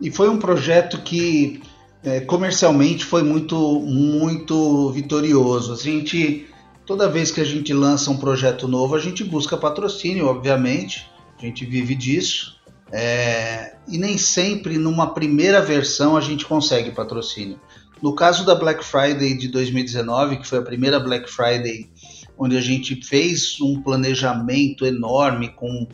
[0.00, 1.62] E foi um projeto que
[2.02, 5.72] é, comercialmente foi muito, muito vitorioso.
[5.72, 6.46] A gente,
[6.86, 11.08] toda vez que a gente lança um projeto novo, a gente busca patrocínio, obviamente.
[11.38, 12.56] A gente vive disso.
[12.90, 17.60] É, e nem sempre numa primeira versão a gente consegue patrocínio.
[18.02, 21.90] No caso da Black Friday de 2019, que foi a primeira Black Friday
[22.38, 25.88] onde a gente fez um planejamento enorme com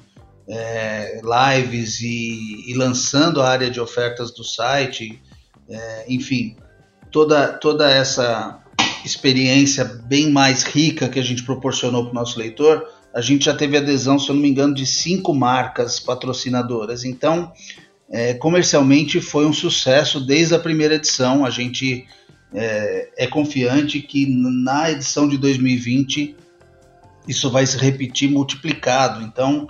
[0.47, 5.19] é, lives e, e, lançando a área de ofertas do site,
[5.69, 6.57] é, enfim,
[7.11, 8.61] toda, toda essa
[9.05, 13.55] experiência bem mais rica que a gente proporcionou para o nosso leitor, a gente já
[13.55, 17.05] teve adesão, se eu não me engano, de cinco marcas patrocinadoras.
[17.05, 17.53] Então,
[18.11, 21.45] é, comercialmente foi um sucesso desde a primeira edição.
[21.45, 22.07] A gente
[22.53, 26.37] é, é confiante que na edição de 2020
[27.29, 29.23] isso vai se repetir multiplicado.
[29.23, 29.69] Então,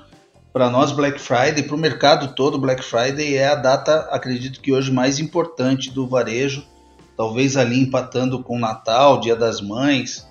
[0.54, 4.72] para nós Black Friday, para o mercado todo, Black Friday é a data, acredito que
[4.72, 6.64] hoje mais importante do varejo,
[7.16, 10.24] talvez ali empatando com Natal, Dia das Mães,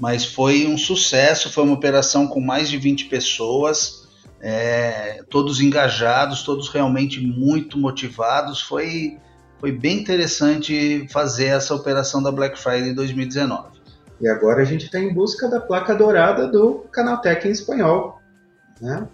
[0.00, 4.08] mas foi um sucesso, foi uma operação com mais de 20 pessoas,
[4.40, 9.18] é, todos engajados, todos realmente muito motivados, foi,
[9.60, 13.78] foi bem interessante fazer essa operação da Black Friday 2019.
[14.18, 18.18] E agora a gente está em busca da placa dourada do Canaltech em espanhol,
[18.80, 19.06] né?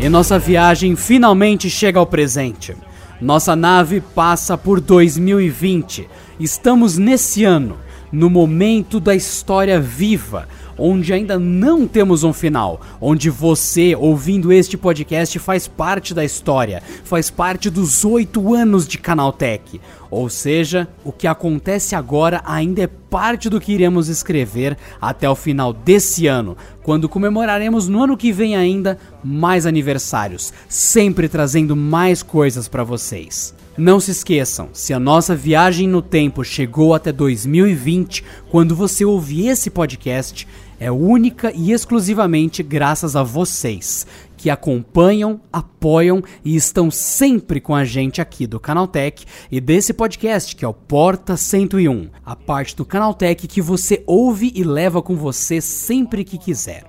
[0.01, 2.74] E nossa viagem finalmente chega ao presente.
[3.20, 6.09] Nossa nave passa por 2020.
[6.40, 7.76] Estamos nesse ano,
[8.10, 10.48] no momento da história viva,
[10.78, 16.82] onde ainda não temos um final, onde você, ouvindo este podcast, faz parte da história,
[17.02, 19.80] faz parte dos oito anos de Canaltech.
[20.10, 25.35] Ou seja, o que acontece agora ainda é parte do que iremos escrever até o
[25.35, 32.22] final desse ano, quando comemoraremos no ano que vem ainda mais aniversários, sempre trazendo mais
[32.22, 33.55] coisas para vocês.
[33.76, 39.47] Não se esqueçam, se a nossa viagem no tempo chegou até 2020, quando você ouvir
[39.48, 40.48] esse podcast,
[40.80, 44.06] é única e exclusivamente graças a vocês
[44.39, 50.55] que acompanham, apoiam e estão sempre com a gente aqui do Canaltech e desse podcast
[50.55, 55.16] que é o Porta 101, a parte do Canaltech que você ouve e leva com
[55.16, 56.85] você sempre que quiser.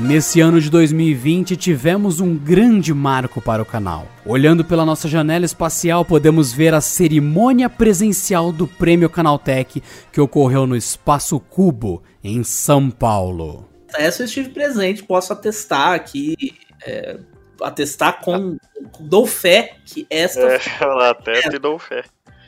[0.00, 4.08] Nesse ano de 2020 tivemos um grande marco para o canal.
[4.24, 10.66] Olhando pela nossa janela espacial, podemos ver a cerimônia presencial do Prêmio Canaltech que ocorreu
[10.66, 13.68] no Espaço Cubo, em São Paulo.
[13.94, 16.34] Essa eu estive presente, posso atestar aqui,
[16.82, 17.18] é,
[17.60, 18.56] atestar com.
[18.98, 20.40] dou fé que esta.
[20.40, 22.04] É, ela atesta e dou fé.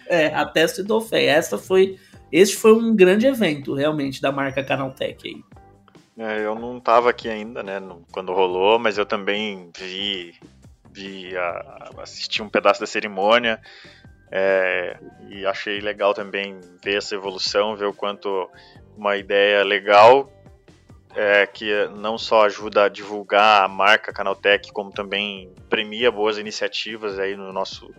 [0.08, 1.26] É, atesto e dou fé.
[1.26, 1.98] Esta foi.
[2.32, 5.61] Este foi um grande evento, realmente, da marca Canaltech aí.
[6.23, 7.82] É, eu não estava aqui ainda, né,
[8.12, 10.32] quando rolou, mas eu também vi,
[10.93, 13.61] vi a, assisti um pedaço da cerimônia
[14.31, 14.97] é,
[15.28, 18.49] e achei legal também ver essa evolução, ver o quanto
[18.97, 20.31] uma ideia legal
[21.16, 27.19] é, que não só ajuda a divulgar a marca Canaltech, como também premia boas iniciativas
[27.19, 27.93] aí no nosso,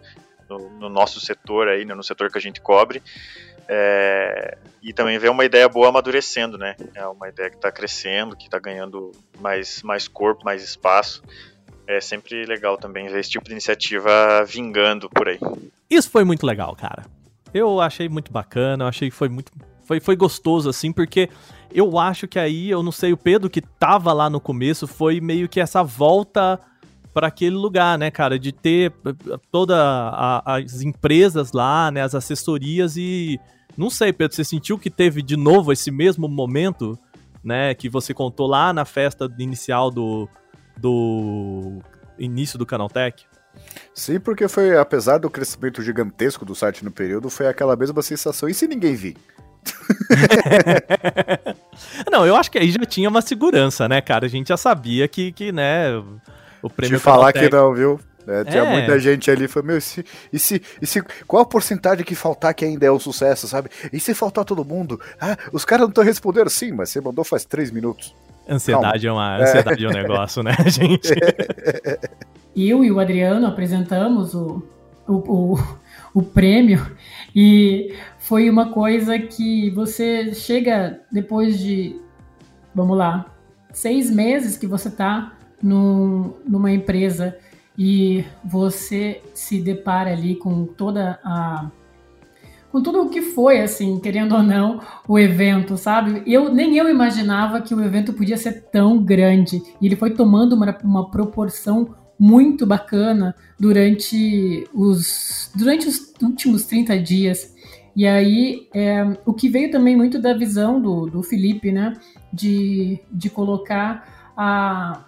[0.50, 3.04] no, no nosso setor aí, né, no setor que a gente cobre.
[3.68, 6.76] É, e também ver uma ideia boa amadurecendo, né?
[6.94, 11.23] É uma ideia que está crescendo, que está ganhando mais, mais corpo, mais espaço.
[11.88, 15.40] É sempre legal também ver esse tipo de iniciativa vingando por aí.
[15.90, 17.06] Isso foi muito legal, cara.
[17.53, 19.52] Eu achei muito bacana, eu achei que foi muito.
[19.84, 21.30] Foi, foi gostoso, assim, porque
[21.73, 25.19] eu acho que aí, eu não sei, o Pedro que tava lá no começo foi
[25.19, 26.60] meio que essa volta
[27.14, 28.91] para aquele lugar, né, cara, de ter
[29.52, 33.40] todas as empresas lá, né, as assessorias e
[33.77, 36.98] não sei, Pedro, você sentiu que teve de novo esse mesmo momento,
[37.44, 40.30] né, que você contou lá na festa inicial do,
[40.77, 41.80] do
[42.18, 43.26] início do Canaltech?
[43.94, 48.49] Sim, porque foi, apesar do crescimento gigantesco do site no período, foi aquela mesma sensação.
[48.49, 49.15] E se ninguém vir?
[52.11, 54.26] não, eu acho que aí já tinha uma segurança, né, cara?
[54.26, 55.90] A gente já sabia que, que né,
[56.64, 56.98] o prêmio.
[56.98, 57.99] Te falar que não, viu?
[58.27, 58.72] É, tinha é.
[58.72, 62.15] muita gente ali, foi, meu, e se, e se, e se, qual a porcentagem que
[62.15, 63.69] faltar que ainda é o um sucesso, sabe?
[63.91, 64.99] E se faltar todo mundo?
[65.19, 68.15] Ah, os caras não estão respondendo, sim, mas você mandou faz três minutos.
[68.49, 69.22] Ansiedade Calma.
[69.22, 69.88] é uma ansiedade é.
[69.88, 71.14] é um negócio, né, gente?
[72.56, 74.64] Eu e o Adriano apresentamos o,
[75.07, 75.77] o, o,
[76.14, 76.95] o prêmio
[77.35, 81.99] e foi uma coisa que você chega depois de,
[82.73, 83.26] vamos lá,
[83.72, 85.34] seis meses que você está
[85.64, 87.38] num, numa empresa
[87.77, 91.72] e você se depara ali com toda a
[92.72, 96.23] com tudo o que foi assim, querendo ou não, o evento, sabe?
[96.26, 99.61] Eu nem eu imaginava que o evento podia ser tão grande.
[99.80, 106.98] E ele foi tomando uma, uma proporção muito bacana durante os durante os últimos 30
[106.98, 107.53] dias.
[107.95, 111.94] E aí, é, o que veio também muito da visão do, do Felipe, né?
[112.34, 115.06] De, de colocar a,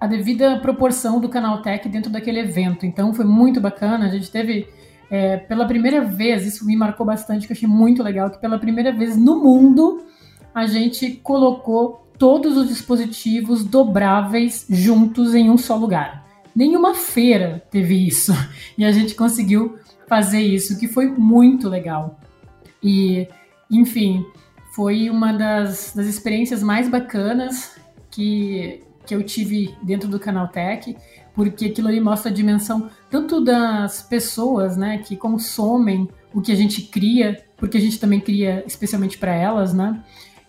[0.00, 2.84] a devida proporção do Canal Tech dentro daquele evento.
[2.84, 4.06] Então foi muito bacana.
[4.06, 4.68] A gente teve
[5.10, 8.58] é, pela primeira vez, isso me marcou bastante, que eu achei muito legal, que pela
[8.58, 10.04] primeira vez no mundo
[10.54, 16.26] a gente colocou todos os dispositivos dobráveis juntos em um só lugar.
[16.54, 18.32] Nenhuma feira teve isso.
[18.78, 22.20] E a gente conseguiu fazer isso, que foi muito legal.
[22.82, 23.26] E,
[23.70, 24.24] enfim,
[24.74, 27.74] foi uma das, das experiências mais bacanas
[28.10, 30.96] que, que eu tive dentro do Canaltech,
[31.34, 36.56] porque aquilo ali mostra a dimensão tanto das pessoas, né, que consomem o que a
[36.56, 40.02] gente cria, porque a gente também cria especialmente para elas, né?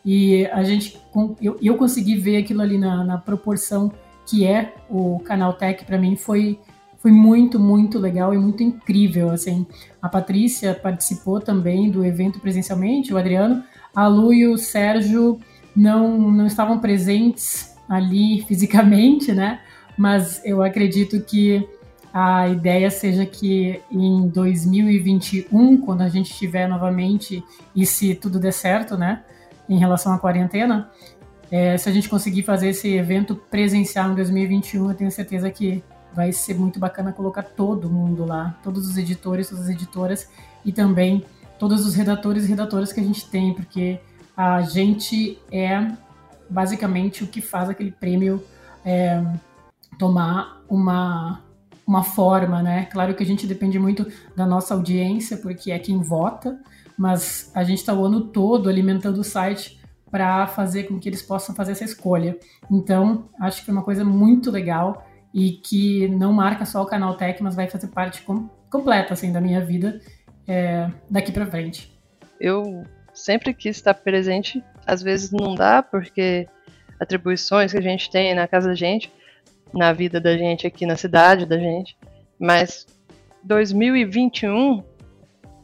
[0.04, 1.00] E a gente,
[1.42, 3.92] eu, eu consegui ver aquilo ali na, na proporção
[4.26, 6.60] que é o canal Tech para mim foi
[6.98, 9.66] foi muito muito legal e muito incrível assim.
[10.02, 13.64] A Patrícia participou também do evento presencialmente, o Adriano,
[13.96, 15.40] a Lu e o Sérgio
[15.76, 19.60] não não estavam presentes ali fisicamente, né?
[19.98, 21.68] Mas eu acredito que
[22.14, 27.44] a ideia seja que em 2021, quando a gente estiver novamente,
[27.76, 29.24] e se tudo der certo, né,
[29.70, 30.90] em relação à quarentena,
[31.52, 35.84] é, se a gente conseguir fazer esse evento presencial em 2021, eu tenho certeza que
[36.14, 40.30] vai ser muito bacana colocar todo mundo lá, todos os editores, todas as editoras
[40.66, 41.24] e também
[41.60, 44.00] todos os redatores e redatoras que a gente tem, porque
[44.36, 45.92] a gente é
[46.50, 48.44] basicamente o que faz aquele prêmio
[48.86, 49.24] é,
[49.98, 51.42] tomar uma
[51.88, 52.86] uma forma, né?
[52.92, 54.06] Claro que a gente depende muito
[54.36, 56.60] da nossa audiência, porque é quem vota,
[56.98, 59.80] mas a gente está o ano todo alimentando o site
[60.12, 62.38] para fazer com que eles possam fazer essa escolha.
[62.70, 67.16] Então, acho que foi uma coisa muito legal e que não marca só o canal
[67.16, 70.02] Tech, mas vai fazer parte com, completa assim da minha vida
[70.46, 71.98] é, daqui para frente.
[72.40, 72.84] Eu
[73.14, 76.48] sempre quis estar presente, às vezes não dá porque
[77.00, 79.12] atribuições que a gente tem na casa da gente,
[79.74, 81.98] na vida da gente aqui na cidade da gente.
[82.40, 82.88] Mas
[83.44, 84.82] 2021,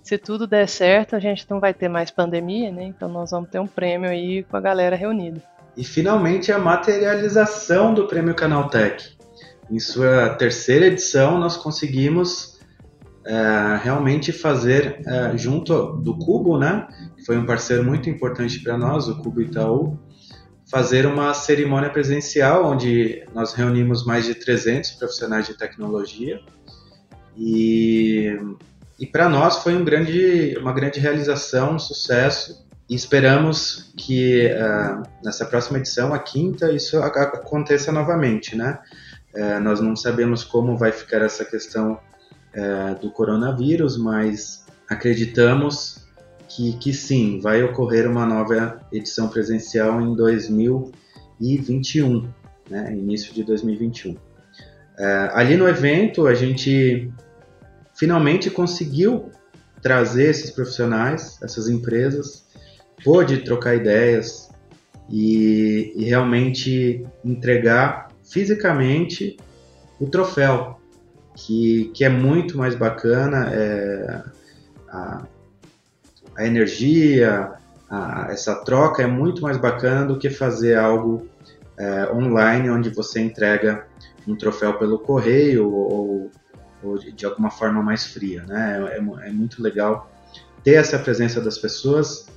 [0.03, 2.83] se tudo der certo, a gente não vai ter mais pandemia, né?
[2.83, 5.41] Então nós vamos ter um prêmio aí com a galera reunida.
[5.75, 9.17] E finalmente a materialização do Prêmio Canaltech.
[9.71, 12.59] Em sua terceira edição, nós conseguimos
[13.25, 16.87] é, realmente fazer é, junto do Cubo, né?
[17.25, 19.99] Foi um parceiro muito importante para nós, o Cubo Itaú
[20.73, 26.39] fazer uma cerimônia presencial onde nós reunimos mais de 300 profissionais de tecnologia
[27.37, 28.35] e,
[28.99, 35.03] e para nós foi um grande, uma grande realização, um sucesso e esperamos que uh,
[35.23, 38.79] nessa próxima edição, a quinta, isso aconteça novamente, né?
[39.33, 41.99] Uh, nós não sabemos como vai ficar essa questão
[42.55, 46.02] uh, do coronavírus, mas acreditamos
[46.55, 52.27] que, que sim, vai ocorrer uma nova edição presencial em 2021,
[52.69, 54.15] né, início de 2021.
[54.97, 57.11] É, ali no evento, a gente
[57.95, 59.31] finalmente conseguiu
[59.81, 62.45] trazer esses profissionais, essas empresas,
[63.03, 64.49] pôde trocar ideias
[65.09, 69.35] e, e realmente entregar fisicamente
[69.99, 70.79] o troféu,
[71.35, 73.49] que, que é muito mais bacana.
[73.51, 74.23] É,
[74.87, 75.27] a,
[76.37, 77.53] a energia,
[77.89, 81.27] a, essa troca é muito mais bacana do que fazer algo
[81.77, 83.87] é, online onde você entrega
[84.27, 86.31] um troféu pelo correio ou,
[86.83, 88.89] ou de, alguma forma mais fria, né?
[88.91, 90.11] É, é, é, muito legal
[90.63, 92.27] ter essa presença das pessoas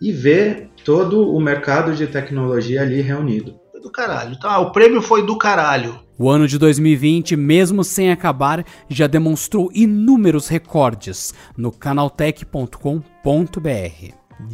[0.00, 3.58] e ver todo o mercado de tecnologia ali reunido.
[3.80, 4.34] Do caralho.
[4.34, 6.00] Então, ah, o prêmio foi do caralho.
[6.18, 13.00] O ano de 2020, mesmo sem acabar, já demonstrou inúmeros recordes no canaltech.com.br.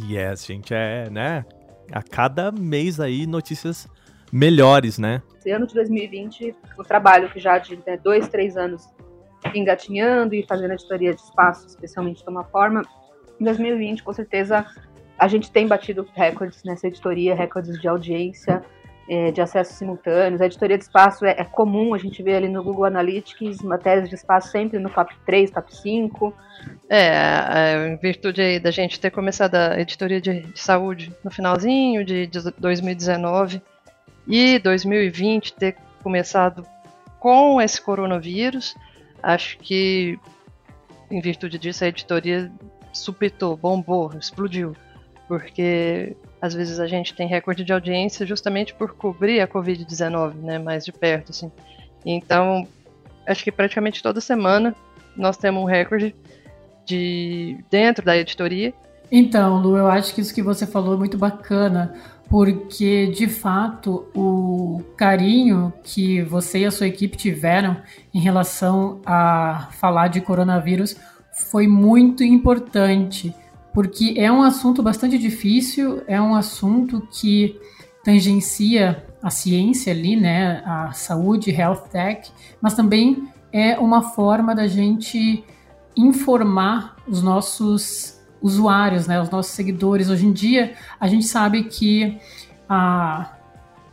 [0.05, 1.45] Yes, gente, é, né?
[1.91, 3.87] A cada mês aí notícias
[4.29, 5.21] melhores, né?
[5.39, 8.89] Esse ano de 2020, o trabalho que já de né, dois, três anos
[9.55, 12.81] engatinhando e fazendo editoria de espaço, especialmente toma forma,
[13.39, 14.65] em 2020, com certeza,
[15.17, 18.63] a gente tem batido recordes nessa editoria, recordes de audiência,
[19.07, 20.41] é, de acessos simultâneos.
[20.41, 24.09] A editoria de espaço é, é, comum, a gente vê ali no Google Analytics matérias
[24.09, 26.33] de espaço sempre no top 3, top 5.
[26.89, 32.05] É, é, em virtude da gente ter começado a editoria de, de saúde no finalzinho
[32.05, 33.61] de, de 2019
[34.27, 36.65] e 2020 ter começado
[37.19, 38.75] com esse coronavírus,
[39.21, 40.19] acho que
[41.09, 42.51] em virtude disso a editoria
[42.91, 44.75] supitou, bombou, explodiu.
[45.27, 50.59] Porque às vezes a gente tem recorde de audiência justamente por cobrir a Covid-19, né,
[50.59, 51.49] mais de perto, assim.
[52.05, 52.67] Então,
[53.25, 54.75] acho que praticamente toda semana
[55.15, 56.13] nós temos um recorde
[56.85, 58.73] de dentro da editoria.
[59.09, 61.93] Então, Lu, eu acho que isso que você falou é muito bacana,
[62.29, 67.77] porque de fato o carinho que você e a sua equipe tiveram
[68.13, 70.97] em relação a falar de coronavírus
[71.31, 73.33] foi muito importante
[73.73, 77.59] porque é um assunto bastante difícil, é um assunto que
[78.03, 82.31] tangencia a ciência ali, né, a saúde, health tech,
[82.61, 85.43] mas também é uma forma da gente
[85.95, 90.09] informar os nossos usuários, né, os nossos seguidores.
[90.09, 92.19] Hoje em dia, a gente sabe que
[92.67, 93.37] a,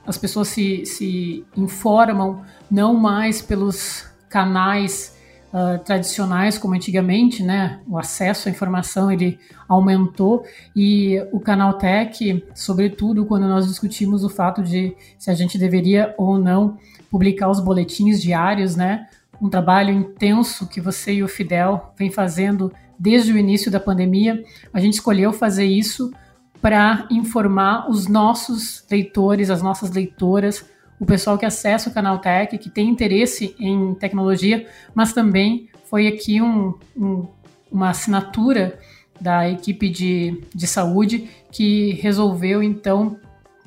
[0.05, 5.17] as pessoas se, se informam não mais pelos canais
[5.53, 7.81] uh, tradicionais como antigamente, né?
[7.87, 10.45] O acesso à informação ele aumentou
[10.75, 16.15] e o canal Tech, sobretudo quando nós discutimos o fato de se a gente deveria
[16.17, 16.79] ou não
[17.11, 19.07] publicar os boletins diários, né?
[19.41, 24.45] Um trabalho intenso que você e o Fidel vem fazendo desde o início da pandemia.
[24.73, 26.13] A gente escolheu fazer isso
[26.61, 30.67] para informar os nossos leitores, as nossas leitoras,
[31.01, 36.07] o pessoal que acessa o canal Tech, que tem interesse em tecnologia, mas também foi
[36.07, 37.27] aqui um, um,
[37.73, 38.79] uma assinatura
[39.19, 43.19] da equipe de, de saúde que resolveu então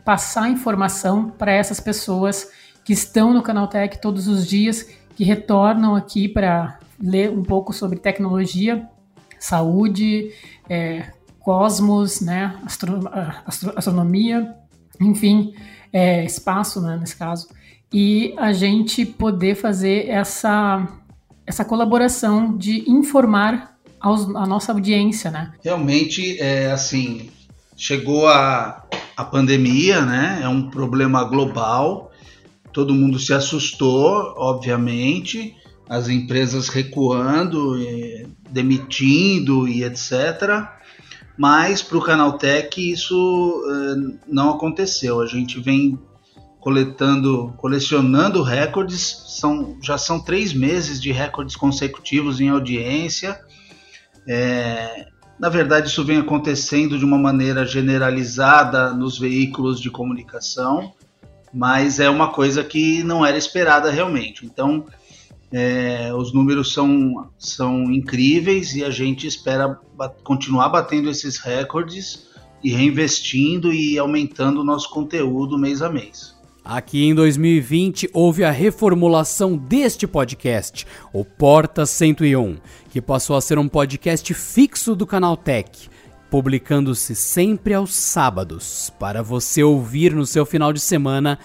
[0.05, 2.51] passar informação para essas pessoas
[2.85, 7.73] que estão no canal Tech todos os dias, que retornam aqui para ler um pouco
[7.73, 8.88] sobre tecnologia,
[9.39, 10.31] saúde,
[10.69, 13.10] é, cosmos, né, astro,
[13.45, 14.55] astro, astronomia,
[15.01, 15.53] enfim,
[15.94, 17.48] é, espaço, né, nesse caso,
[17.94, 20.88] e a gente poder fazer essa,
[21.45, 25.53] essa colaboração de informar aos, a nossa audiência, né?
[25.64, 27.30] Realmente, é assim,
[27.78, 28.84] chegou a,
[29.15, 30.40] a pandemia, né?
[30.41, 32.11] É um problema global.
[32.74, 35.56] Todo mundo se assustou, obviamente,
[35.88, 37.78] as empresas recuando,
[38.49, 40.82] demitindo e etc
[41.38, 45.22] mas para o Canaltech isso uh, não aconteceu.
[45.22, 45.99] A gente vem
[46.60, 53.38] coletando, colecionando recordes, são, já são três meses de recordes consecutivos em audiência.
[54.26, 55.07] É,
[55.38, 60.93] na verdade, isso vem acontecendo de uma maneira generalizada nos veículos de comunicação,
[61.53, 64.45] mas é uma coisa que não era esperada realmente.
[64.45, 64.85] Então,
[65.56, 72.28] é, os números são, são incríveis e a gente espera bat continuar batendo esses recordes
[72.64, 76.34] e reinvestindo e aumentando o nosso conteúdo mês a mês.
[76.66, 82.58] Aqui em 2020 houve a reformulação deste podcast, o Porta 101,
[82.90, 85.88] que passou a ser um podcast fixo do canal Tech,
[86.32, 91.38] publicando-se sempre aos sábados, para você ouvir no seu final de semana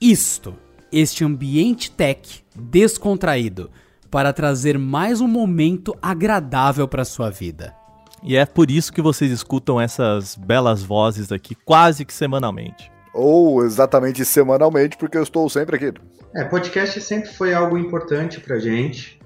[0.00, 0.54] isto
[0.94, 3.68] este ambiente tech descontraído
[4.10, 7.74] para trazer mais um momento agradável para sua vida.
[8.22, 12.92] E é por isso que vocês escutam essas belas vozes aqui quase que semanalmente.
[13.12, 15.98] Ou exatamente semanalmente, porque eu estou sempre aqui.
[16.34, 19.18] É, podcast sempre foi algo importante pra gente.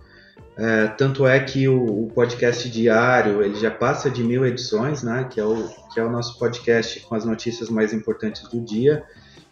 [0.57, 5.29] É, tanto é que o, o, podcast diário ele já passa de mil edições, né?
[5.31, 9.05] Que é, o, que é o nosso podcast com as notícias mais importantes do dia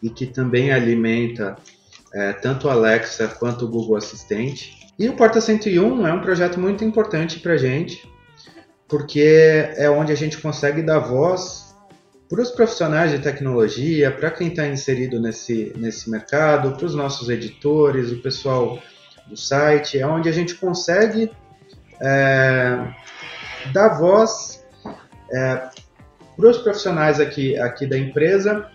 [0.02, 1.56] e que também alimenta
[2.16, 4.74] é, tanto o Alexa quanto o Google Assistente.
[4.98, 8.10] E o Porta 101 é um projeto muito importante para a gente,
[8.88, 11.76] porque é onde a gente consegue dar voz
[12.26, 17.28] para os profissionais de tecnologia, para quem está inserido nesse, nesse mercado, para os nossos
[17.28, 18.78] editores, o pessoal
[19.28, 21.30] do site, é onde a gente consegue
[22.00, 22.78] é,
[23.74, 24.64] dar voz
[25.30, 25.68] é,
[26.34, 28.70] para os profissionais aqui, aqui da empresa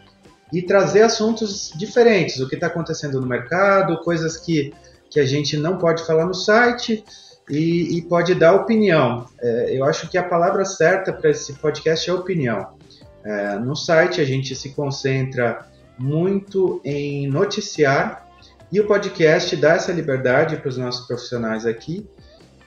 [0.51, 4.73] e trazer assuntos diferentes, o que está acontecendo no mercado, coisas que,
[5.09, 7.03] que a gente não pode falar no site
[7.49, 9.25] e, e pode dar opinião.
[9.39, 12.75] É, eu acho que a palavra certa para esse podcast é opinião.
[13.23, 15.67] É, no site a gente se concentra
[15.97, 18.27] muito em noticiar
[18.71, 22.07] e o podcast dá essa liberdade para os nossos profissionais aqui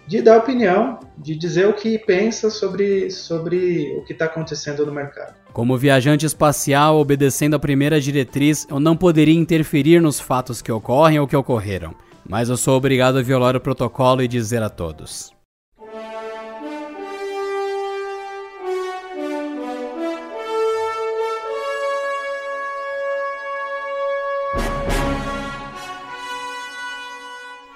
[0.06, 4.92] de dar opinião, de dizer o que pensa sobre, sobre o que está acontecendo no
[4.92, 5.43] mercado.
[5.54, 11.20] Como viajante espacial, obedecendo a primeira diretriz, eu não poderia interferir nos fatos que ocorrem
[11.20, 11.94] ou que ocorreram.
[12.28, 15.32] Mas eu sou obrigado a violar o protocolo e dizer a todos: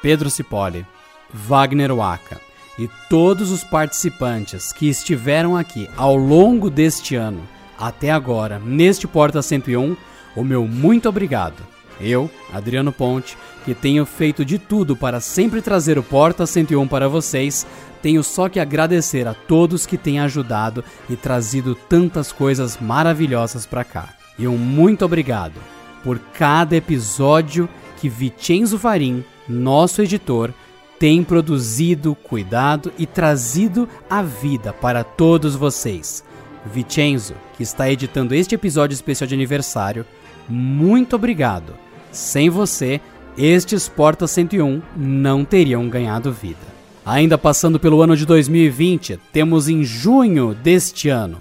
[0.03, 0.85] Pedro Cipoli,
[1.33, 2.41] Wagner Waka
[2.77, 7.47] e todos os participantes que estiveram aqui ao longo deste ano
[7.79, 9.97] até agora neste Porta 101,
[10.35, 11.63] o meu muito obrigado.
[12.01, 17.09] Eu, Adriano Ponte, que tenho feito de tudo para sempre trazer o Porta 101 para
[17.09, 17.67] vocês,
[18.01, 23.85] tenho só que agradecer a todos que têm ajudado e trazido tantas coisas maravilhosas para
[23.85, 24.15] cá.
[24.39, 25.61] E um muito obrigado
[26.05, 27.69] por cada episódio
[28.01, 30.53] que Vicenzo Farim, nosso editor,
[30.99, 36.25] tem produzido, cuidado e trazido a vida para todos vocês.
[36.67, 40.05] Vicenzo, que está editando este episódio especial de aniversário,
[40.49, 41.75] muito obrigado.
[42.11, 43.01] Sem você,
[43.37, 46.79] estes Porta 101 não teriam ganhado vida.
[47.05, 51.41] Ainda passando pelo ano de 2020, temos em junho deste ano.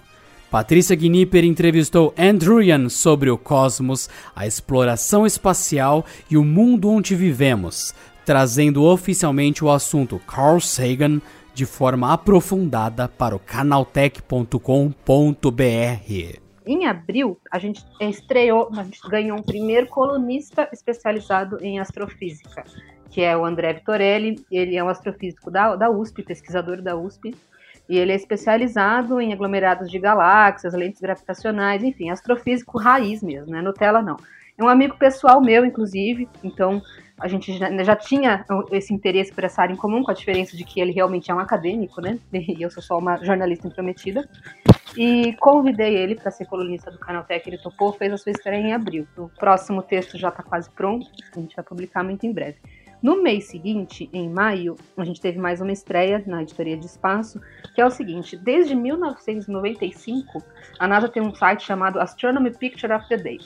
[0.50, 7.16] Patrícia Gnipper entrevistou Andrew Yan sobre o cosmos, a exploração espacial e o mundo onde
[7.16, 7.94] vivemos,
[8.26, 11.20] trazendo oficialmente o assunto Carl Sagan
[11.58, 14.62] de forma aprofundada para o canaltech.com.br.
[16.68, 22.64] Em abril, a gente estreou, a gente ganhou um primeiro colunista especializado em astrofísica,
[23.10, 24.46] que é o André Vitorelli.
[24.52, 27.34] Ele é um astrofísico da, da USP, pesquisador da USP,
[27.90, 33.58] e ele é especializado em aglomerados de galáxias, lentes gravitacionais, enfim, astrofísico raiz mesmo, não
[33.58, 34.18] é Nutella não.
[34.56, 36.84] É um amigo pessoal meu, inclusive, então
[37.20, 40.56] a gente já, já, tinha esse interesse por essa área em comum, com a diferença
[40.56, 42.20] de que ele realmente é um acadêmico, né?
[42.32, 44.28] E eu sou só uma jornalista intrometida.
[44.96, 48.74] E convidei ele para ser colunista do Canaltech, ele topou, fez a sua estreia em
[48.74, 49.08] abril.
[49.18, 52.58] O próximo texto já está quase pronto, a gente vai publicar muito em breve.
[53.02, 57.40] No mês seguinte, em maio, a gente teve mais uma estreia na editoria de espaço,
[57.76, 60.44] que é o seguinte: desde 1995,
[60.80, 63.38] a NASA tem um site chamado Astronomy Picture of the Day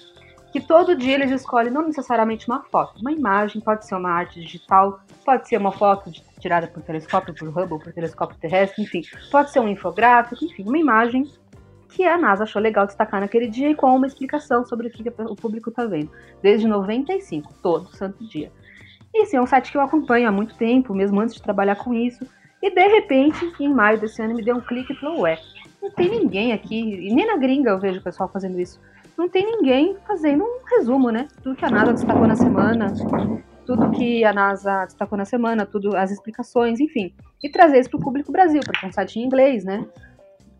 [0.51, 4.41] que todo dia eles escolhem não necessariamente uma foto, uma imagem, pode ser uma arte
[4.41, 9.01] digital, pode ser uma foto tirada por telescópio, por Hubble, por telescópio terrestre, enfim,
[9.31, 11.31] pode ser um infográfico, enfim, uma imagem
[11.89, 15.07] que a NASA achou legal destacar naquele dia e com uma explicação sobre o que
[15.09, 16.11] o público está vendo,
[16.41, 18.51] desde 95, todo santo dia.
[19.13, 21.93] Esse é um site que eu acompanho há muito tempo, mesmo antes de trabalhar com
[21.93, 22.25] isso,
[22.61, 25.37] e de repente, em maio desse ano, me deu um clique e falou, ué,
[25.81, 28.79] não tem ninguém aqui, e nem na gringa eu vejo o pessoal fazendo isso
[29.17, 31.27] não tem ninguém fazendo um resumo, né?
[31.43, 32.87] Tudo que a NASA destacou na semana,
[33.65, 37.13] tudo que a NASA destacou na semana, tudo as explicações, enfim.
[37.43, 39.85] E trazer isso para o público Brasil, porque é um site em inglês, né?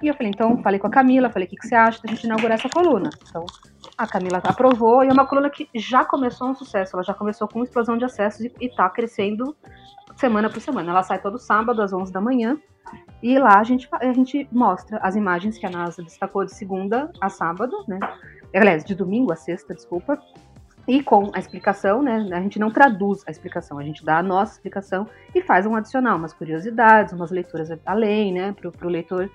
[0.01, 2.09] E eu falei, então, falei com a Camila, falei, o que, que você acha da
[2.09, 3.09] gente inaugurar essa coluna?
[3.29, 3.45] Então,
[3.97, 7.47] a Camila aprovou, e é uma coluna que já começou um sucesso, ela já começou
[7.47, 9.55] com explosão de acessos e está crescendo
[10.15, 10.89] semana por semana.
[10.89, 12.57] Ela sai todo sábado às 11 da manhã,
[13.21, 17.11] e lá a gente, a gente mostra as imagens que a NASA destacou de segunda
[17.21, 17.99] a sábado, né?
[18.57, 20.19] Aliás, de domingo a sexta, desculpa,
[20.87, 22.27] e com a explicação, né?
[22.31, 25.75] A gente não traduz a explicação, a gente dá a nossa explicação e faz um
[25.75, 28.53] adicional, umas curiosidades, umas leituras além, né?
[28.53, 29.29] Para o leitor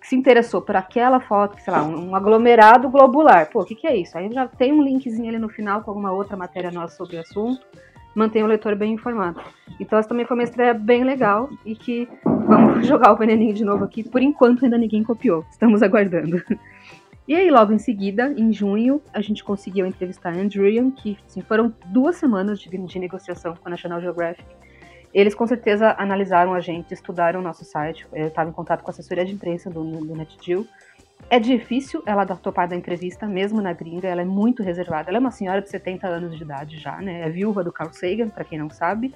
[0.00, 3.48] que se interessou por aquela foto, sei lá, um, um aglomerado globular.
[3.50, 4.18] Pô, o que, que é isso?
[4.18, 7.20] Aí já tem um linkzinho ali no final com alguma outra matéria nossa sobre o
[7.20, 7.64] assunto.
[8.14, 9.40] Mantém o leitor bem informado.
[9.80, 13.64] Então, essa também foi uma estreia bem legal e que vamos jogar o veneninho de
[13.64, 14.02] novo aqui.
[14.02, 15.46] Por enquanto, ainda ninguém copiou.
[15.50, 16.42] Estamos aguardando.
[17.26, 21.40] E aí, logo em seguida, em junho, a gente conseguiu entrevistar Andrew Ian, que assim,
[21.40, 24.44] foram duas semanas de, de negociação com a National Geographic.
[25.14, 28.06] Eles com certeza analisaram a gente, estudaram o nosso site.
[28.12, 30.66] Eu estava em contato com a assessoria de imprensa do, do NetGill.
[31.30, 35.10] É difícil ela dar topar da entrevista, mesmo na gringa, ela é muito reservada.
[35.10, 37.22] Ela é uma senhora de 70 anos de idade já, né?
[37.22, 39.14] É viúva do Carl Sagan, para quem não sabe.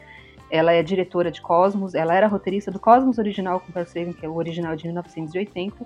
[0.51, 4.25] Ela é diretora de Cosmos, ela era roteirista do Cosmos original com Carl Sagan, que
[4.25, 5.85] é o original de 1980.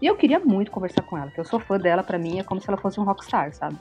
[0.00, 2.42] E eu queria muito conversar com ela, que eu sou fã dela, para mim é
[2.42, 3.76] como se ela fosse um rockstar, sabe?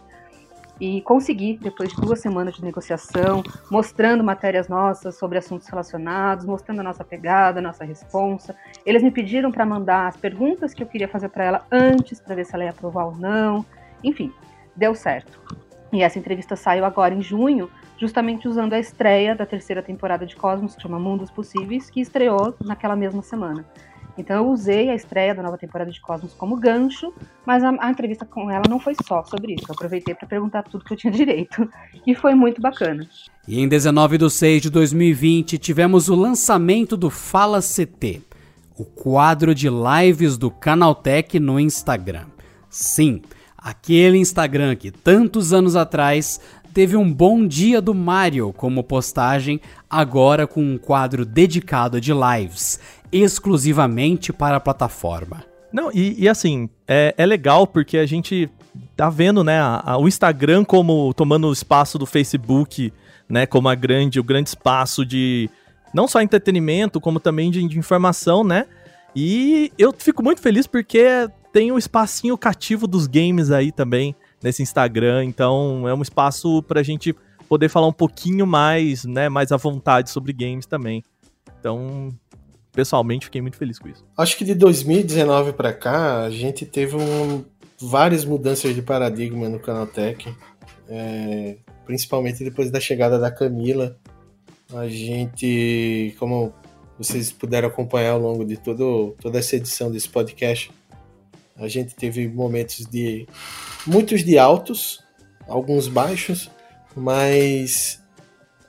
[0.79, 6.79] E consegui, depois de duas semanas de negociação, mostrando matérias nossas sobre assuntos relacionados, mostrando
[6.79, 8.55] a nossa pegada, a nossa responsa.
[8.85, 12.33] Eles me pediram para mandar as perguntas que eu queria fazer para ela antes, para
[12.33, 13.65] ver se ela ia aprovar ou não.
[14.01, 14.31] Enfim,
[14.73, 15.41] deu certo.
[15.91, 20.35] E essa entrevista saiu agora em junho, justamente usando a estreia da terceira temporada de
[20.35, 23.65] Cosmos, que chama Mundos Possíveis, que estreou naquela mesma semana.
[24.19, 27.13] Então eu usei a estreia da nova temporada de Cosmos como gancho,
[27.45, 29.65] mas a, a entrevista com ela não foi só sobre isso.
[29.69, 31.69] Eu aproveitei para perguntar tudo que eu tinha direito.
[32.05, 33.07] E foi muito bacana.
[33.47, 38.21] E em 19 de 6 de 2020 tivemos o lançamento do Fala CT,
[38.77, 42.25] o quadro de lives do Canaltech no Instagram.
[42.69, 43.21] Sim,
[43.57, 46.39] aquele Instagram que tantos anos atrás
[46.73, 49.59] teve um bom dia do Mario como postagem,
[49.89, 52.79] agora com um quadro dedicado de lives,
[53.11, 55.43] exclusivamente para a plataforma.
[55.71, 58.49] Não, e, e assim, é, é, legal porque a gente
[58.95, 62.91] tá vendo, né, a, a, o Instagram como tomando o espaço do Facebook,
[63.27, 65.49] né, como a grande, o grande espaço de
[65.93, 68.65] não só entretenimento, como também de, de informação, né?
[69.15, 74.61] E eu fico muito feliz porque tem um espacinho cativo dos games aí também nesse
[74.61, 77.15] Instagram, então é um espaço pra gente
[77.47, 81.03] poder falar um pouquinho mais, né, mais à vontade sobre games também.
[81.59, 82.13] Então,
[82.71, 84.05] pessoalmente, fiquei muito feliz com isso.
[84.17, 87.43] Acho que de 2019 para cá, a gente teve um,
[87.79, 90.33] várias mudanças de paradigma no Canaltech,
[90.87, 93.97] é, principalmente depois da chegada da Camila.
[94.73, 96.53] A gente, como
[96.97, 100.71] vocês puderam acompanhar ao longo de todo, toda essa edição desse podcast,
[101.55, 103.27] a gente teve momentos de
[103.85, 105.03] muitos de altos,
[105.47, 106.49] alguns baixos,
[106.95, 108.01] mas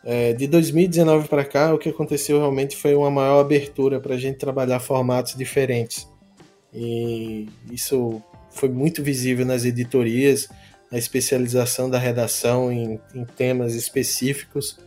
[0.05, 4.19] é, de 2019 para cá, o que aconteceu realmente foi uma maior abertura para a
[4.19, 6.09] gente trabalhar formatos diferentes.
[6.73, 10.49] E isso foi muito visível nas editorias,
[10.91, 14.79] a especialização da redação em, em temas específicos.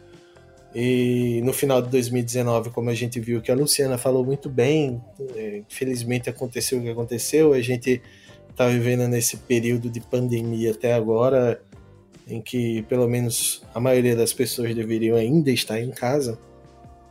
[0.76, 5.00] E no final de 2019, como a gente viu que a Luciana falou muito bem,
[5.36, 8.02] é, infelizmente aconteceu o que aconteceu, a gente
[8.50, 11.62] está vivendo nesse período de pandemia até agora,
[12.28, 16.38] em que pelo menos a maioria das pessoas deveriam ainda estar em casa.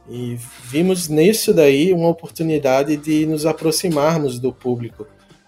[0.09, 5.07] E vimos nisso daí uma oportunidade de nos aproximarmos do público,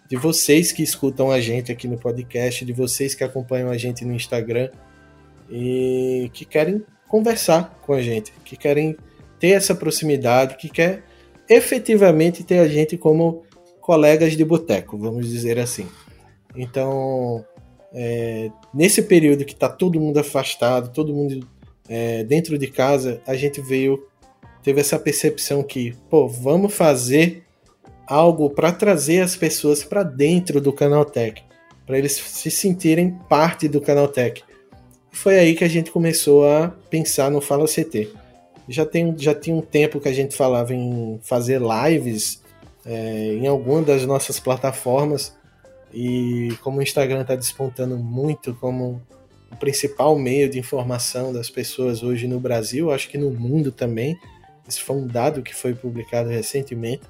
[0.08, 4.04] de vocês que escutam a gente aqui no podcast, de vocês que acompanham a gente
[4.04, 4.70] no Instagram
[5.50, 8.96] e que querem conversar com a gente, que querem
[9.38, 11.04] ter essa proximidade, que quer
[11.48, 13.42] efetivamente ter a gente como
[13.80, 15.86] colegas de boteco, vamos dizer assim.
[16.56, 17.44] Então,
[17.92, 21.46] é, nesse período que está todo mundo afastado, todo mundo
[21.88, 24.04] é, dentro de casa, a gente veio,
[24.62, 27.44] teve essa percepção que, pô, vamos fazer
[28.06, 31.42] algo para trazer as pessoas para dentro do Canaltech,
[31.86, 34.42] para eles se sentirem parte do Canaltech.
[35.10, 38.10] Foi aí que a gente começou a pensar no Fala CT.
[38.68, 42.42] Já tem, já tinha um tempo que a gente falava em fazer lives
[42.84, 45.34] é, em alguma das nossas plataformas
[45.94, 49.00] e como o Instagram está despontando muito como
[49.50, 54.18] o principal meio de informação das pessoas hoje no Brasil, acho que no mundo também.
[54.68, 57.02] Esse foi um dado que foi publicado recentemente.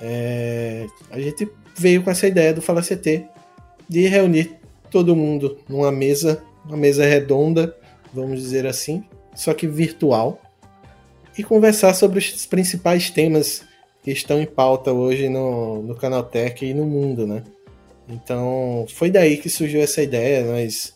[0.00, 3.24] É, a gente veio com essa ideia do Fala CT
[3.88, 4.56] de reunir
[4.90, 7.74] todo mundo numa mesa, uma mesa redonda,
[8.12, 9.04] vamos dizer assim,
[9.34, 10.40] só que virtual,
[11.38, 13.62] e conversar sobre os principais temas
[14.02, 17.42] que estão em pauta hoje no, no Canaltech e no mundo, né?
[18.10, 20.94] Então, foi daí que surgiu essa ideia, nós,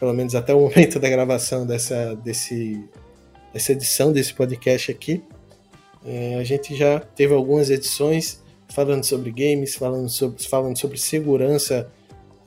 [0.00, 2.82] pelo menos até o momento da gravação dessa, desse,
[3.52, 5.22] dessa edição desse podcast aqui,
[6.04, 11.90] é, a gente já teve algumas edições falando sobre games, falando sobre, falando sobre segurança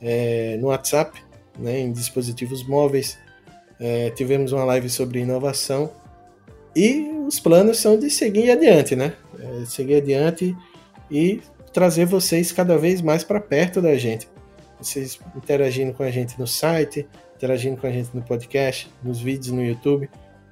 [0.00, 1.22] é, no WhatsApp,
[1.58, 3.18] né, em dispositivos móveis.
[3.78, 5.90] É, tivemos uma live sobre inovação
[6.74, 9.14] e os planos são de seguir adiante, né?
[9.66, 10.54] Seguir adiante
[11.10, 11.40] e
[11.72, 14.28] trazer vocês cada vez mais para perto da gente.
[14.80, 17.06] Vocês interagindo com a gente no site,
[17.36, 20.08] interagindo com a gente no podcast, nos vídeos no YouTube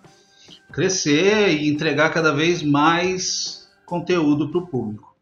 [0.72, 5.14] crescer e entregar cada vez mais conteúdo para o público.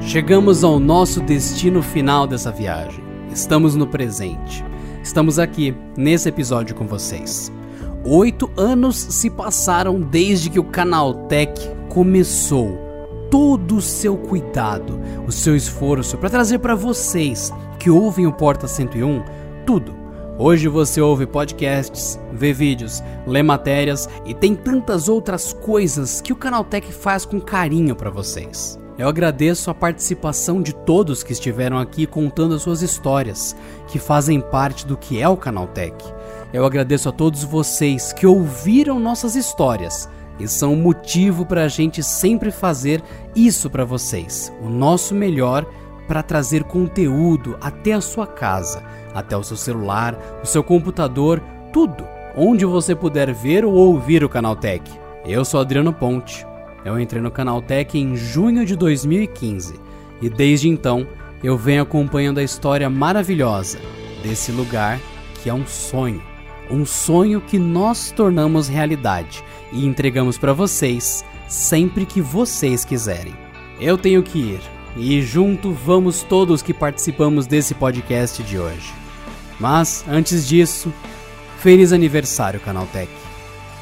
[0.00, 3.04] Chegamos ao nosso destino final dessa viagem.
[3.30, 4.64] Estamos no presente.
[5.04, 7.55] Estamos aqui, nesse episódio com vocês.
[8.08, 11.52] Oito anos se passaram desde que o Canaltech
[11.88, 12.78] começou.
[13.28, 18.68] Todo o seu cuidado, o seu esforço para trazer para vocês que ouvem o Porta
[18.68, 19.24] 101
[19.66, 19.92] tudo.
[20.38, 26.36] Hoje você ouve podcasts, vê vídeos, lê matérias e tem tantas outras coisas que o
[26.36, 28.78] Canaltech faz com carinho para vocês.
[28.96, 33.56] Eu agradeço a participação de todos que estiveram aqui contando as suas histórias,
[33.88, 36.15] que fazem parte do que é o Canaltech.
[36.52, 40.08] Eu agradeço a todos vocês que ouviram nossas histórias
[40.38, 43.02] e são motivo para a gente sempre fazer
[43.34, 45.66] isso para vocês, o nosso melhor
[46.06, 48.82] para trazer conteúdo até a sua casa,
[49.14, 51.42] até o seu celular, o seu computador,
[51.72, 52.06] tudo,
[52.36, 54.88] onde você puder ver ou ouvir o Canaltech.
[55.24, 56.46] Eu sou Adriano Ponte
[56.86, 59.74] eu entrei no Canaltech em junho de 2015
[60.22, 61.04] e desde então
[61.42, 63.80] eu venho acompanhando a história maravilhosa
[64.22, 65.00] desse lugar
[65.42, 66.22] que é um sonho.
[66.70, 73.34] Um sonho que nós tornamos realidade e entregamos para vocês sempre que vocês quiserem.
[73.80, 74.60] Eu tenho que ir
[74.96, 78.92] e junto vamos todos que participamos desse podcast de hoje.
[79.60, 80.92] Mas antes disso,
[81.58, 83.10] feliz aniversário, Canaltech.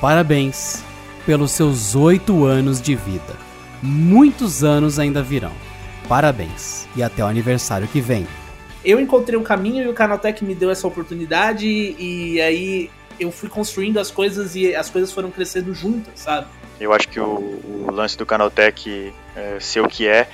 [0.00, 0.82] Parabéns
[1.24, 3.36] pelos seus oito anos de vida.
[3.82, 5.52] Muitos anos ainda virão.
[6.08, 8.26] Parabéns e até o aniversário que vem.
[8.84, 13.48] Eu encontrei um caminho e o Canaltech me deu essa oportunidade e aí eu fui
[13.48, 16.46] construindo as coisas e as coisas foram crescendo juntas, sabe?
[16.80, 20.28] Eu acho que o, o lance do Canaltech é, ser o que é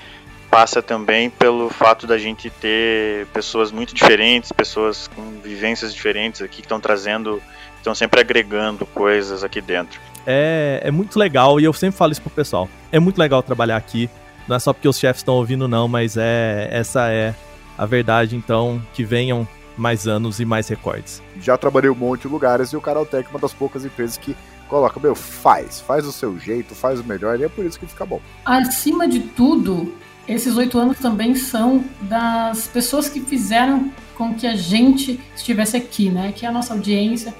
[0.50, 6.56] passa também pelo fato da gente ter pessoas muito diferentes, pessoas com vivências diferentes aqui
[6.56, 7.40] que estão trazendo,
[7.76, 12.22] estão sempre agregando coisas aqui dentro é, é muito legal e eu sempre falo isso
[12.22, 12.68] pro pessoal.
[12.92, 14.08] É muito legal trabalhar aqui.
[14.46, 17.34] Não é só porque os chefes estão ouvindo, não, mas é essa é
[17.80, 18.36] a verdade.
[18.36, 21.22] Então, que venham mais anos e mais recordes.
[21.40, 24.36] Já trabalhei um monte de lugares e o Canaltech é uma das poucas empresas que
[24.68, 27.86] coloca, meu, faz, faz o seu jeito, faz o melhor e é por isso que
[27.86, 28.20] fica bom.
[28.44, 29.94] Acima de tudo,
[30.28, 36.10] esses oito anos também são das pessoas que fizeram com que a gente estivesse aqui,
[36.10, 36.32] né?
[36.36, 37.34] Que é a nossa audiência,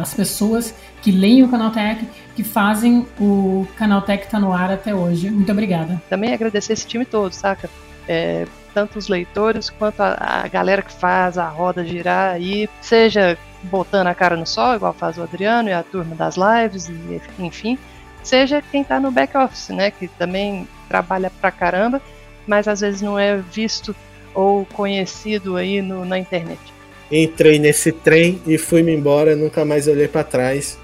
[0.00, 2.04] as pessoas que leem o Canaltech,
[2.34, 5.30] que fazem o Canaltech estar tá no ar até hoje.
[5.30, 6.02] Muito obrigada.
[6.10, 7.70] Também agradecer esse time todo, saca?
[8.08, 13.38] É, tanto os leitores quanto a, a, galera que faz a roda girar aí, seja
[13.62, 17.20] botando a cara no sol, igual faz o Adriano e a turma das lives, e,
[17.38, 17.78] enfim,
[18.22, 19.90] seja quem está no back office, né?
[19.90, 22.02] Que também trabalha pra caramba,
[22.46, 23.94] mas às vezes não é visto
[24.34, 26.60] ou conhecido aí no, na internet?
[27.10, 30.76] Entrei nesse trem e fui-me embora, nunca mais olhei para trás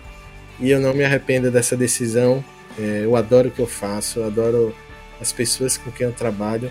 [0.61, 2.45] e eu não me arrependo dessa decisão.
[2.79, 4.75] É, eu adoro o que eu faço, eu adoro
[5.21, 6.71] as pessoas com quem eu trabalho.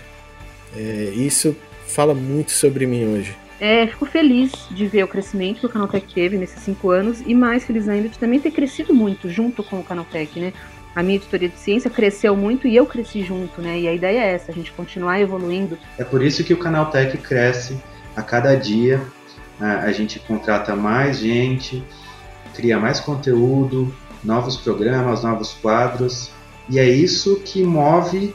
[0.76, 1.56] É, isso
[1.86, 3.36] fala muito sobre mim hoje.
[3.60, 7.34] É, fico feliz de ver o crescimento que o Canaltech teve nesses cinco anos e
[7.34, 10.52] mais feliz ainda de também ter crescido muito junto com o Canaltech, né?
[10.94, 13.78] a minha editoria de ciência cresceu muito e eu cresci junto, né?
[13.78, 15.78] E a ideia é essa, a gente continuar evoluindo.
[15.98, 17.78] É por isso que o canal Tech cresce
[18.16, 19.00] a cada dia.
[19.60, 21.84] A gente contrata mais gente,
[22.54, 23.94] cria mais conteúdo,
[24.24, 26.30] novos programas, novos quadros.
[26.68, 28.34] E é isso que move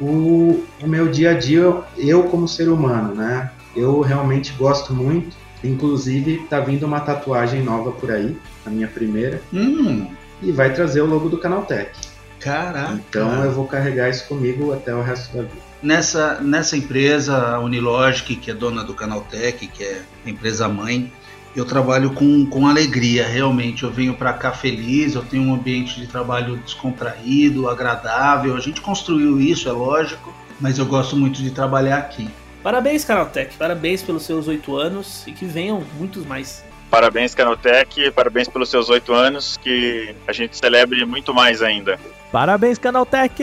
[0.00, 3.50] o, o meu dia a dia, eu como ser humano, né?
[3.76, 5.36] Eu realmente gosto muito.
[5.62, 9.42] Inclusive, tá vindo uma tatuagem nova por aí, a minha primeira.
[9.52, 10.06] Hum
[10.42, 11.90] e vai trazer o logo do Canaltech.
[12.38, 12.92] Caraca!
[12.92, 15.70] Então eu vou carregar isso comigo até o resto da vida.
[15.82, 21.12] Nessa, nessa empresa, a Unilogic, que é dona do Canaltech, que é a empresa mãe,
[21.54, 23.82] eu trabalho com, com alegria, realmente.
[23.82, 28.56] Eu venho para cá feliz, eu tenho um ambiente de trabalho descontraído, agradável.
[28.56, 32.28] A gente construiu isso, é lógico, mas eu gosto muito de trabalhar aqui.
[32.62, 36.62] Parabéns, Canaltech, parabéns pelos seus oito anos e que venham muitos mais.
[36.90, 41.98] Parabéns, Canaltech, parabéns pelos seus oito anos, que a gente celebre muito mais ainda.
[42.32, 43.42] Parabéns, Canaltech!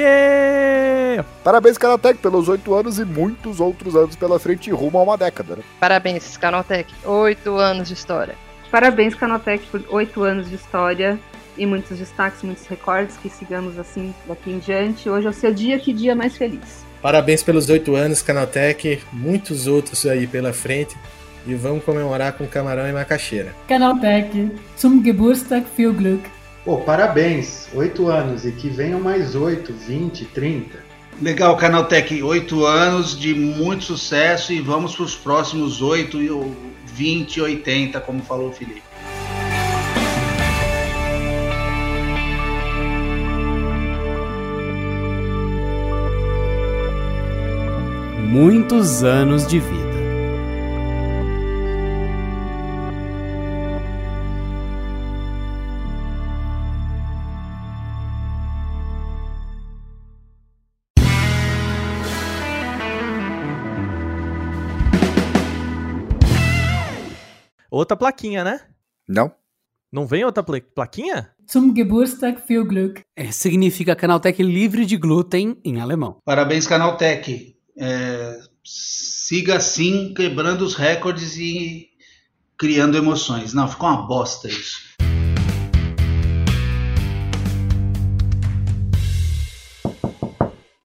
[1.43, 5.57] Parabéns, Canaltech, pelos oito anos e muitos outros anos pela frente, rumo a uma década.
[5.57, 5.63] Né?
[5.77, 8.35] Parabéns, Canaltech, oito anos de história.
[8.71, 11.19] Parabéns, Canaltech, por oito anos de história
[11.57, 15.09] e muitos destaques, muitos recordes, que sigamos assim daqui em diante.
[15.09, 16.85] Hoje é o seu dia, que dia mais feliz.
[17.01, 20.95] Parabéns pelos oito anos, Canaltech, muitos outros aí pela frente
[21.45, 23.53] e vamos comemorar com camarão e macaxeira.
[23.67, 26.36] Canaltech, zum Geburtstag viel Glück.
[26.67, 30.83] Pô, parabéns, 8 anos e que venham mais 8, 20, 30.
[31.21, 36.17] Legal, Canaltech, 8 anos de muito sucesso e vamos para os próximos 8,
[36.87, 38.83] 20, 80, como falou o Felipe.
[48.29, 49.86] muitos anos de vida.
[67.77, 68.61] Outra plaquinha, né?
[69.07, 69.31] Não?
[69.93, 71.29] Não vem outra pla- plaquinha?
[71.47, 73.03] Zum Geburtstag viel Glück.
[73.15, 76.17] É, significa Canaltech livre de glúten em alemão.
[76.25, 77.55] Parabéns, Canaltech.
[77.77, 81.87] É, siga assim, quebrando os recordes e
[82.57, 83.53] criando emoções.
[83.53, 84.79] Não, ficou uma bosta isso.